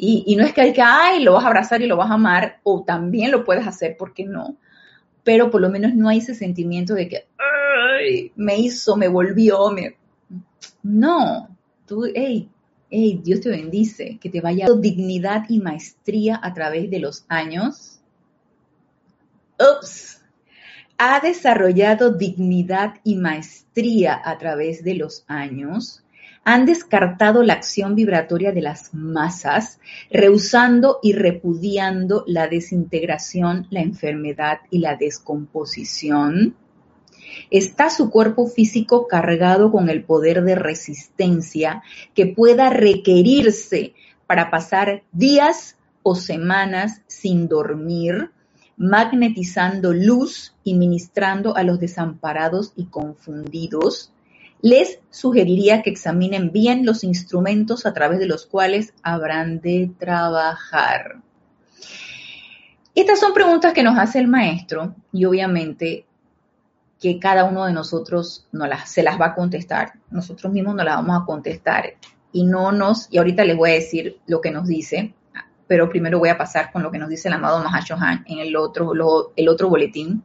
Y, 0.01 0.37
no 0.37 0.45
es 0.45 0.53
que 0.53 0.61
hay 0.61 0.73
que, 0.73 0.81
ay, 0.81 1.25
lo 1.25 1.33
vas 1.33 1.45
a 1.45 1.49
abrazar 1.49 1.83
y 1.83 1.89
lo 1.89 1.97
vas 1.97 2.09
a 2.09 2.15
amar, 2.15 2.61
o 2.63 2.85
también 2.85 3.33
lo 3.33 3.45
puedes 3.45 3.67
hacer, 3.67 3.97
porque 3.99 4.25
no? 4.25 4.57
Pero 5.25 5.51
por 5.51 5.61
lo 5.61 5.71
menos 5.71 5.93
no 5.95 6.09
hay 6.09 6.19
ese 6.19 6.37
sentimiento 6.37 6.95
de 6.95 7.09
que, 7.09 7.27
ay, 7.37 8.31
me 8.37 8.57
hizo, 8.59 8.97
me 8.97 9.09
volvió, 9.09 9.73
me... 9.73 9.97
No, 10.85 11.49
tú, 11.85 12.05
hey, 12.15 12.49
hey, 12.91 13.21
Dios 13.23 13.41
te 13.41 13.51
bendice, 13.51 14.19
que 14.21 14.31
te 14.31 14.41
vaya 14.41 14.67
dignidad 14.81 15.45
y 15.49 15.61
maestría 15.61 16.41
a 16.43 16.55
través 16.55 16.91
de 16.91 17.01
los 17.01 17.25
años. 17.29 18.01
Ups, 19.59 20.21
ha 20.97 21.21
desarrollado 21.21 22.13
dignidad 22.13 22.95
y 23.05 23.17
maestría 23.17 24.21
a 24.25 24.39
través 24.39 24.83
de 24.83 24.95
los 24.95 25.25
años. 25.29 26.05
Han 26.45 26.65
descartado 26.65 27.43
la 27.43 27.55
acción 27.55 27.95
vibratoria 27.95 28.53
de 28.53 28.63
las 28.63 28.95
masas, 28.95 29.81
rehusando 30.11 30.99
y 31.03 31.13
repudiando 31.13 32.25
la 32.27 32.49
desintegración, 32.49 33.67
la 33.71 33.81
enfermedad 33.81 34.61
y 34.71 34.79
la 34.79 34.97
descomposición 34.97 36.57
está 37.51 37.91
su 37.91 38.11
cuerpo 38.11 38.47
físico 38.47 39.07
cargado 39.07 39.71
con 39.71 39.89
el 39.89 40.05
poder 40.05 40.43
de 40.45 40.55
resistencia 40.55 41.83
que 42.15 42.27
pueda 42.27 42.71
requerirse 42.71 43.95
para 44.27 44.51
pasar 44.51 45.03
días 45.13 45.77
o 46.03 46.15
semanas 46.15 47.03
sin 47.07 47.49
dormir, 47.49 48.31
magnetizando 48.77 49.93
luz 49.93 50.55
y 50.65 50.75
ministrando 50.75 51.57
a 51.57 51.63
los 51.63 51.81
desamparados 51.81 52.73
y 52.77 52.87
confundidos, 52.87 54.13
les 54.61 55.01
sugeriría 55.11 55.83
que 55.83 55.91
examinen 55.91 56.51
bien 56.53 56.85
los 56.85 57.05
instrumentos 57.05 57.87
a 57.87 57.95
través 57.95 58.19
de 58.19 58.27
los 58.27 58.47
cuales 58.47 58.93
habrán 59.03 59.61
de 59.61 59.91
trabajar. 59.99 61.21
Estas 62.95 63.21
son 63.21 63.33
preguntas 63.33 63.73
que 63.73 63.85
nos 63.85 63.97
hace 63.97 64.19
el 64.19 64.27
maestro 64.27 64.97
y 65.13 65.25
obviamente 65.25 66.05
que 67.01 67.19
cada 67.19 67.45
uno 67.45 67.67
de 67.67 67.73
nosotros 67.73 68.47
no 68.53 68.67
las, 68.67 68.91
se 68.91 69.03
las 69.03 69.21
va 69.21 69.27
a 69.27 69.35
contestar. 69.35 69.93
Nosotros 70.11 70.53
mismos 70.53 70.75
no 70.75 70.85
las 70.85 70.97
vamos 70.97 71.23
a 71.23 71.25
contestar. 71.25 71.95
Y 72.33 72.45
no 72.45 72.73
nos, 72.73 73.09
y 73.11 73.19
ahorita 73.19 73.45
les 73.45 73.57
voy 73.57 73.71
a 73.71 73.75
decir 73.75 74.19
lo 74.27 74.41
que 74.41 74.51
nos 74.51 74.67
dice, 74.67 75.15
pero 75.67 75.89
primero 75.89 76.19
voy 76.19 76.31
a 76.31 76.39
pasar 76.39 76.73
con 76.73 76.83
lo 76.83 76.91
que 76.91 76.99
nos 76.99 77.09
dice 77.09 77.29
el 77.29 77.35
amado 77.35 77.63
Mahashohan 77.63 78.25
en 78.27 78.39
el 78.39 78.57
otro, 78.57 78.93
el 79.37 79.49
otro 79.49 79.69
boletín. 79.69 80.23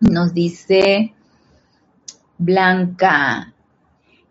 Nos 0.00 0.32
dice 0.32 1.14
Blanca, 2.38 3.52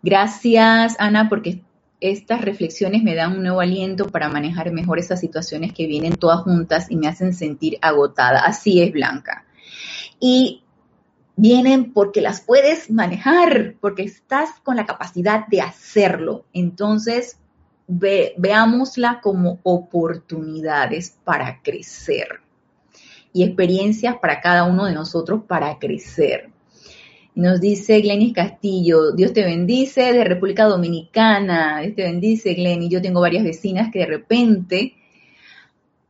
gracias 0.02 0.96
Ana 0.98 1.28
porque 1.28 1.62
estas 2.00 2.40
reflexiones 2.42 3.02
me 3.02 3.14
dan 3.14 3.32
un 3.32 3.42
nuevo 3.42 3.60
aliento 3.60 4.08
para 4.08 4.28
manejar 4.28 4.72
mejor 4.72 4.98
esas 4.98 5.20
situaciones 5.20 5.72
que 5.72 5.86
vienen 5.86 6.14
todas 6.14 6.40
juntas 6.40 6.86
y 6.90 6.96
me 6.96 7.08
hacen 7.08 7.34
sentir 7.34 7.78
agotada. 7.82 8.40
Así 8.40 8.80
es, 8.80 8.92
Blanca. 8.92 9.44
Y 10.20 10.62
vienen 11.36 11.92
porque 11.92 12.20
las 12.20 12.40
puedes 12.40 12.90
manejar, 12.90 13.76
porque 13.80 14.02
estás 14.02 14.50
con 14.62 14.76
la 14.76 14.86
capacidad 14.86 15.46
de 15.46 15.60
hacerlo. 15.60 16.44
Entonces, 16.52 17.38
veámosla 17.86 19.20
como 19.22 19.60
oportunidades 19.62 21.16
para 21.24 21.62
crecer 21.62 22.40
y 23.32 23.44
experiencias 23.44 24.16
para 24.20 24.40
cada 24.40 24.64
uno 24.64 24.86
de 24.86 24.92
nosotros 24.92 25.42
para 25.46 25.78
crecer. 25.78 26.50
Nos 27.34 27.60
dice 27.60 28.00
Glenis 28.00 28.32
Castillo, 28.32 29.12
Dios 29.12 29.32
te 29.32 29.44
bendice, 29.44 30.12
de 30.12 30.24
República 30.24 30.64
Dominicana. 30.64 31.80
Dios 31.82 31.94
te 31.94 32.02
bendice, 32.02 32.54
Glenis. 32.54 32.90
Yo 32.90 33.00
tengo 33.00 33.20
varias 33.20 33.44
vecinas 33.44 33.92
que 33.92 34.00
de 34.00 34.06
repente 34.06 34.94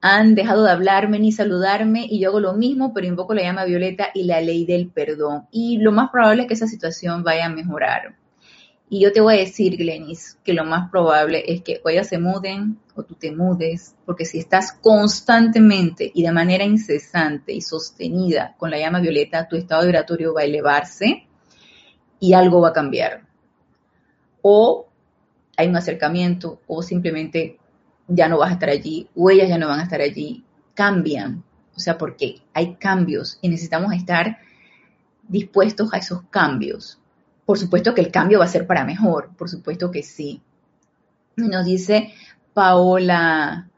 han 0.01 0.35
dejado 0.35 0.65
de 0.65 0.71
hablarme 0.71 1.19
ni 1.19 1.33
saludarme 1.33 2.07
y 2.09 2.21
yo 2.21 2.29
hago 2.29 2.41
lo 2.41 2.55
mismo, 2.55 2.95
pero 2.95 3.07
invoco 3.07 3.35
la 3.35 3.43
llama 3.43 3.65
violeta 3.65 4.09
y 4.15 4.25
la 4.25 4.41
ley 4.41 4.65
del 4.65 4.91
perdón. 4.91 5.49
Y 5.51 5.79
lo 5.79 5.91
más 5.93 6.11
probable 6.11 6.43
es 6.43 6.49
que 6.49 6.55
esa 6.55 6.69
situación 6.69 7.25
vaya 7.25 7.47
a 7.47 7.51
mejorar. 7.51 8.17
Y 8.91 9.01
yo 9.01 9.13
te 9.13 9.21
voy 9.21 9.35
a 9.35 9.39
decir, 9.39 9.77
Glenis, 9.77 10.39
que 10.45 10.55
lo 10.55 10.65
más 10.65 10.91
probable 10.91 11.45
es 11.47 11.63
que 11.63 11.81
o 11.85 11.89
ellas 11.91 12.09
se 12.09 12.19
muden 12.19 12.79
o 12.95 13.03
tú 13.03 13.15
te 13.15 13.33
mudes, 13.33 13.95
porque 14.07 14.25
si 14.25 14.39
estás 14.39 14.73
constantemente 14.73 16.11
y 16.15 16.23
de 16.23 16.33
manera 16.33 16.65
incesante 16.65 17.53
y 17.53 17.61
sostenida 17.61 18.55
con 18.57 18.71
la 18.71 18.79
llama 18.79 19.01
violeta, 19.01 19.47
tu 19.47 19.57
estado 19.57 19.83
vibratorio 19.83 20.33
va 20.33 20.41
a 20.41 20.45
elevarse 20.45 21.27
y 22.19 22.33
algo 22.33 22.63
va 22.63 22.71
a 22.71 22.73
cambiar. 22.73 23.23
O 24.41 24.89
hay 25.57 25.69
un 25.69 25.77
acercamiento 25.77 26.63
o 26.67 26.83
simplemente 26.83 27.59
ya 28.09 28.29
no 28.29 28.39
vas 28.39 28.51
a 28.51 28.55
estar 28.55 28.71
allí 28.71 29.09
o 29.15 29.31
ellas 29.31 29.49
ya 29.49 29.59
no 29.59 29.69
van 29.69 29.81
a 29.81 29.85
estar 29.85 30.01
allí. 30.01 30.45
Cambian. 30.75 31.45
O 31.77 31.81
sea, 31.81 31.97
porque 31.97 32.41
hay 32.55 32.75
cambios 32.75 33.39
y 33.41 33.49
necesitamos 33.49 33.93
estar 33.93 34.39
dispuestos 35.29 35.93
a 35.93 35.99
esos 35.99 36.23
cambios. 36.31 36.99
Por 37.45 37.59
supuesto 37.59 37.95
que 37.95 38.01
el 38.01 38.11
cambio 38.11 38.41
va 38.41 38.47
a 38.47 38.49
ser 38.49 38.67
para 38.67 38.85
mejor, 38.85 39.31
por 39.37 39.49
supuesto 39.49 39.91
que 39.91 40.03
sí. 40.03 40.43
Nos 41.37 41.65
dice 41.65 42.13
Paola, 42.53 43.71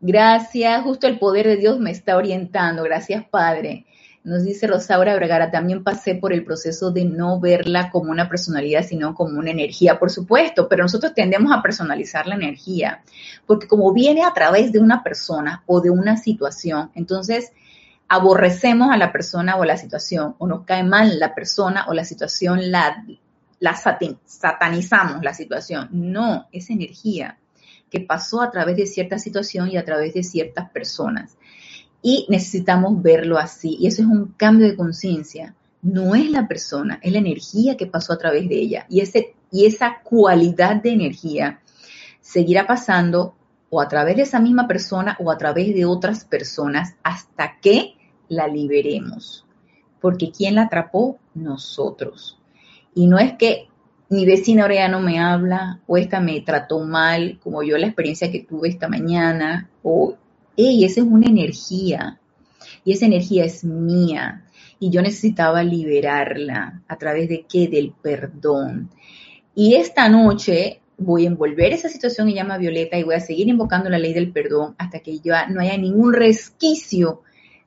gracias, 0.00 0.82
justo 0.82 1.06
el 1.06 1.18
poder 1.18 1.46
de 1.46 1.56
Dios 1.56 1.80
me 1.80 1.90
está 1.90 2.16
orientando, 2.16 2.82
gracias 2.82 3.24
Padre. 3.24 3.86
Nos 4.24 4.44
dice 4.44 4.66
Rosaura 4.66 5.14
Vergara, 5.14 5.50
también 5.50 5.82
pasé 5.82 6.14
por 6.14 6.32
el 6.32 6.44
proceso 6.44 6.90
de 6.90 7.04
no 7.04 7.40
verla 7.40 7.90
como 7.90 8.10
una 8.10 8.28
personalidad, 8.28 8.84
sino 8.84 9.14
como 9.14 9.38
una 9.38 9.50
energía, 9.50 9.98
por 9.98 10.10
supuesto, 10.10 10.68
pero 10.68 10.82
nosotros 10.82 11.14
tendemos 11.14 11.52
a 11.52 11.62
personalizar 11.62 12.26
la 12.26 12.34
energía, 12.34 13.02
porque 13.46 13.68
como 13.68 13.92
viene 13.92 14.24
a 14.24 14.34
través 14.34 14.72
de 14.72 14.80
una 14.80 15.02
persona 15.02 15.62
o 15.66 15.80
de 15.80 15.90
una 15.90 16.16
situación, 16.16 16.90
entonces 16.94 17.52
aborrecemos 18.08 18.90
a 18.90 18.96
la 18.96 19.12
persona 19.12 19.56
o 19.56 19.64
la 19.64 19.76
situación, 19.76 20.34
o 20.38 20.46
nos 20.46 20.64
cae 20.64 20.82
mal 20.82 21.18
la 21.18 21.34
persona 21.34 21.86
o 21.88 21.94
la 21.94 22.04
situación, 22.04 22.70
la, 22.70 23.04
la 23.60 23.76
satanizamos 23.76 25.22
la 25.22 25.34
situación. 25.34 25.88
No, 25.92 26.48
es 26.50 26.70
energía 26.70 27.38
que 27.90 28.00
pasó 28.00 28.42
a 28.42 28.50
través 28.50 28.76
de 28.76 28.86
cierta 28.86 29.18
situación 29.18 29.70
y 29.70 29.76
a 29.76 29.84
través 29.84 30.14
de 30.14 30.22
ciertas 30.22 30.70
personas. 30.70 31.36
Y 32.02 32.26
necesitamos 32.28 33.02
verlo 33.02 33.38
así. 33.38 33.76
Y 33.80 33.86
eso 33.86 34.02
es 34.02 34.08
un 34.08 34.34
cambio 34.36 34.66
de 34.66 34.76
conciencia. 34.76 35.54
No 35.82 36.14
es 36.14 36.30
la 36.30 36.48
persona, 36.48 36.98
es 37.02 37.12
la 37.12 37.18
energía 37.18 37.76
que 37.76 37.86
pasó 37.86 38.12
a 38.12 38.18
través 38.18 38.48
de 38.48 38.56
ella. 38.56 38.86
Y, 38.88 39.00
ese, 39.00 39.34
y 39.50 39.66
esa 39.66 40.00
cualidad 40.02 40.76
de 40.82 40.92
energía 40.92 41.60
seguirá 42.20 42.66
pasando 42.66 43.34
o 43.70 43.80
a 43.80 43.88
través 43.88 44.16
de 44.16 44.22
esa 44.22 44.40
misma 44.40 44.66
persona 44.66 45.16
o 45.20 45.30
a 45.30 45.38
través 45.38 45.74
de 45.74 45.84
otras 45.84 46.24
personas 46.24 46.94
hasta 47.02 47.58
que 47.60 47.94
la 48.28 48.48
liberemos. 48.48 49.46
Porque 50.00 50.30
¿quién 50.30 50.54
la 50.54 50.62
atrapó? 50.62 51.18
Nosotros. 51.34 52.38
Y 52.94 53.06
no 53.06 53.18
es 53.18 53.34
que 53.34 53.68
mi 54.10 54.24
vecina 54.24 54.62
ahora 54.62 54.74
ya 54.76 54.88
no 54.88 55.00
me 55.00 55.20
habla, 55.20 55.80
o 55.86 55.96
esta 55.96 56.20
me 56.20 56.40
trató 56.40 56.80
mal, 56.80 57.38
como 57.42 57.62
yo 57.62 57.76
la 57.76 57.86
experiencia 57.86 58.30
que 58.32 58.40
tuve 58.40 58.68
esta 58.68 58.88
mañana, 58.88 59.68
o, 59.82 60.16
hey, 60.60 60.84
esa 60.84 61.02
es 61.02 61.06
una 61.06 61.28
energía, 61.28 62.18
y 62.84 62.92
esa 62.92 63.06
energía 63.06 63.44
es 63.44 63.62
mía, 63.62 64.44
y 64.80 64.90
yo 64.90 65.00
necesitaba 65.02 65.62
liberarla 65.62 66.82
a 66.88 66.98
través 66.98 67.28
de 67.28 67.46
qué? 67.48 67.68
Del 67.68 67.92
perdón. 67.92 68.90
Y 69.54 69.76
esta 69.76 70.08
noche 70.08 70.80
voy 70.96 71.24
a 71.24 71.28
envolver 71.28 71.72
esa 71.72 71.88
situación 71.88 72.28
en 72.28 72.34
llama 72.34 72.58
violeta 72.58 72.98
y 72.98 73.04
voy 73.04 73.14
a 73.14 73.20
seguir 73.20 73.48
invocando 73.48 73.88
la 73.88 74.00
ley 74.00 74.12
del 74.12 74.32
perdón 74.32 74.74
hasta 74.78 74.98
que 74.98 75.20
ya 75.20 75.46
no 75.46 75.60
haya 75.60 75.76
ningún 75.78 76.12
resquicio 76.12 77.22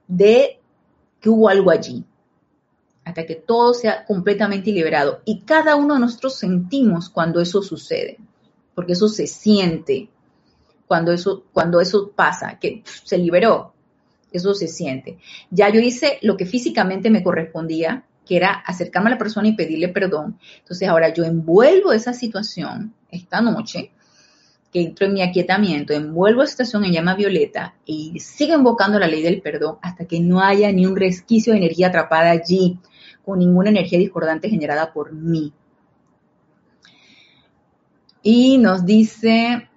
de 0.06 0.60
que 1.22 1.30
hubo 1.30 1.48
algo 1.48 1.72
allí, 1.72 2.04
hasta 3.06 3.26
que 3.26 3.36
todo 3.36 3.74
sea 3.74 4.04
completamente 4.06 4.72
liberado. 4.72 5.22
Y 5.24 5.42
cada 5.42 5.78
uno 5.78 5.94
de 5.94 6.02
nosotros 6.02 6.38
sentimos 6.38 7.10
cuando 7.10 7.40
eso 7.40 7.62
sucede, 7.62 8.18
porque 8.76 8.94
eso 8.94 9.08
se 9.08 9.28
siente 9.28 10.10
cuando 10.92 11.14
eso, 11.14 11.46
cuando 11.54 11.80
eso 11.80 12.12
pasa, 12.14 12.60
que 12.60 12.84
se 13.06 13.18
liberó, 13.18 13.74
eso 14.30 14.54
se 14.54 14.68
siente. 14.68 15.20
Ya 15.50 15.70
yo 15.70 15.80
hice 15.80 16.20
lo 16.22 16.36
que 16.36 16.46
físicamente 16.46 17.10
me 17.10 17.24
correspondía, 17.24 18.04
que 18.26 18.36
era 18.36 18.52
acercarme 18.52 19.08
a 19.08 19.14
la 19.14 19.18
persona 19.18 19.48
y 19.48 19.56
pedirle 19.56 19.88
perdón. 19.88 20.38
Entonces 20.58 20.90
ahora 20.90 21.14
yo 21.14 21.24
envuelvo 21.24 21.94
esa 21.94 22.12
situación 22.12 22.94
esta 23.10 23.40
noche 23.40 23.92
que 24.74 24.82
entro 24.82 25.08
en 25.08 25.14
mi 25.14 25.22
aquietamiento, 25.22 25.94
envuelvo 25.94 26.44
esta 26.44 26.64
estación 26.64 26.84
en 26.84 26.92
llama 26.92 27.16
violeta 27.16 27.76
y 27.86 28.20
sigo 28.20 28.54
invocando 28.54 29.00
la 29.00 29.08
ley 29.08 29.22
del 29.22 29.42
perdón 29.42 29.78
hasta 29.82 30.04
que 30.04 30.20
no 30.20 30.42
haya 30.42 30.74
ni 30.74 30.86
un 30.86 30.98
resquicio 30.98 31.54
de 31.54 31.60
energía 31.60 31.88
atrapada 31.88 32.32
allí, 32.32 32.78
con 33.24 33.40
ninguna 33.40 33.70
energía 33.70 33.98
discordante 33.98 34.50
generada 34.50 34.92
por 34.92 35.14
mí. 35.14 35.54
Y 38.24 38.58
nos 38.58 38.86
dice, 38.86 39.71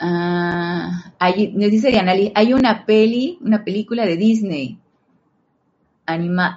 uh, 0.00 1.12
hay, 1.18 1.52
nos 1.52 1.70
dice 1.70 1.92
hay 2.34 2.52
una 2.52 2.86
peli, 2.86 3.38
una 3.40 3.64
película 3.64 4.06
de 4.06 4.16
Disney 4.16 4.80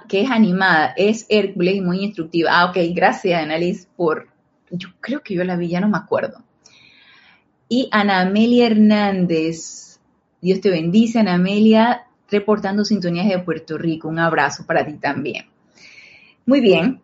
que 0.08 0.22
es 0.22 0.30
animada, 0.30 0.94
es 0.96 1.26
Hércules 1.28 1.76
y 1.76 1.80
muy 1.80 2.02
instructiva. 2.02 2.50
Ah, 2.52 2.66
ok, 2.66 2.76
gracias, 2.94 3.40
Annalise, 3.40 3.86
por. 3.96 4.28
Yo 4.70 4.88
creo 5.00 5.20
que 5.20 5.34
yo 5.34 5.44
la 5.44 5.56
vi, 5.56 5.68
ya 5.68 5.80
no 5.80 5.88
me 5.88 5.98
acuerdo. 5.98 6.42
Y 7.68 7.88
Ana 7.92 8.22
Amelia 8.22 8.66
Hernández, 8.66 10.00
Dios 10.40 10.60
te 10.60 10.70
bendice, 10.70 11.20
Ana 11.20 11.34
Amelia, 11.34 12.06
reportando 12.30 12.84
sintonías 12.84 13.28
de 13.28 13.38
Puerto 13.38 13.78
Rico. 13.78 14.08
Un 14.08 14.18
abrazo 14.18 14.66
para 14.66 14.84
ti 14.84 14.94
también. 14.94 15.46
Muy 16.46 16.60
bien. 16.60 17.00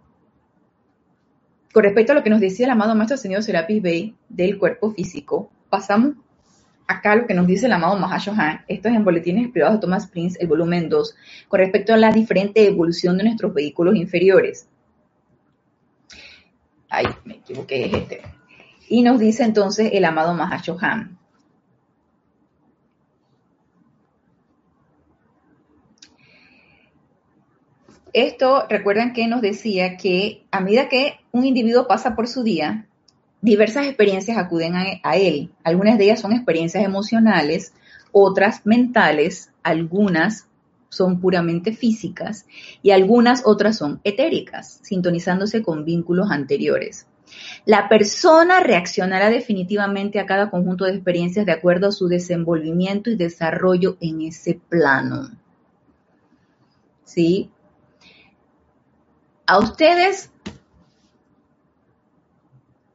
Con 1.73 1.85
respecto 1.85 2.13
a 2.13 2.17
lo 2.17 2.25
que 2.25 2.31
nos 2.31 2.41
decía 2.41 2.67
el 2.67 2.73
amado 2.73 2.97
Maestro 2.97 3.17
Señor 3.17 3.45
Serapis 3.45 3.81
Bey 3.81 4.15
del 4.29 4.59
cuerpo 4.59 4.91
físico, 4.91 5.51
pasamos 5.69 6.15
acá 6.91 7.15
lo 7.15 7.27
que 7.27 7.35
nos 7.35 7.47
dice 7.47 7.67
el 7.67 7.73
amado 7.73 7.97
Mahashohan, 7.97 8.65
esto 8.67 8.89
es 8.89 8.97
en 8.97 9.05
Boletines 9.05 9.53
Privados 9.53 9.77
de 9.77 9.81
Thomas 9.83 10.09
Prince, 10.09 10.37
el 10.41 10.49
volumen 10.49 10.89
2, 10.89 11.17
con 11.47 11.61
respecto 11.61 11.95
a 11.95 11.97
la 11.97 12.11
diferente 12.11 12.67
evolución 12.67 13.17
de 13.17 13.25
nuestros 13.25 13.55
vehículos 13.55 13.95
inferiores. 13.95 14.69
Ay, 16.89 17.07
me 17.25 17.35
equivoqué, 17.35 17.87
es 17.87 17.95
este. 17.95 18.23
Y 18.89 19.03
nos 19.03 19.21
dice 19.21 19.45
entonces 19.45 19.91
el 19.93 20.05
amado 20.05 20.35
Mahashohan. 20.35 21.17
Esto, 28.13 28.67
recuerdan 28.69 29.13
que 29.13 29.29
nos 29.29 29.41
decía 29.41 29.97
que 29.97 30.45
a 30.51 30.59
medida 30.59 30.89
que 30.89 31.21
un 31.31 31.45
individuo 31.45 31.87
pasa 31.87 32.17
por 32.17 32.27
su 32.27 32.43
día, 32.43 32.90
diversas 33.43 33.87
experiencias 33.87 34.39
acuden 34.39 34.75
a, 34.77 35.17
él. 35.17 35.51
Algunas 35.65 35.99
de 35.99 36.05
ellas 36.05 36.21
son 36.21 36.33
experiencias 36.33 36.85
emocionales, 36.85 37.73
otras 38.13 38.63
mentales, 38.65 39.51
algunas 39.63 40.47
son 40.89 41.21
puramente 41.21 41.73
físicas 41.73 42.47
y 42.83 42.91
algunas 42.91 43.43
otras 43.47 43.79
son 43.79 44.01
etéricas, 44.05 44.81
sintonizándose 44.83 45.63
con 45.63 45.85
vínculos 45.85 46.31
anteriores. 46.31 47.07
La 47.65 47.89
persona 47.89 48.59
reaccionará 48.59 49.31
definitivamente 49.31 50.19
a 50.19 50.27
cada 50.27 50.51
conjunto 50.51 50.85
de 50.85 50.95
experiencias 50.95 51.47
de 51.47 51.53
acuerdo 51.53 51.89
a 51.89 51.93
su 51.93 52.09
desenvolvimiento 52.09 53.09
y 53.09 53.17
desarrollo 53.17 53.97
en 54.01 54.23
ese 54.23 54.61
plano. 54.69 55.31
¿Sí? 57.05 57.51
A 59.47 59.59
ustedes 59.59 60.31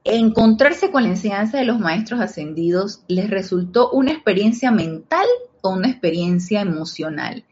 encontrarse 0.06 0.92
con 0.92 1.04
la 1.04 1.10
enseñanza 1.10 1.58
de 1.58 1.66
los 1.66 1.80
maestros 1.80 2.22
ascendidos 2.22 3.04
les 3.08 3.28
resultó 3.28 3.90
una 3.90 4.12
experiencia 4.12 4.70
mental 4.70 5.26
o 5.62 5.72
una 5.72 5.90
experiencia 5.90 6.62
emocional, 6.62 7.44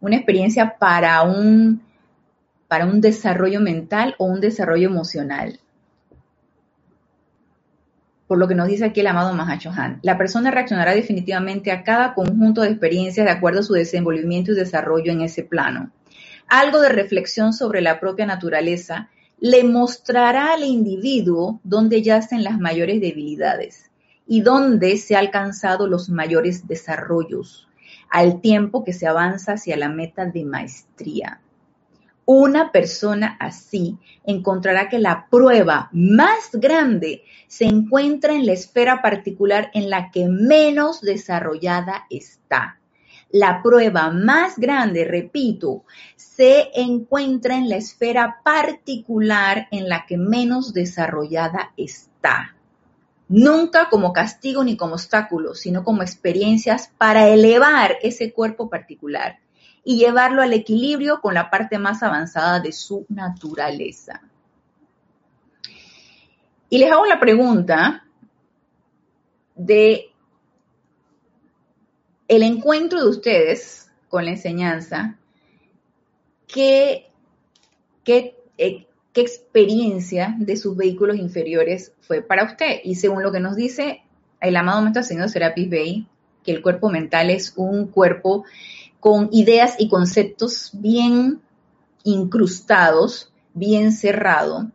una 0.00 0.16
experiencia 0.16 0.76
para 0.78 1.22
un, 1.22 1.82
para 2.68 2.84
un 2.84 3.00
desarrollo 3.00 3.60
mental 3.60 4.14
o 4.18 4.26
un 4.26 4.40
desarrollo 4.40 4.88
emocional. 4.88 5.60
Por 8.26 8.36
lo 8.36 8.48
que 8.48 8.54
nos 8.54 8.68
dice 8.68 8.84
aquí 8.84 9.00
el 9.00 9.06
amado 9.06 9.32
Mahacho 9.32 9.70
Han, 9.70 10.00
la 10.02 10.18
persona 10.18 10.50
reaccionará 10.50 10.94
definitivamente 10.94 11.72
a 11.72 11.84
cada 11.84 12.12
conjunto 12.12 12.60
de 12.60 12.68
experiencias 12.68 13.24
de 13.24 13.32
acuerdo 13.32 13.60
a 13.60 13.64
su 13.64 13.72
desenvolvimiento 13.72 14.52
y 14.52 14.56
desarrollo 14.56 15.10
en 15.10 15.22
ese 15.22 15.42
plano. 15.42 15.90
Algo 16.48 16.80
de 16.80 16.90
reflexión 16.90 17.54
sobre 17.54 17.80
la 17.80 17.98
propia 17.98 18.26
naturaleza 18.26 19.08
le 19.44 19.62
mostrará 19.62 20.54
al 20.54 20.64
individuo 20.64 21.60
dónde 21.64 22.00
yacen 22.00 22.42
las 22.44 22.58
mayores 22.58 22.98
debilidades 22.98 23.90
y 24.26 24.40
dónde 24.40 24.96
se 24.96 25.16
han 25.16 25.26
alcanzado 25.26 25.86
los 25.86 26.08
mayores 26.08 26.66
desarrollos 26.66 27.68
al 28.08 28.40
tiempo 28.40 28.84
que 28.84 28.94
se 28.94 29.06
avanza 29.06 29.52
hacia 29.52 29.76
la 29.76 29.90
meta 29.90 30.24
de 30.24 30.46
maestría. 30.46 31.42
Una 32.24 32.72
persona 32.72 33.36
así 33.38 33.98
encontrará 34.24 34.88
que 34.88 34.98
la 34.98 35.26
prueba 35.30 35.90
más 35.92 36.48
grande 36.54 37.24
se 37.46 37.66
encuentra 37.66 38.32
en 38.32 38.46
la 38.46 38.54
esfera 38.54 39.02
particular 39.02 39.70
en 39.74 39.90
la 39.90 40.10
que 40.10 40.26
menos 40.26 41.02
desarrollada 41.02 42.06
está. 42.08 42.80
La 43.30 43.62
prueba 43.62 44.10
más 44.10 44.58
grande, 44.58 45.04
repito, 45.04 45.84
se 46.36 46.70
encuentra 46.74 47.56
en 47.56 47.68
la 47.68 47.76
esfera 47.76 48.40
particular 48.42 49.68
en 49.70 49.88
la 49.88 50.04
que 50.04 50.16
menos 50.16 50.72
desarrollada 50.72 51.72
está. 51.76 52.56
Nunca 53.28 53.88
como 53.88 54.12
castigo 54.12 54.64
ni 54.64 54.76
como 54.76 54.94
obstáculo, 54.94 55.54
sino 55.54 55.84
como 55.84 56.02
experiencias 56.02 56.90
para 56.98 57.28
elevar 57.28 57.98
ese 58.02 58.32
cuerpo 58.32 58.68
particular 58.68 59.38
y 59.84 59.98
llevarlo 59.98 60.42
al 60.42 60.52
equilibrio 60.52 61.20
con 61.20 61.34
la 61.34 61.50
parte 61.50 61.78
más 61.78 62.02
avanzada 62.02 62.58
de 62.58 62.72
su 62.72 63.06
naturaleza. 63.08 64.20
Y 66.68 66.78
les 66.78 66.90
hago 66.90 67.06
la 67.06 67.20
pregunta 67.20 68.04
de 69.54 70.10
el 72.26 72.42
encuentro 72.42 73.00
de 73.00 73.08
ustedes 73.08 73.88
con 74.08 74.24
la 74.24 74.32
enseñanza, 74.32 75.18
¿qué, 76.46 77.10
qué, 78.04 78.36
eh, 78.58 78.86
qué 79.12 79.20
experiencia 79.20 80.34
de 80.38 80.56
sus 80.56 80.76
vehículos 80.76 81.16
inferiores 81.16 81.92
fue 82.00 82.22
para 82.22 82.44
usted? 82.44 82.80
Y 82.84 82.96
según 82.96 83.22
lo 83.22 83.32
que 83.32 83.40
nos 83.40 83.56
dice 83.56 84.02
el 84.40 84.56
amado 84.56 84.82
Maestro 84.82 85.02
Señor 85.02 85.28
Serapis 85.28 85.70
Bey, 85.70 86.06
que 86.42 86.52
el 86.52 86.62
cuerpo 86.62 86.90
mental 86.90 87.30
es 87.30 87.54
un 87.56 87.86
cuerpo 87.86 88.44
con 89.00 89.28
ideas 89.32 89.76
y 89.78 89.88
conceptos 89.88 90.70
bien 90.74 91.40
incrustados, 92.04 93.32
bien 93.54 93.92
cerrado. 93.92 94.70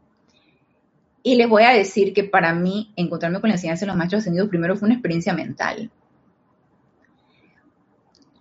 Y 1.22 1.36
les 1.36 1.48
voy 1.48 1.64
a 1.64 1.72
decir 1.72 2.14
que 2.14 2.24
para 2.24 2.54
mí 2.54 2.92
encontrarme 2.96 3.42
con 3.42 3.50
la 3.50 3.56
enseñanza 3.56 3.82
de 3.82 3.88
los 3.88 3.98
maestros 3.98 4.22
ascendidos 4.22 4.50
primero 4.50 4.76
fue 4.76 4.88
una 4.88 4.96
experiencia 4.96 5.34
mental 5.34 5.92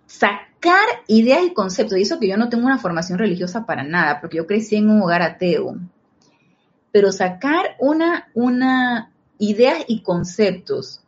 sacar 0.09 0.87
ideas 1.07 1.43
y 1.43 1.53
conceptos, 1.53 1.97
y 1.97 2.01
eso 2.01 2.19
que 2.19 2.27
yo 2.27 2.35
no 2.35 2.49
tengo 2.49 2.65
una 2.65 2.79
formación 2.79 3.19
religiosa 3.19 3.67
para 3.67 3.83
nada, 3.83 4.19
porque 4.19 4.37
yo 4.37 4.47
crecí 4.47 4.75
en 4.75 4.89
un 4.89 5.03
hogar 5.03 5.21
ateo, 5.21 5.77
pero 6.91 7.11
sacar 7.11 7.75
una, 7.77 8.29
una 8.33 9.11
ideas 9.37 9.85
y 9.87 10.01
conceptos 10.01 11.01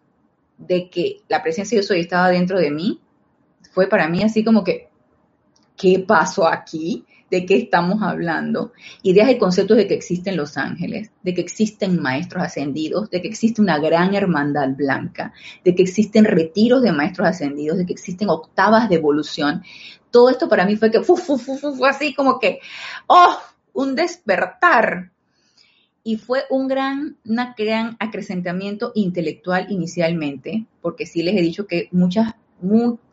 de 0.60 0.88
que 0.91 1.22
la 1.28 1.41
presencia 1.41 1.76
de 1.76 1.82
yo 1.82 1.88
soy 1.88 2.02
estaba 2.02 2.30
dentro 2.30 2.60
de 2.60 2.70
mí, 2.70 3.02
fue 3.72 3.88
para 3.88 4.08
mí 4.08 4.22
así 4.22 4.43
como 4.43 4.64
que, 4.64 4.89
¿qué 5.76 6.06
pasó 6.08 6.47
aquí? 6.47 7.04
De 7.32 7.46
qué 7.46 7.56
estamos 7.56 8.04
hablando, 8.04 8.74
ideas 9.02 9.32
y 9.32 9.38
conceptos 9.38 9.78
de 9.78 9.88
que 9.88 9.94
existen 9.94 10.36
los 10.36 10.58
ángeles, 10.58 11.12
de 11.24 11.34
que 11.34 11.40
existen 11.40 12.02
maestros 12.02 12.44
ascendidos, 12.44 13.10
de 13.10 13.22
que 13.22 13.30
existe 13.30 13.62
una 13.62 13.80
gran 13.80 14.14
hermandad 14.14 14.70
blanca, 14.76 15.34
de 15.64 15.74
que 15.74 15.82
existen 15.82 16.26
retiros 16.26 16.82
de 16.82 16.92
maestros 16.92 17.30
ascendidos, 17.30 17.78
de 17.78 17.86
que 17.86 17.94
existen 17.94 18.30
octavas 18.30 18.90
de 18.90 18.96
evolución. 18.96 19.64
Todo 20.12 20.30
esto 20.30 20.50
para 20.50 20.66
mí 20.66 20.76
fue 20.76 20.92
que 20.92 21.02
fue 21.02 21.90
así 21.90 22.14
como 22.14 22.38
que, 22.38 22.60
oh, 23.08 23.38
un 23.74 23.96
despertar. 23.96 25.12
Y 26.04 26.18
fue 26.18 26.44
un 26.50 26.68
gran, 26.68 27.18
una 27.26 27.54
gran 27.56 27.96
acrecentamiento 28.00 28.92
intelectual 28.96 29.68
inicialmente, 29.70 30.66
porque 30.82 31.06
sí 31.06 31.22
les 31.22 31.36
he 31.36 31.42
dicho 31.42 31.68
que 31.68 31.90
muchas, 31.92 32.34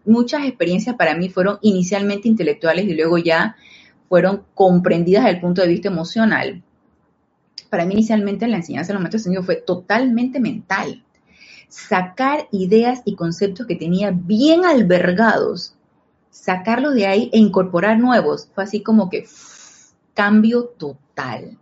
muchas 0.07 0.45
experiencias 0.45 0.97
para 0.97 1.15
mí 1.15 1.29
fueron 1.29 1.59
inicialmente 1.61 2.29
intelectuales 2.29 2.87
y 2.87 2.95
luego 2.95 3.19
ya 3.19 3.57
fueron 4.09 4.45
comprendidas 4.55 5.25
desde 5.25 5.37
el 5.37 5.41
punto 5.41 5.63
de 5.63 5.69
vista 5.69 5.89
emocional. 5.89 6.63
Para 7.71 7.85
mí 7.85 7.95
inicialmente 7.95 8.49
la 8.49 8.57
enseñanza 8.57 8.89
de 8.89 8.95
los 8.95 9.03
maestros 9.03 9.23
ascendidos 9.23 9.47
fue 9.47 9.57
totalmente 9.57 10.41
mental. 10.41 11.05
Sacar 11.69 12.49
ideas 12.51 13.03
y 13.05 13.15
conceptos 13.15 13.67
que 13.67 13.77
tenía 13.77 14.11
bien 14.11 14.65
albergados, 14.65 15.75
sacarlos 16.31 16.95
de 16.95 17.07
ahí 17.07 17.31
e 17.33 17.39
incorporar 17.39 17.99
nuevos, 17.99 18.49
fue 18.55 18.65
así 18.65 18.83
como 18.83 19.11
que 19.11 19.27
cambio 20.15 20.65
total. 20.65 21.59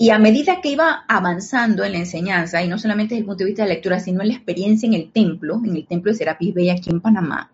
Y 0.00 0.10
a 0.10 0.18
medida 0.18 0.60
que 0.62 0.70
iba 0.70 1.04
avanzando 1.08 1.84
en 1.84 1.92
la 1.92 1.98
enseñanza, 1.98 2.62
y 2.62 2.68
no 2.68 2.78
solamente 2.78 3.14
desde 3.14 3.22
el 3.22 3.26
punto 3.26 3.44
de 3.44 3.50
vista 3.50 3.62
de 3.64 3.68
la 3.68 3.74
lectura, 3.74 3.98
sino 3.98 4.22
en 4.22 4.28
la 4.28 4.34
experiencia 4.34 4.86
en 4.86 4.94
el 4.94 5.10
templo, 5.10 5.60
en 5.64 5.74
el 5.74 5.86
templo 5.86 6.12
de 6.12 6.18
Serapis 6.18 6.54
Bey 6.54 6.70
aquí 6.70 6.88
en 6.88 7.00
Panamá, 7.00 7.50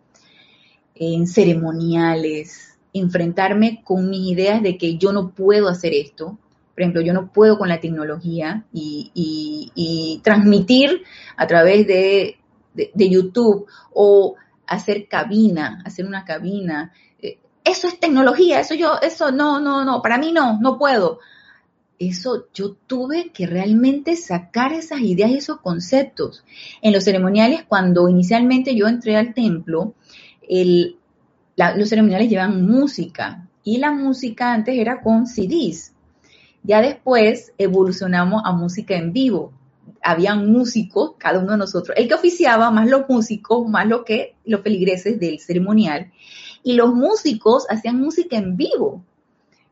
en 0.95 1.26
ceremoniales, 1.26 2.74
enfrentarme 2.95 3.82
con 3.84 4.09
mis 4.09 4.32
ideas 4.32 4.62
de 4.62 4.78
que 4.78 4.97
yo 4.97 5.12
no 5.12 5.30
puedo 5.30 5.68
hacer 5.68 5.92
esto. 5.92 6.38
Por 6.74 6.82
ejemplo, 6.82 7.03
yo 7.03 7.12
no 7.12 7.30
puedo 7.30 7.59
con 7.59 7.68
la 7.68 7.80
tecnología 7.80 8.64
y, 8.72 10.20
transmitir 10.22 11.03
a 11.36 11.47
través 11.47 11.86
de, 11.86 12.38
YouTube 12.95 13.66
o 13.92 14.36
hacer 14.66 15.09
cabina, 15.09 15.82
hacer 15.84 16.07
una 16.07 16.24
cabina. 16.24 16.92
Eh, 17.20 17.38
eso 17.64 17.88
es 17.88 18.01
tecnología, 18.01 18.61
eso 18.61 18.74
yo, 18.74 18.99
eso 19.03 19.30
no, 19.30 19.61
no, 19.61 19.84
no, 19.84 20.01
para 20.01 20.16
mí 20.16 20.32
no, 20.32 20.59
no 20.61 20.78
puedo. 20.78 21.18
Eso 21.99 22.49
yo 22.55 22.72
tuve 22.86 23.30
que 23.30 23.47
realmente 23.47 24.16
sacar 24.16 24.72
esas 24.72 25.01
ideas 25.01 25.30
y 25.30 25.36
esos 25.38 25.61
conceptos. 25.61 26.45
En 26.80 26.92
los 26.92 27.05
ceremoniales, 27.05 27.64
cuando 27.64 28.09
inicialmente 28.09 28.74
yo 28.74 28.88
entré 28.88 29.16
al 29.16 29.34
templo, 29.34 29.95
el, 30.49 30.99
los 31.57 31.89
ceremoniales 31.89 32.29
llevan 32.29 32.67
música 32.67 33.49
y 33.63 33.79
la 33.79 33.93
música 33.93 34.53
antes 34.53 34.77
era 34.77 35.01
con 35.01 35.27
CDs. 35.27 35.93
Ya 36.63 36.81
después 36.81 37.53
evolucionamos 37.59 38.43
a 38.45 38.53
música 38.53 38.97
en 38.97 39.13
vivo. 39.13 39.53
Habían 40.03 40.51
músicos, 40.51 41.13
cada 41.19 41.39
uno 41.39 41.53
de 41.53 41.59
nosotros, 41.59 41.97
el 41.97 42.09
que 42.09 42.15
oficiaba, 42.15 42.71
más 42.71 42.89
los 42.89 43.09
músicos, 43.09 43.69
más 43.69 43.87
lo 43.87 44.05
que 44.05 44.35
los 44.45 44.63
feligreses 44.63 45.21
del 45.21 45.39
ceremonial. 45.41 46.11
Y 46.63 46.75
los 46.75 46.95
músicos 46.95 47.67
hacían 47.69 48.01
música 48.01 48.37
en 48.37 48.57
vivo. 48.57 49.05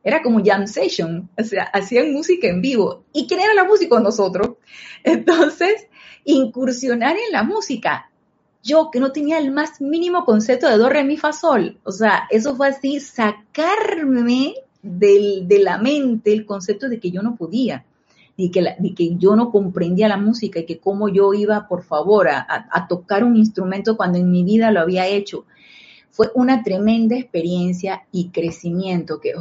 Era 0.05 0.23
como 0.23 0.45
jam 0.45 0.67
session, 0.67 1.31
o 1.39 1.45
sea, 1.45 1.65
hacían 1.65 2.13
música 2.13 2.49
en 2.49 2.61
vivo. 2.61 3.05
¿Y 3.13 3.27
quién 3.27 3.41
era 3.41 3.55
la 3.55 3.65
música? 3.65 3.99
Nosotros. 4.01 4.57
Entonces, 5.05 5.87
incursionar 6.25 7.17
en 7.17 7.33
la 7.33 7.43
música 7.43 8.12
yo 8.63 8.91
que 8.91 9.01
no 9.01 9.13
tenía 9.13 9.39
el 9.39 9.51
más 9.51 9.81
mínimo 9.81 10.25
concepto 10.25 10.69
de 10.69 10.77
do, 10.77 10.89
re, 10.89 11.05
mi, 11.05 11.17
fa, 11.17 11.33
sol. 11.33 11.79
O 11.85 11.93
sea, 11.93 12.25
eso 12.31 12.55
fue 12.57 12.69
así, 12.69 13.01
sacarme 13.01 14.55
de 14.83 15.61
la 15.63 15.79
mente 15.79 16.33
el 16.33 16.45
concepto 16.45 16.89
de 16.89 16.99
que 16.99 17.11
yo 17.11 17.23
no 17.23 17.37
podía, 17.37 17.85
y 18.37 18.51
que, 18.51 19.17
yo 19.19 19.37
no 19.37 19.51
comprendía 19.51 20.09
la 20.09 20.17
música 20.17 20.61
y 20.61 20.67
que 20.67 20.81
cómo 20.81 21.09
yo 21.09 21.35
iba, 21.35 21.69
por 21.69 21.83
favor, 21.83 22.29
a, 22.29 22.87
tocar 22.89 23.25
un 23.25 23.37
instrumento 23.37 23.97
cuando 23.97 24.19
en 24.19 24.31
mi 24.31 24.43
vida 24.43 24.71
lo 24.71 24.81
había 24.81 25.07
hecho. 25.07 25.45
Fue 26.11 26.31
una 26.35 26.63
tremenda 26.63 27.17
experiencia 27.17 28.05
y 28.11 28.29
crecimiento 28.29 29.21
que 29.21 29.33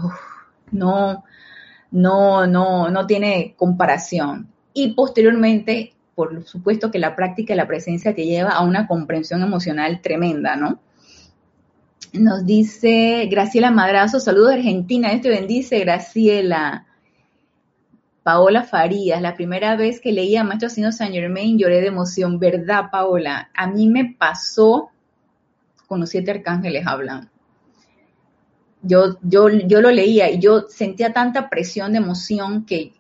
no, 0.72 1.24
no, 1.92 2.48
no, 2.48 2.90
no 2.90 3.08
tiene 3.08 3.56
comparación. 3.58 4.48
Y 4.74 4.94
posteriormente 4.94 5.94
por 6.16 6.44
supuesto 6.46 6.92
que 6.92 7.00
la 7.00 7.16
práctica 7.16 7.54
y 7.54 7.58
la 7.58 7.68
presencia 7.68 8.14
te 8.14 8.26
lleva 8.26 8.52
a 8.52 8.64
una 8.64 8.88
comprensión 8.88 9.42
emocional 9.42 10.02
tremenda, 10.02 10.56
¿no? 10.56 10.80
Nos 12.14 12.46
dice 12.46 13.28
Graciela 13.32 13.72
Madrazo, 13.72 14.20
saludos 14.20 14.54
Argentina, 14.54 15.10
Dios 15.10 15.22
te 15.22 15.30
bendice, 15.30 15.80
Graciela. 15.80 16.86
Paola 18.24 18.64
Farías, 18.64 19.22
la 19.22 19.36
primera 19.36 19.76
vez 19.76 20.00
que 20.00 20.12
leía 20.12 20.44
Maestro 20.44 20.70
Sino 20.70 20.92
Saint 20.92 21.14
Germain 21.14 21.58
lloré 21.58 21.82
de 21.82 21.88
emoción, 21.88 22.38
¿verdad, 22.38 22.92
Paola? 22.92 23.50
A 23.56 23.68
mí 23.68 23.88
me 23.88 24.14
pasó 24.18 24.92
con 25.88 26.00
los 26.00 26.10
siete 26.10 26.32
arcángeles 26.32 26.86
hablan. 26.86 27.30
Yo, 28.84 29.18
yo, 29.22 29.50
yo 29.50 29.82
lo 29.82 29.92
leía 29.92 30.32
y 30.32 30.40
yo 30.40 30.68
sentía 30.68 31.14
tanta 31.14 31.50
presión 31.50 31.92
de 31.92 32.00
emoción 32.00 32.66
que, 32.66 32.94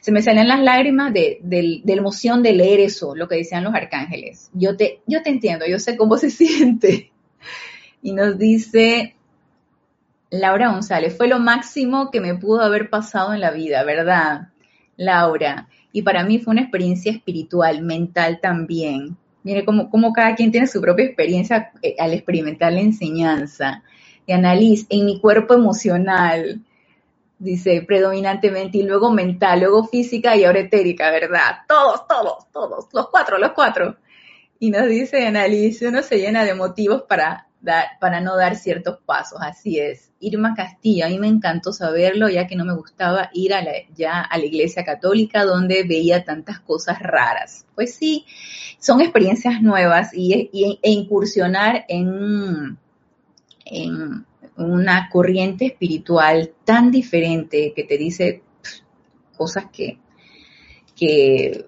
se 0.00 0.12
me 0.12 0.22
salían 0.22 0.48
las 0.48 0.60
lágrimas 0.60 1.12
de, 1.12 1.40
la 1.84 1.92
emoción 1.92 2.42
de 2.42 2.52
leer 2.52 2.80
eso, 2.80 3.14
lo 3.14 3.28
que 3.28 3.36
decían 3.36 3.64
los 3.64 3.74
arcángeles. 3.74 4.50
Yo 4.52 4.76
te, 4.76 5.00
yo 5.06 5.22
te 5.22 5.30
entiendo, 5.30 5.66
yo 5.66 5.78
sé 5.78 5.96
cómo 5.96 6.16
se 6.18 6.30
siente. 6.30 7.10
Y 8.02 8.12
nos 8.12 8.38
dice 8.38 9.16
Laura 10.30 10.70
González, 10.70 11.16
fue 11.16 11.28
lo 11.28 11.38
máximo 11.38 12.10
que 12.10 12.20
me 12.20 12.34
pudo 12.34 12.60
haber 12.60 12.90
pasado 12.90 13.32
en 13.32 13.40
la 13.40 13.50
vida, 13.50 13.82
¿verdad? 13.84 14.48
Laura, 14.96 15.68
y 15.92 16.02
para 16.02 16.24
mí 16.24 16.38
fue 16.38 16.52
una 16.52 16.62
experiencia 16.62 17.10
espiritual, 17.12 17.82
mental 17.82 18.40
también. 18.40 19.16
Mire 19.42 19.64
cómo, 19.64 19.88
cómo 19.90 20.12
cada 20.12 20.34
quien 20.34 20.52
tiene 20.52 20.66
su 20.66 20.80
propia 20.80 21.06
experiencia 21.06 21.72
eh, 21.82 21.96
al 21.98 22.12
experimentar 22.12 22.72
la 22.72 22.80
enseñanza. 22.80 23.82
Y 24.28 24.32
analiz 24.32 24.86
en 24.88 25.06
mi 25.06 25.20
cuerpo 25.20 25.54
emocional, 25.54 26.60
dice 27.40 27.82
predominantemente, 27.82 28.78
y 28.78 28.82
luego 28.84 29.10
mental, 29.10 29.58
luego 29.58 29.88
física 29.88 30.36
y 30.36 30.44
ahora 30.44 30.60
etérica, 30.60 31.10
¿verdad? 31.10 31.62
Todos, 31.66 32.06
todos, 32.06 32.52
todos, 32.52 32.86
los 32.92 33.08
cuatro, 33.08 33.38
los 33.38 33.50
cuatro. 33.50 33.96
Y 34.60 34.70
nos 34.70 34.86
dice 34.86 35.26
Annalise, 35.26 35.88
uno 35.88 36.02
se 36.02 36.18
llena 36.18 36.44
de 36.44 36.54
motivos 36.54 37.02
para 37.02 37.48
para 38.00 38.20
no 38.20 38.36
dar 38.36 38.56
ciertos 38.56 38.98
pasos. 39.04 39.38
Así 39.42 39.78
es. 39.78 40.10
Irma 40.20 40.54
Castillo, 40.54 41.06
a 41.06 41.08
mí 41.08 41.18
me 41.18 41.28
encantó 41.28 41.72
saberlo, 41.72 42.28
ya 42.28 42.46
que 42.46 42.56
no 42.56 42.64
me 42.64 42.74
gustaba 42.74 43.30
ir 43.32 43.54
a 43.54 43.62
la, 43.62 43.72
ya 43.94 44.20
a 44.20 44.38
la 44.38 44.44
iglesia 44.44 44.84
católica 44.84 45.44
donde 45.44 45.84
veía 45.84 46.24
tantas 46.24 46.60
cosas 46.60 47.00
raras. 47.00 47.66
Pues 47.74 47.94
sí, 47.94 48.26
son 48.78 49.00
experiencias 49.00 49.62
nuevas 49.62 50.10
y, 50.12 50.78
e 50.82 50.90
incursionar 50.90 51.84
en, 51.88 52.78
en 53.70 54.26
una 54.56 55.08
corriente 55.10 55.66
espiritual 55.66 56.52
tan 56.64 56.90
diferente 56.90 57.72
que 57.74 57.84
te 57.84 57.96
dice 57.96 58.42
cosas 59.36 59.66
que, 59.72 59.98
que 60.96 61.66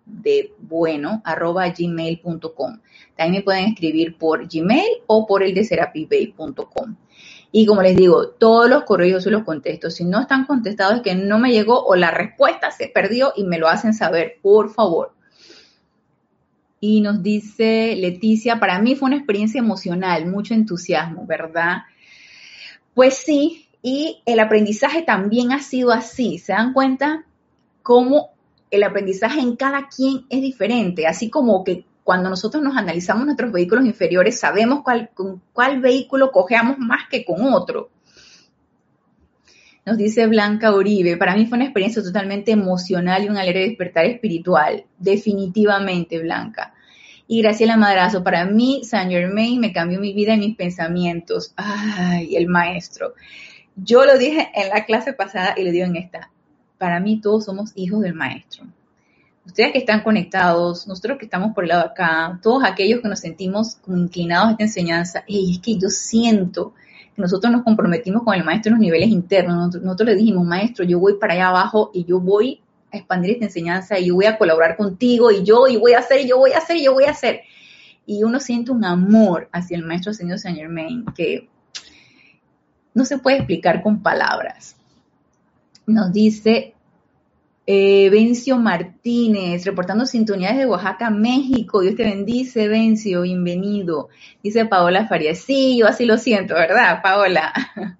de 0.06 0.52
bueno 0.60 1.20
arroba 1.24 1.68
gmail.com. 1.68 2.78
También 3.16 3.40
me 3.40 3.42
pueden 3.42 3.64
escribir 3.64 4.16
por 4.16 4.48
Gmail 4.48 5.02
o 5.08 5.26
por 5.26 5.42
el 5.42 5.52
de 5.52 5.64
serapibay.com. 5.64 6.94
Y 7.50 7.64
como 7.64 7.82
les 7.82 7.96
digo, 7.96 8.28
todos 8.28 8.68
los 8.68 8.84
correos 8.84 9.24
se 9.24 9.30
los 9.30 9.44
contesto. 9.44 9.90
Si 9.90 10.04
no 10.04 10.20
están 10.20 10.44
contestados 10.44 10.96
es 10.96 11.02
que 11.02 11.14
no 11.14 11.38
me 11.38 11.50
llegó 11.50 11.82
o 11.84 11.96
la 11.96 12.10
respuesta 12.10 12.70
se 12.70 12.88
perdió 12.88 13.32
y 13.36 13.44
me 13.44 13.58
lo 13.58 13.68
hacen 13.68 13.94
saber, 13.94 14.36
por 14.42 14.70
favor. 14.70 15.12
Y 16.80 17.00
nos 17.00 17.22
dice 17.22 17.96
Leticia, 17.96 18.60
para 18.60 18.78
mí 18.80 18.94
fue 18.94 19.08
una 19.08 19.16
experiencia 19.16 19.58
emocional, 19.58 20.26
mucho 20.26 20.54
entusiasmo, 20.54 21.26
¿verdad? 21.26 21.78
Pues 22.94 23.14
sí, 23.14 23.68
y 23.82 24.22
el 24.26 24.40
aprendizaje 24.40 25.02
también 25.02 25.52
ha 25.52 25.60
sido 25.60 25.92
así. 25.92 26.38
¿Se 26.38 26.52
dan 26.52 26.72
cuenta 26.72 27.24
cómo 27.82 28.30
el 28.70 28.82
aprendizaje 28.82 29.40
en 29.40 29.56
cada 29.56 29.88
quien 29.88 30.26
es 30.28 30.42
diferente? 30.42 31.06
Así 31.06 31.30
como 31.30 31.64
que 31.64 31.84
cuando 32.08 32.30
nosotros 32.30 32.62
nos 32.62 32.74
analizamos 32.74 33.26
nuestros 33.26 33.52
vehículos 33.52 33.84
inferiores, 33.84 34.40
sabemos 34.40 34.82
con 35.12 35.42
cuál 35.52 35.82
vehículo 35.82 36.32
cojeamos 36.32 36.78
más 36.78 37.02
que 37.10 37.22
con 37.22 37.52
otro. 37.52 37.90
Nos 39.84 39.98
dice 39.98 40.26
Blanca 40.26 40.74
Uribe, 40.74 41.18
para 41.18 41.36
mí 41.36 41.44
fue 41.44 41.58
una 41.58 41.66
experiencia 41.66 42.02
totalmente 42.02 42.50
emocional 42.50 43.24
y 43.24 43.28
un 43.28 43.36
alegre 43.36 43.68
despertar 43.68 44.06
espiritual. 44.06 44.86
Definitivamente, 44.98 46.18
Blanca. 46.18 46.72
Y 47.26 47.42
Graciela 47.42 47.76
Madrazo, 47.76 48.24
para 48.24 48.46
mí, 48.46 48.80
Saint 48.84 49.10
Germain 49.10 49.60
me 49.60 49.74
cambió 49.74 50.00
mi 50.00 50.14
vida 50.14 50.32
y 50.32 50.38
mis 50.38 50.56
pensamientos. 50.56 51.52
Ay, 51.56 52.36
el 52.36 52.48
maestro. 52.48 53.12
Yo 53.76 54.06
lo 54.06 54.16
dije 54.16 54.48
en 54.54 54.70
la 54.70 54.86
clase 54.86 55.12
pasada 55.12 55.56
y 55.58 55.62
lo 55.62 55.72
digo 55.72 55.84
en 55.84 55.96
esta. 55.96 56.30
Para 56.78 57.00
mí 57.00 57.20
todos 57.20 57.44
somos 57.44 57.72
hijos 57.74 58.00
del 58.00 58.14
maestro. 58.14 58.64
Ustedes 59.48 59.72
que 59.72 59.78
están 59.78 60.02
conectados, 60.02 60.86
nosotros 60.86 61.18
que 61.18 61.24
estamos 61.24 61.52
por 61.54 61.64
el 61.64 61.70
lado 61.70 61.82
de 61.82 61.88
acá, 61.88 62.38
todos 62.40 62.62
aquellos 62.62 63.00
que 63.00 63.08
nos 63.08 63.18
sentimos 63.18 63.78
inclinados 63.88 64.48
a 64.48 64.50
esta 64.52 64.62
enseñanza, 64.62 65.24
y 65.26 65.54
es 65.54 65.58
que 65.58 65.76
yo 65.76 65.88
siento 65.88 66.74
nosotros 67.18 67.52
nos 67.52 67.64
comprometimos 67.64 68.22
con 68.22 68.34
el 68.34 68.44
maestro 68.44 68.70
en 68.70 68.74
los 68.74 68.80
niveles 68.80 69.08
internos. 69.08 69.74
Nosotros, 69.74 70.08
le 70.08 70.14
dijimos, 70.14 70.46
maestro, 70.46 70.84
yo 70.84 71.00
voy 71.00 71.14
para 71.14 71.34
allá 71.34 71.48
abajo 71.48 71.90
y 71.92 72.04
yo 72.04 72.20
voy 72.20 72.60
a 72.92 72.96
expandir 72.96 73.32
esta 73.32 73.46
enseñanza 73.46 73.98
y 73.98 74.06
yo 74.06 74.14
voy 74.14 74.26
a 74.26 74.38
colaborar 74.38 74.76
contigo 74.76 75.32
y 75.32 75.42
yo, 75.42 75.66
y 75.66 75.76
voy 75.76 75.94
a 75.94 75.98
hacer, 75.98 76.20
y 76.20 76.28
yo 76.28 76.38
voy 76.38 76.52
a 76.52 76.58
hacer, 76.58 76.76
y 76.76 76.84
yo 76.84 76.92
voy 76.92 77.04
a 77.04 77.10
hacer. 77.10 77.40
Y 78.06 78.22
uno 78.22 78.38
siente 78.38 78.70
un 78.70 78.84
amor 78.84 79.48
hacia 79.52 79.76
el 79.76 79.84
maestro 79.84 80.14
Señor 80.14 80.38
Saint 80.38 80.58
Germain 80.58 81.04
que 81.16 81.48
no 82.94 83.04
se 83.04 83.18
puede 83.18 83.38
explicar 83.38 83.82
con 83.82 84.00
palabras. 84.00 84.76
Nos 85.86 86.12
dice 86.12 86.74
eh, 87.70 88.08
Vencio 88.08 88.56
Martínez, 88.56 89.66
reportando 89.66 90.06
sintonías 90.06 90.56
de 90.56 90.64
Oaxaca, 90.64 91.10
México. 91.10 91.82
Dios 91.82 91.96
te 91.96 92.04
bendice, 92.04 92.66
Vencio, 92.66 93.20
bienvenido. 93.20 94.08
Dice 94.42 94.64
Paola 94.64 95.06
Farías, 95.06 95.40
sí, 95.40 95.76
yo 95.76 95.86
así 95.86 96.06
lo 96.06 96.16
siento, 96.16 96.54
¿verdad, 96.54 97.02
Paola? 97.02 97.52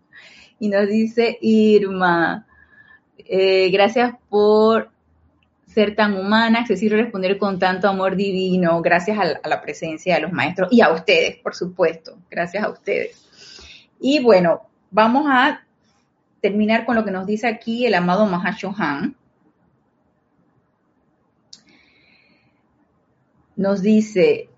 y 0.58 0.68
nos 0.70 0.88
dice 0.88 1.36
Irma, 1.42 2.46
eh, 3.18 3.68
gracias 3.70 4.14
por 4.30 4.88
ser 5.66 5.94
tan 5.94 6.16
humana, 6.16 6.60
accesible 6.60 7.02
responder 7.02 7.36
con 7.36 7.58
tanto 7.58 7.90
amor 7.90 8.16
divino, 8.16 8.80
gracias 8.80 9.18
a, 9.18 9.38
a 9.42 9.48
la 9.50 9.60
presencia 9.60 10.14
de 10.14 10.22
los 10.22 10.32
maestros 10.32 10.68
y 10.72 10.80
a 10.80 10.90
ustedes, 10.90 11.36
por 11.42 11.54
supuesto, 11.54 12.16
gracias 12.30 12.64
a 12.64 12.70
ustedes. 12.70 13.22
Y 14.00 14.20
bueno, 14.20 14.62
vamos 14.90 15.26
a 15.28 15.62
terminar 16.40 16.86
con 16.86 16.96
lo 16.96 17.04
que 17.04 17.10
nos 17.10 17.26
dice 17.26 17.46
aquí 17.46 17.84
el 17.84 17.92
amado 17.92 18.24
Mahashohan 18.24 19.17
nos 23.58 23.82
dice, 23.82 24.48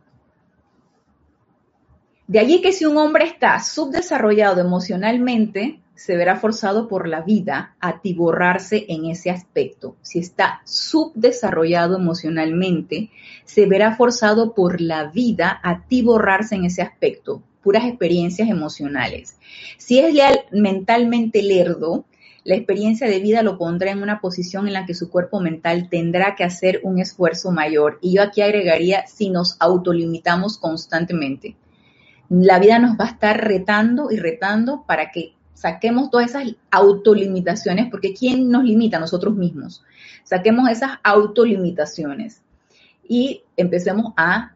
de 2.29 2.39
allí 2.39 2.61
que 2.61 2.73
si 2.73 2.85
un 2.85 2.97
hombre 2.99 3.25
está 3.25 3.59
subdesarrollado 3.59 4.61
emocionalmente, 4.61 5.81
se 5.95 6.17
verá 6.17 6.37
forzado 6.37 6.87
por 6.87 7.09
la 7.09 7.23
vida 7.23 7.75
a 7.81 7.89
atiborrarse 7.89 8.85
en 8.89 9.07
ese 9.07 9.31
aspecto. 9.31 9.97
Si 10.03 10.19
está 10.19 10.61
subdesarrollado 10.65 11.97
emocionalmente, 11.97 13.11
se 13.45 13.67
verá 13.67 13.97
forzado 13.97 14.55
por 14.55 14.81
la 14.81 15.07
vida 15.07 15.59
a 15.63 15.71
atiborrarse 15.71 16.55
en 16.55 16.67
ese 16.67 16.83
aspecto, 16.83 17.43
puras 17.63 17.85
experiencias 17.87 18.49
emocionales. 18.49 19.39
Si 19.79 19.99
es 19.99 20.15
mentalmente 20.53 21.43
lerdo, 21.43 22.05
la 22.45 22.55
experiencia 22.55 23.07
de 23.07 23.21
vida 23.21 23.43
lo 23.43 23.59
pondrá 23.59 23.91
en 23.91 24.03
una 24.03 24.21
posición 24.21 24.67
en 24.67 24.73
la 24.73 24.87
que 24.87 24.95
su 24.95 25.11
cuerpo 25.11 25.41
mental 25.41 25.89
tendrá 25.91 26.35
que 26.35 26.45
hacer 26.45 26.81
un 26.83 26.99
esfuerzo 26.99 27.53
mayor. 27.53 27.99
Y 28.01 28.15
yo 28.15 28.23
aquí 28.23 28.41
agregaría 28.41 29.07
si 29.07 29.31
nos 29.31 29.57
autolimitamos 29.61 30.57
constantemente. 30.57 31.57
La 32.31 32.59
vida 32.59 32.79
nos 32.79 32.99
va 32.99 33.05
a 33.05 33.11
estar 33.11 33.45
retando 33.47 34.11
y 34.11 34.17
retando 34.17 34.85
para 34.87 35.11
que 35.11 35.35
saquemos 35.53 36.11
todas 36.11 36.31
esas 36.31 36.55
autolimitaciones, 36.71 37.91
porque 37.91 38.15
¿quién 38.15 38.51
nos 38.51 38.65
limita? 38.65 38.99
Nosotros 38.99 39.35
mismos. 39.37 39.83
Saquemos 40.25 40.71
esas 40.71 40.93
autolimitaciones 41.03 42.41
y 43.07 43.43
empecemos 43.57 44.15
a 44.17 44.55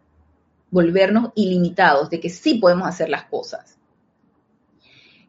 volvernos 0.70 1.32
ilimitados 1.35 2.09
de 2.09 2.20
que 2.20 2.30
sí 2.30 2.55
podemos 2.55 2.89
hacer 2.89 3.11
las 3.11 3.24
cosas. 3.24 3.76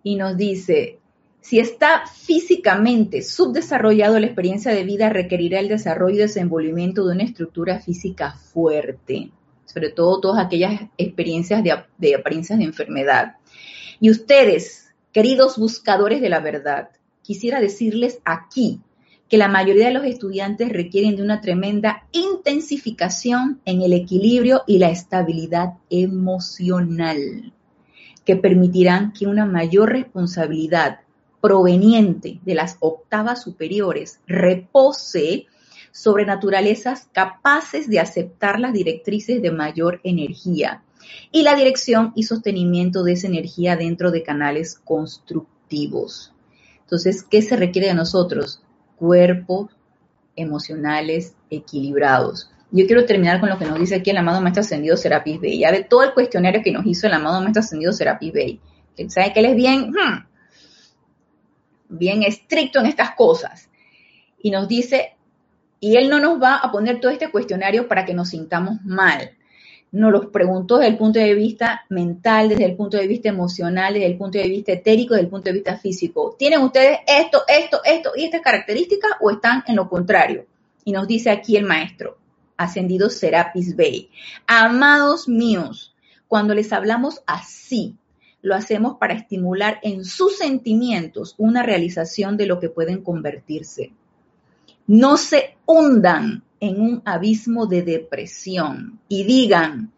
Y 0.04 0.16
nos 0.16 0.38
dice, 0.38 1.00
si 1.46 1.60
está 1.60 2.08
físicamente 2.08 3.22
subdesarrollado, 3.22 4.20
la 4.20 4.26
experiencia 4.26 4.74
de 4.74 4.84
vida 4.84 5.10
requerirá 5.10 5.60
el 5.60 5.68
desarrollo 5.68 6.16
y 6.16 6.22
desenvolvimiento 6.22 7.06
de 7.06 7.14
una 7.14 7.24
estructura 7.24 7.80
física 7.80 8.32
fuerte, 8.32 9.30
sobre 9.66 9.92
todo 9.92 10.20
todas 10.20 10.44
aquellas 10.44 10.82
experiencias 10.98 11.64
de, 11.64 11.76
de 12.00 12.16
apariencias 12.16 12.58
de 12.58 12.66
enfermedad. 12.66 13.36
Y 14.00 14.10
ustedes, 14.10 14.92
queridos 15.12 15.60
buscadores 15.60 16.20
de 16.20 16.30
la 16.30 16.40
verdad, 16.40 16.90
quisiera 17.22 17.62
decirles 17.62 18.22
aquí 18.26 18.82
que 19.30 19.38
la 19.38 19.48
mayoría 19.48 19.90
de 19.90 19.94
los 19.94 20.06
estudiantes 20.06 20.70
requieren 20.70 21.16
de 21.16 21.22
una 21.22 21.42
tremenda 21.42 22.08
intensificación 22.12 23.62
en 23.66 23.84
el 23.84 23.94
equilibrio 23.94 24.64
y 24.66 24.80
la 24.80 24.90
estabilidad 24.90 25.74
emocional, 25.92 27.54
que 28.26 28.36
permitirán 28.36 29.14
que 29.14 29.28
una 29.28 29.46
mayor 29.46 29.92
responsabilidad 29.92 31.02
proveniente 31.46 32.40
de 32.44 32.56
las 32.56 32.78
octavas 32.80 33.44
superiores 33.44 34.20
repose 34.26 35.46
sobre 35.92 36.26
naturalezas 36.26 37.08
capaces 37.14 37.88
de 37.88 38.00
aceptar 38.00 38.60
las 38.60 38.74
directrices 38.74 39.44
de 39.44 39.52
mayor 39.52 40.02
energía 40.04 40.82
y 41.32 41.44
la 41.44 41.54
dirección 41.54 42.14
y 42.16 42.24
sostenimiento 42.24 43.04
de 43.04 43.14
esa 43.14 43.28
energía 43.28 43.76
dentro 43.76 44.10
de 44.10 44.24
canales 44.24 44.82
constructivos. 44.84 46.34
Entonces, 46.82 47.22
¿qué 47.22 47.44
se 47.44 47.56
requiere 47.56 47.90
de 47.90 47.94
nosotros? 47.94 48.64
Cuerpos 48.96 49.70
emocionales 50.36 51.36
equilibrados. 51.52 52.50
Yo 52.72 52.88
quiero 52.88 53.06
terminar 53.06 53.40
con 53.40 53.50
lo 53.50 53.60
que 53.60 53.66
nos 53.66 53.80
dice 53.80 53.94
aquí 53.94 54.10
el 54.10 54.18
amado 54.18 54.42
Maestro 54.42 54.62
Ascendido 54.62 54.98
Serapis 54.98 55.40
Bey. 55.40 55.60
Ya 55.60 55.72
de 55.72 55.84
todo 55.84 56.02
el 56.02 56.16
cuestionario 56.16 56.64
que 56.64 56.72
nos 56.72 56.88
hizo 56.88 57.06
el 57.06 57.14
amado 57.14 57.40
Maestro 57.40 57.60
Ascendido 57.60 57.94
Serapis 57.94 58.34
Bey. 58.34 58.60
¿Sabe 59.10 59.32
que 59.32 59.42
él 59.42 59.46
es 59.46 59.56
bien? 59.56 59.92
Hmm, 59.92 60.26
bien 61.90 62.24
estricto 62.24 62.80
en 62.80 62.88
estas 62.88 63.16
cosas. 63.16 63.70
Y 64.42 64.52
nos 64.52 64.68
dice, 64.68 65.16
y 65.80 65.98
él 65.98 66.10
no 66.10 66.20
nos 66.20 66.42
va 66.42 66.56
a 66.58 66.72
poner 66.72 67.00
todo 67.00 67.12
este 67.12 67.30
cuestionario 67.30 67.88
para 67.88 68.06
que 68.06 68.14
nos 68.14 68.30
sintamos 68.30 68.84
mal. 68.84 69.32
Nos 69.92 70.12
los 70.12 70.26
preguntó 70.28 70.78
desde 70.78 70.92
el 70.92 70.98
punto 70.98 71.20
de 71.20 71.34
vista 71.36 71.86
mental, 71.90 72.50
desde 72.50 72.66
el 72.66 72.76
punto 72.76 72.98
de 72.98 73.08
vista 73.08 73.30
emocional, 73.30 73.94
desde 73.94 74.08
el 74.08 74.18
punto 74.18 74.38
de 74.38 74.50
vista 74.50 74.74
etérico, 74.74 75.14
desde 75.14 75.26
el 75.26 75.30
punto 75.30 75.46
de 75.46 75.54
vista 75.54 75.78
físico. 75.78 76.36
¿Tienen 76.38 76.62
ustedes 76.62 77.00
esto, 77.08 77.44
esto, 77.48 77.82
esto 77.84 78.12
y 78.16 78.26
estas 78.26 78.42
características 78.42 79.12
o 79.22 79.32
están 79.32 79.64
en 79.68 79.76
lo 79.76 79.88
contrario? 79.88 80.46
Y 80.84 80.92
nos 80.92 81.08
dice 81.08 81.30
aquí 81.30 81.56
el 81.56 81.66
maestro, 81.66 82.18
ascendido 82.58 83.10
Serapis 83.10 83.76
Bey. 83.76 84.10
Amados 84.48 85.30
míos, 85.30 85.96
cuando 86.28 86.54
les 86.54 86.74
hablamos 86.74 87.22
así, 87.26 87.96
lo 88.46 88.54
hacemos 88.54 88.98
para 89.00 89.16
estimular 89.16 89.80
en 89.82 90.06
sus 90.06 90.38
sentimientos 90.38 91.34
una 91.40 91.64
realización 91.64 92.38
de 92.38 92.46
lo 92.46 92.60
que 92.60 92.70
pueden 92.70 93.02
convertirse. 93.02 93.92
No 94.86 95.18
se 95.18 95.58
hundan 95.66 96.44
en 96.60 96.80
un 96.80 97.02
abismo 97.06 97.66
de 97.66 97.82
depresión 97.82 99.00
y 99.10 99.24
digan, 99.24 99.92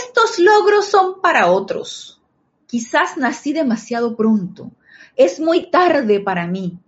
estos 0.00 0.40
logros 0.40 0.86
son 0.86 1.20
para 1.22 1.46
otros. 1.46 2.20
Quizás 2.66 3.16
nací 3.16 3.52
demasiado 3.52 4.16
pronto. 4.16 4.72
Es 5.14 5.38
muy 5.38 5.70
tarde 5.70 6.18
para 6.18 6.48
mí. 6.48 6.80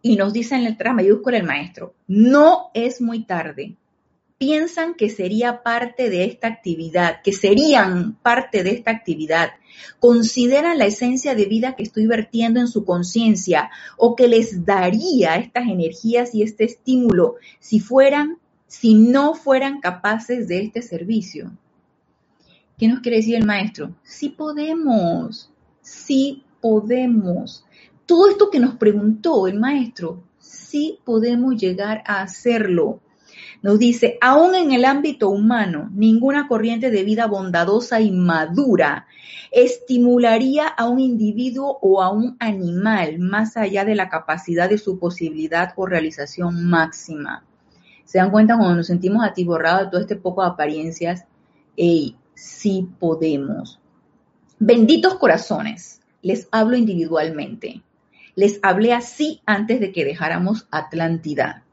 Y 0.00 0.16
nos 0.16 0.32
dice 0.32 0.54
en 0.54 0.64
letra 0.64 0.94
mayúscula 0.94 1.36
el 1.36 1.44
maestro, 1.44 1.92
no 2.06 2.70
es 2.72 3.02
muy 3.02 3.24
tarde 3.24 3.76
piensan 4.38 4.94
que 4.94 5.08
sería 5.08 5.62
parte 5.62 6.10
de 6.10 6.24
esta 6.24 6.48
actividad, 6.48 7.22
que 7.22 7.32
serían 7.32 8.16
parte 8.16 8.62
de 8.62 8.70
esta 8.72 8.90
actividad, 8.90 9.50
consideran 9.98 10.78
la 10.78 10.86
esencia 10.86 11.34
de 11.34 11.46
vida 11.46 11.74
que 11.74 11.82
estoy 11.82 12.06
vertiendo 12.06 12.60
en 12.60 12.68
su 12.68 12.84
conciencia 12.84 13.70
o 13.96 14.14
que 14.14 14.28
les 14.28 14.64
daría 14.64 15.36
estas 15.36 15.68
energías 15.68 16.34
y 16.34 16.42
este 16.42 16.64
estímulo 16.64 17.36
si 17.60 17.80
fueran, 17.80 18.38
si 18.66 18.94
no 18.94 19.34
fueran 19.34 19.80
capaces 19.80 20.48
de 20.48 20.60
este 20.60 20.82
servicio. 20.82 21.52
¿Qué 22.78 22.88
nos 22.88 23.00
quiere 23.00 23.18
decir 23.18 23.36
el 23.36 23.46
maestro? 23.46 23.94
Sí 24.02 24.28
podemos, 24.28 25.50
sí 25.80 26.44
podemos. 26.60 27.64
Todo 28.04 28.28
esto 28.28 28.50
que 28.50 28.60
nos 28.60 28.74
preguntó 28.74 29.46
el 29.46 29.58
maestro, 29.58 30.22
sí 30.38 30.98
podemos 31.04 31.56
llegar 31.56 32.02
a 32.06 32.20
hacerlo 32.20 33.00
nos 33.62 33.78
dice, 33.78 34.18
aún 34.20 34.54
en 34.54 34.72
el 34.72 34.84
ámbito 34.84 35.28
humano, 35.28 35.90
ninguna 35.92 36.48
corriente 36.48 36.90
de 36.90 37.04
vida 37.04 37.26
bondadosa 37.26 38.00
y 38.00 38.10
madura 38.10 39.06
estimularía 39.50 40.66
a 40.68 40.88
un 40.88 41.00
individuo 41.00 41.78
o 41.80 42.02
a 42.02 42.10
un 42.10 42.36
animal 42.38 43.18
más 43.18 43.56
allá 43.56 43.84
de 43.84 43.94
la 43.94 44.08
capacidad 44.08 44.68
de 44.68 44.78
su 44.78 44.98
posibilidad 44.98 45.72
o 45.76 45.86
realización 45.86 46.64
máxima. 46.66 47.44
¿Se 48.04 48.18
dan 48.18 48.30
cuenta 48.30 48.56
cuando 48.56 48.76
nos 48.76 48.86
sentimos 48.86 49.24
atiborrados 49.24 49.84
de 49.84 49.90
todo 49.90 50.00
este 50.00 50.16
poco 50.16 50.42
de 50.42 50.48
apariencias? 50.48 51.24
¡Ey! 51.76 52.16
Sí 52.34 52.88
podemos. 53.00 53.80
Benditos 54.58 55.14
corazones, 55.14 56.02
les 56.22 56.48
hablo 56.50 56.76
individualmente. 56.76 57.82
Les 58.34 58.60
hablé 58.62 58.92
así 58.92 59.40
antes 59.46 59.80
de 59.80 59.90
que 59.90 60.04
dejáramos 60.04 60.68
Atlántida 60.70 61.65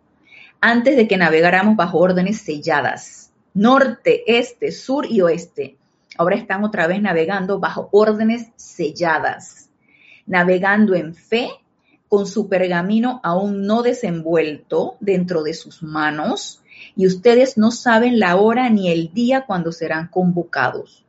antes 0.65 0.95
de 0.95 1.09
que 1.09 1.17
navegáramos 1.17 1.75
bajo 1.75 1.97
órdenes 1.97 2.39
selladas, 2.39 3.33
norte, 3.53 4.23
este, 4.27 4.71
sur 4.71 5.05
y 5.05 5.19
oeste. 5.19 5.75
Ahora 6.17 6.37
están 6.37 6.63
otra 6.63 6.87
vez 6.87 7.01
navegando 7.01 7.59
bajo 7.59 7.89
órdenes 7.91 8.47
selladas, 8.55 9.69
navegando 10.25 10.95
en 10.95 11.15
fe 11.15 11.49
con 12.07 12.27
su 12.27 12.47
pergamino 12.47 13.19
aún 13.25 13.67
no 13.67 13.81
desenvuelto 13.81 14.95
dentro 15.01 15.43
de 15.43 15.53
sus 15.53 15.83
manos 15.83 16.61
y 16.95 17.07
ustedes 17.07 17.57
no 17.57 17.69
saben 17.71 18.17
la 18.17 18.37
hora 18.37 18.69
ni 18.69 18.89
el 18.89 19.13
día 19.13 19.45
cuando 19.45 19.73
serán 19.73 20.07
convocados, 20.07 21.03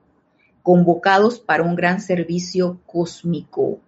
convocados 0.65 1.39
para 1.39 1.63
un 1.63 1.77
gran 1.77 2.01
servicio 2.01 2.81
cósmico. 2.87 3.79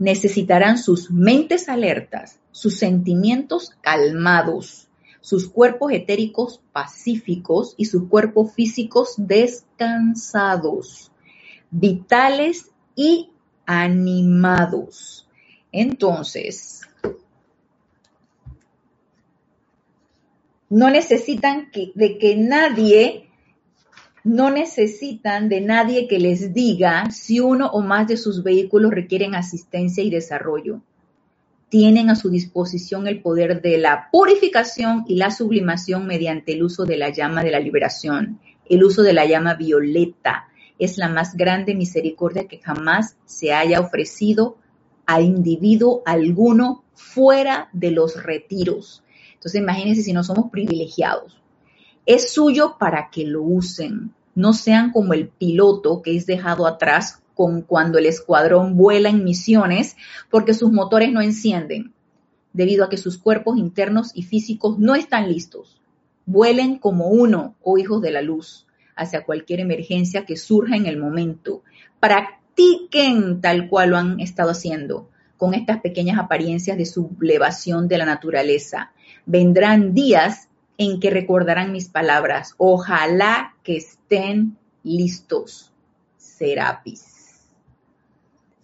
Necesitarán 0.00 0.78
sus 0.78 1.12
mentes 1.12 1.68
alertas, 1.68 2.40
sus 2.50 2.76
sentimientos 2.76 3.70
calmados, 3.80 4.85
sus 5.26 5.48
cuerpos 5.48 5.90
etéricos 5.90 6.60
pacíficos 6.72 7.74
y 7.76 7.86
sus 7.86 8.04
cuerpos 8.04 8.52
físicos 8.52 9.14
descansados, 9.16 11.10
vitales 11.68 12.70
y 12.94 13.30
animados. 13.66 15.28
Entonces, 15.72 16.82
no 20.70 20.90
necesitan 20.90 21.72
de 21.72 22.18
que 22.18 22.36
nadie, 22.36 23.28
no 24.22 24.50
necesitan 24.50 25.48
de 25.48 25.60
nadie 25.60 26.06
que 26.06 26.20
les 26.20 26.54
diga 26.54 27.10
si 27.10 27.40
uno 27.40 27.66
o 27.70 27.82
más 27.82 28.06
de 28.06 28.16
sus 28.16 28.44
vehículos 28.44 28.92
requieren 28.92 29.34
asistencia 29.34 30.04
y 30.04 30.10
desarrollo 30.10 30.82
tienen 31.68 32.10
a 32.10 32.16
su 32.16 32.30
disposición 32.30 33.08
el 33.08 33.20
poder 33.20 33.60
de 33.60 33.78
la 33.78 34.08
purificación 34.12 35.04
y 35.08 35.16
la 35.16 35.30
sublimación 35.30 36.06
mediante 36.06 36.52
el 36.52 36.62
uso 36.62 36.84
de 36.84 36.96
la 36.96 37.10
llama 37.10 37.42
de 37.42 37.50
la 37.50 37.60
liberación. 37.60 38.40
El 38.68 38.84
uso 38.84 39.02
de 39.02 39.12
la 39.12 39.26
llama 39.26 39.54
violeta 39.54 40.48
es 40.78 40.98
la 40.98 41.08
más 41.08 41.36
grande 41.36 41.74
misericordia 41.74 42.46
que 42.46 42.58
jamás 42.58 43.16
se 43.24 43.52
haya 43.52 43.80
ofrecido 43.80 44.58
a 45.06 45.20
individuo 45.20 46.02
alguno 46.04 46.84
fuera 46.94 47.68
de 47.72 47.90
los 47.90 48.22
retiros. 48.22 49.02
Entonces 49.34 49.60
imagínense 49.60 50.02
si 50.02 50.12
no 50.12 50.22
somos 50.22 50.50
privilegiados. 50.50 51.40
Es 52.04 52.32
suyo 52.32 52.76
para 52.78 53.10
que 53.10 53.24
lo 53.24 53.42
usen. 53.42 54.12
No 54.34 54.52
sean 54.52 54.92
como 54.92 55.14
el 55.14 55.28
piloto 55.28 56.02
que 56.02 56.16
es 56.16 56.26
dejado 56.26 56.66
atrás 56.66 57.22
con 57.36 57.60
cuando 57.60 57.98
el 57.98 58.06
escuadrón 58.06 58.78
vuela 58.78 59.10
en 59.10 59.22
misiones 59.22 59.94
porque 60.30 60.54
sus 60.54 60.72
motores 60.72 61.12
no 61.12 61.20
encienden, 61.20 61.92
debido 62.54 62.82
a 62.82 62.88
que 62.88 62.96
sus 62.96 63.18
cuerpos 63.18 63.58
internos 63.58 64.10
y 64.14 64.22
físicos 64.22 64.78
no 64.78 64.94
están 64.94 65.28
listos. 65.30 65.78
Vuelen 66.24 66.78
como 66.78 67.08
uno, 67.08 67.54
oh 67.62 67.76
hijos 67.76 68.00
de 68.00 68.10
la 68.10 68.22
luz, 68.22 68.66
hacia 68.96 69.24
cualquier 69.24 69.60
emergencia 69.60 70.24
que 70.24 70.38
surja 70.38 70.76
en 70.76 70.86
el 70.86 70.96
momento. 70.96 71.62
Practiquen 72.00 73.42
tal 73.42 73.68
cual 73.68 73.90
lo 73.90 73.98
han 73.98 74.18
estado 74.18 74.52
haciendo, 74.52 75.10
con 75.36 75.52
estas 75.52 75.82
pequeñas 75.82 76.18
apariencias 76.18 76.78
de 76.78 76.86
sublevación 76.86 77.86
de 77.86 77.98
la 77.98 78.06
naturaleza. 78.06 78.92
Vendrán 79.26 79.92
días 79.92 80.48
en 80.78 81.00
que 81.00 81.10
recordarán 81.10 81.70
mis 81.70 81.90
palabras. 81.90 82.54
Ojalá 82.56 83.54
que 83.62 83.76
estén 83.76 84.56
listos 84.82 85.74
Serapis. 86.16 87.15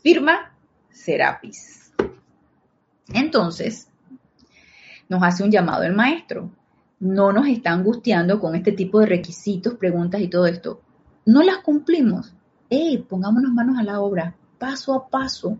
Firma 0.03 0.53
Serapis. 0.90 1.92
Entonces, 3.14 3.88
nos 5.09 5.22
hace 5.22 5.44
un 5.44 5.50
llamado 5.53 5.84
el 5.84 5.94
maestro. 5.94 6.50
No 6.98 7.32
nos 7.32 7.46
está 7.46 7.70
angustiando 7.70 8.40
con 8.40 8.57
este 8.57 8.72
tipo 8.72 8.98
de 8.98 9.07
requisitos, 9.07 9.74
preguntas 9.74 10.20
y 10.20 10.26
todo 10.26 10.46
esto. 10.46 10.80
No 11.24 11.44
las 11.44 11.59
cumplimos. 11.59 12.34
¡Ey! 12.68 12.98
Pongámonos 12.98 13.53
manos 13.53 13.78
a 13.78 13.84
la 13.84 14.00
obra, 14.00 14.34
paso 14.59 14.92
a 14.92 15.09
paso. 15.09 15.59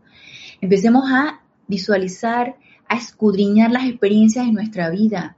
Empecemos 0.61 1.05
a 1.09 1.41
visualizar, 1.69 2.57
a 2.89 2.97
escudriñar 2.97 3.71
las 3.71 3.85
experiencias 3.85 4.47
de 4.47 4.53
nuestra 4.53 4.91
vida. 4.91 5.37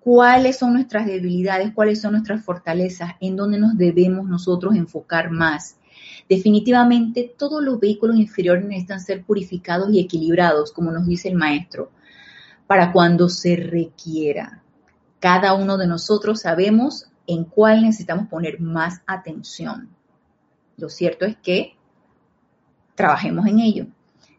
¿Cuáles 0.00 0.58
son 0.58 0.74
nuestras 0.74 1.06
debilidades? 1.06 1.72
¿Cuáles 1.72 2.02
son 2.02 2.12
nuestras 2.12 2.44
fortalezas? 2.44 3.12
¿En 3.20 3.34
dónde 3.34 3.58
nos 3.58 3.78
debemos 3.78 4.28
nosotros 4.28 4.74
enfocar 4.74 5.30
más? 5.30 5.78
Definitivamente 6.28 7.34
todos 7.36 7.62
los 7.62 7.78
vehículos 7.78 8.16
inferiores 8.16 8.64
necesitan 8.64 9.00
ser 9.00 9.24
purificados 9.24 9.92
y 9.92 10.00
equilibrados, 10.00 10.72
como 10.72 10.90
nos 10.90 11.06
dice 11.06 11.28
el 11.28 11.36
maestro 11.36 11.90
para 12.66 12.92
cuando 12.92 13.28
se 13.28 13.56
requiera. 13.56 14.62
Cada 15.20 15.54
uno 15.54 15.76
de 15.76 15.86
nosotros 15.86 16.40
sabemos 16.40 17.06
en 17.26 17.44
cuál 17.44 17.82
necesitamos 17.82 18.28
poner 18.28 18.60
más 18.60 19.00
atención. 19.06 19.88
Lo 20.76 20.88
cierto 20.88 21.24
es 21.24 21.36
que 21.36 21.76
trabajemos 22.94 23.46
en 23.46 23.60
ello. 23.60 23.86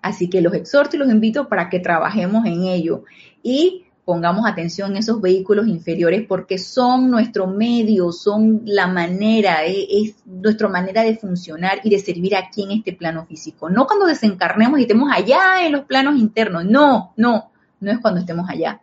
Así 0.01 0.29
que 0.29 0.41
los 0.41 0.53
exhorto 0.53 0.95
y 0.95 0.99
los 0.99 1.09
invito 1.09 1.49
para 1.49 1.69
que 1.69 1.79
trabajemos 1.79 2.45
en 2.45 2.63
ello 2.63 3.03
y 3.41 3.86
pongamos 4.07 4.45
atención 4.47 4.91
en 4.91 4.97
esos 4.99 5.19
vehículos 5.19 5.67
inferiores 5.67 6.25
porque 6.25 6.57
son 6.57 7.11
nuestro 7.11 7.45
medio, 7.45 8.13
son 8.13 8.61
la 8.63 8.87
manera, 8.87 9.65
es, 9.65 9.85
es, 9.89 10.15
nuestra 10.25 10.69
manera 10.69 11.03
de 11.03 11.17
funcionar 11.17 11.81
y 11.83 11.89
de 11.89 11.99
servir 11.99 12.33
aquí 12.33 12.63
en 12.63 12.71
este 12.71 12.93
plano 12.93 13.25
físico. 13.25 13.69
No 13.69 13.85
cuando 13.85 14.05
desencarnemos 14.05 14.79
y 14.79 14.83
estemos 14.83 15.09
allá 15.13 15.65
en 15.65 15.73
los 15.73 15.83
planos 15.83 16.17
internos, 16.17 16.63
no, 16.63 17.11
no, 17.17 17.51
no 17.81 17.91
es 17.91 17.99
cuando 17.99 18.21
estemos 18.21 18.49
allá, 18.49 18.79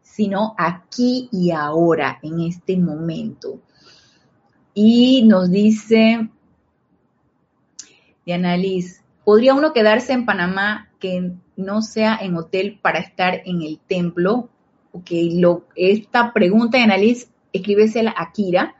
sino 0.00 0.54
aquí 0.56 1.28
y 1.32 1.50
ahora, 1.50 2.20
en 2.22 2.38
este 2.42 2.76
momento. 2.76 3.58
Y 4.74 5.24
nos 5.26 5.50
dice 5.50 6.30
Diana 8.24 8.56
Liz, 8.56 9.02
¿podría 9.24 9.54
uno 9.54 9.72
quedarse 9.72 10.12
en 10.12 10.24
Panamá 10.24 10.88
que 11.00 11.32
no 11.56 11.82
sea 11.82 12.16
en 12.22 12.36
hotel 12.36 12.78
para 12.80 13.00
estar 13.00 13.42
en 13.44 13.62
el 13.62 13.80
templo? 13.80 14.50
Ok, 14.98 15.10
esta 15.76 16.32
pregunta, 16.32 16.76
Diana 16.76 16.96
Liz, 16.96 17.28
escríbesela 17.52 18.12
a 18.16 18.32
Kira. 18.32 18.74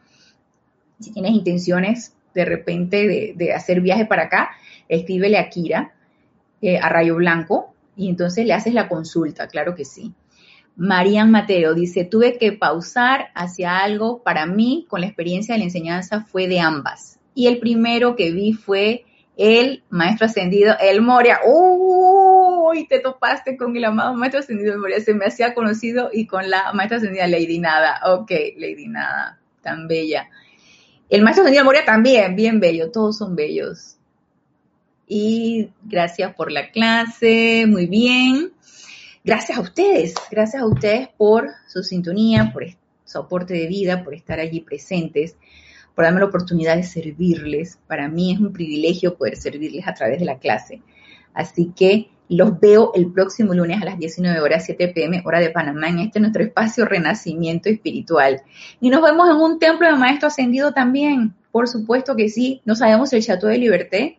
Si 0.99 1.13
tienes 1.13 1.33
intenciones 1.33 2.13
de 2.35 2.45
repente 2.45 3.35
de, 3.37 3.53
hacer 3.53 3.81
viaje 3.81 4.05
para 4.05 4.25
acá, 4.25 4.51
escríbele 4.89 5.39
a 5.39 5.49
Kira, 5.49 5.93
eh, 6.61 6.79
a 6.79 6.89
Rayo 6.89 7.17
Blanco, 7.17 7.73
y 7.97 8.09
entonces 8.09 8.47
le 8.47 8.53
haces 8.53 8.75
la 8.75 8.89
consulta, 8.89 9.47
claro 9.47 9.77
que 9.77 9.85
sí. 9.85 10.13
Marian 10.77 11.31
Mateo 11.31 11.75
dice, 11.75 12.05
tuve 12.05 12.37
que 12.37 12.53
pausar 12.53 13.29
hacia 13.35 13.79
algo, 13.79 14.23
para 14.23 14.47
mí 14.47 14.87
con 14.89 15.01
la 15.01 15.07
experiencia 15.07 15.55
de 15.55 15.59
la 15.61 15.67
enseñanza 15.67 16.23
fue 16.23 16.49
de 16.49 16.59
ambas. 16.61 17.21
Y 17.35 17.47
el 17.47 17.59
primero 17.59 18.17
que 18.17 18.33
vi 18.33 18.55
fue 18.55 19.05
el 19.37 19.85
maestro 19.89 20.27
ascendido, 20.27 20.75
el 20.81 21.01
Moria. 21.01 21.41
¡Uy! 22.69 22.87
Te 22.87 23.01
topaste 23.01 23.57
con 23.57 23.77
el 23.77 23.85
amado 23.85 24.15
maestro 24.15 24.41
ascendido, 24.41 24.79
Moria. 24.79 25.01
Se 25.01 25.15
me 25.15 25.27
hacía 25.27 25.55
conocido 25.55 26.11
y 26.13 26.27
con 26.27 26.49
la 26.49 26.73
maestra 26.73 26.99
ascendida 26.99 27.27
Lady 27.27 27.59
Nada. 27.59 28.01
Ok, 28.05 28.31
Lady 28.57 28.89
Nada, 28.89 29.39
tan 29.63 29.89
bella. 29.89 30.29
El 31.09 31.23
maestro 31.23 31.43
ascendido 31.43 31.65
Moria 31.65 31.85
también, 31.85 32.37
bien 32.37 32.61
bello. 32.61 32.91
Todos 32.91 33.19
son 33.19 33.35
bellos 33.37 33.99
y 35.09 35.71
gracias 35.83 36.35
por 36.35 36.53
la 36.53 36.71
clase, 36.71 37.65
muy 37.67 37.87
bien. 37.87 38.53
Gracias 39.25 39.59
a 39.59 39.61
ustedes, 39.61 40.15
gracias 40.31 40.63
a 40.63 40.67
ustedes 40.67 41.09
por 41.17 41.51
su 41.67 41.83
sintonía, 41.83 42.51
por 42.53 42.65
su 43.05 43.19
aporte 43.19 43.55
de 43.55 43.67
vida, 43.67 44.05
por 44.05 44.15
estar 44.15 44.39
allí 44.39 44.61
presentes, 44.61 45.37
por 45.95 46.05
darme 46.05 46.21
la 46.21 46.27
oportunidad 46.27 46.77
de 46.77 46.83
servirles. 46.83 47.79
Para 47.87 48.09
mí 48.09 48.33
es 48.33 48.39
un 48.39 48.53
privilegio 48.53 49.17
poder 49.17 49.37
servirles 49.37 49.89
a 49.89 49.95
través 49.95 50.21
de 50.21 50.27
la 50.27 50.39
clase. 50.39 50.83
Así 51.33 51.73
que 51.75 52.11
los 52.29 52.59
veo 52.61 52.93
el 52.95 53.13
próximo 53.13 53.55
lunes 53.55 53.81
a 53.81 53.85
las 53.85 53.99
19 53.99 54.41
horas 54.41 54.65
7 54.67 54.89
pm, 54.89 55.23
hora 55.25 55.41
de 55.41 55.51
Panamá, 55.51 55.89
en 55.89 56.01
este 56.01 56.21
nuestro 56.21 56.43
espacio 56.43 56.85
Renacimiento 56.85 57.69
Espiritual. 57.69 58.43
Y 58.81 58.91
nos 58.91 59.03
vemos 59.03 59.29
en 59.29 59.37
un 59.37 59.59
templo 59.59 59.87
de 59.87 59.97
Maestro 59.97 60.29
Ascendido 60.29 60.73
también. 60.73 61.35
Por 61.51 61.69
supuesto 61.69 62.15
que 62.17 62.29
sí. 62.29 62.61
No 62.65 62.75
sabemos 62.75 63.13
el 63.13 63.23
Chateau 63.23 63.51
de 63.51 63.59
Liberté, 63.59 64.19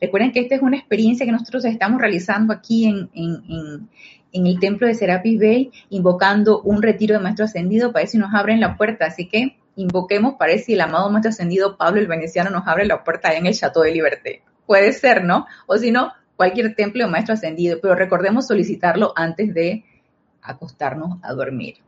Recuerden 0.00 0.32
que 0.32 0.40
esta 0.40 0.54
es 0.54 0.62
una 0.62 0.76
experiencia 0.76 1.26
que 1.26 1.32
nosotros 1.32 1.64
estamos 1.64 2.00
realizando 2.00 2.52
aquí 2.52 2.86
en, 2.86 3.88
el 4.32 4.60
templo 4.60 4.86
de 4.86 4.94
Serapis 4.94 5.40
Bay, 5.40 5.72
invocando 5.90 6.60
un 6.60 6.82
retiro 6.82 7.16
de 7.16 7.22
Maestro 7.22 7.46
Ascendido 7.46 7.92
para 7.92 8.04
ver 8.04 8.08
si 8.08 8.18
nos 8.18 8.32
abren 8.32 8.60
la 8.60 8.76
puerta. 8.76 9.06
Así 9.06 9.28
que 9.28 9.56
invoquemos 9.74 10.34
para 10.34 10.52
ver 10.52 10.60
si 10.60 10.74
el 10.74 10.80
amado 10.80 11.10
Maestro 11.10 11.30
Ascendido 11.30 11.76
Pablo 11.76 12.00
el 12.00 12.06
Veneciano 12.06 12.50
nos 12.50 12.66
abre 12.66 12.86
la 12.86 13.02
puerta 13.02 13.32
en 13.34 13.46
el 13.46 13.54
Chateau 13.54 13.82
de 13.82 13.92
Liberté. 13.92 14.42
Puede 14.66 14.92
ser, 14.92 15.24
¿no? 15.24 15.46
O 15.66 15.76
si 15.78 15.90
no, 15.90 16.12
cualquier 16.38 16.76
templo 16.76 17.04
de 17.04 17.10
Maestro 17.10 17.34
Ascendido, 17.34 17.80
pero 17.82 17.96
recordemos 17.96 18.46
solicitarlo 18.46 19.12
antes 19.16 19.52
de 19.52 19.84
acostarnos 20.40 21.18
a 21.20 21.32
dormir. 21.32 21.78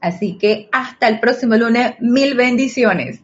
Así 0.00 0.38
que 0.38 0.70
hasta 0.72 1.06
el 1.06 1.20
próximo 1.20 1.54
lunes, 1.56 1.94
mil 2.00 2.34
bendiciones. 2.34 3.20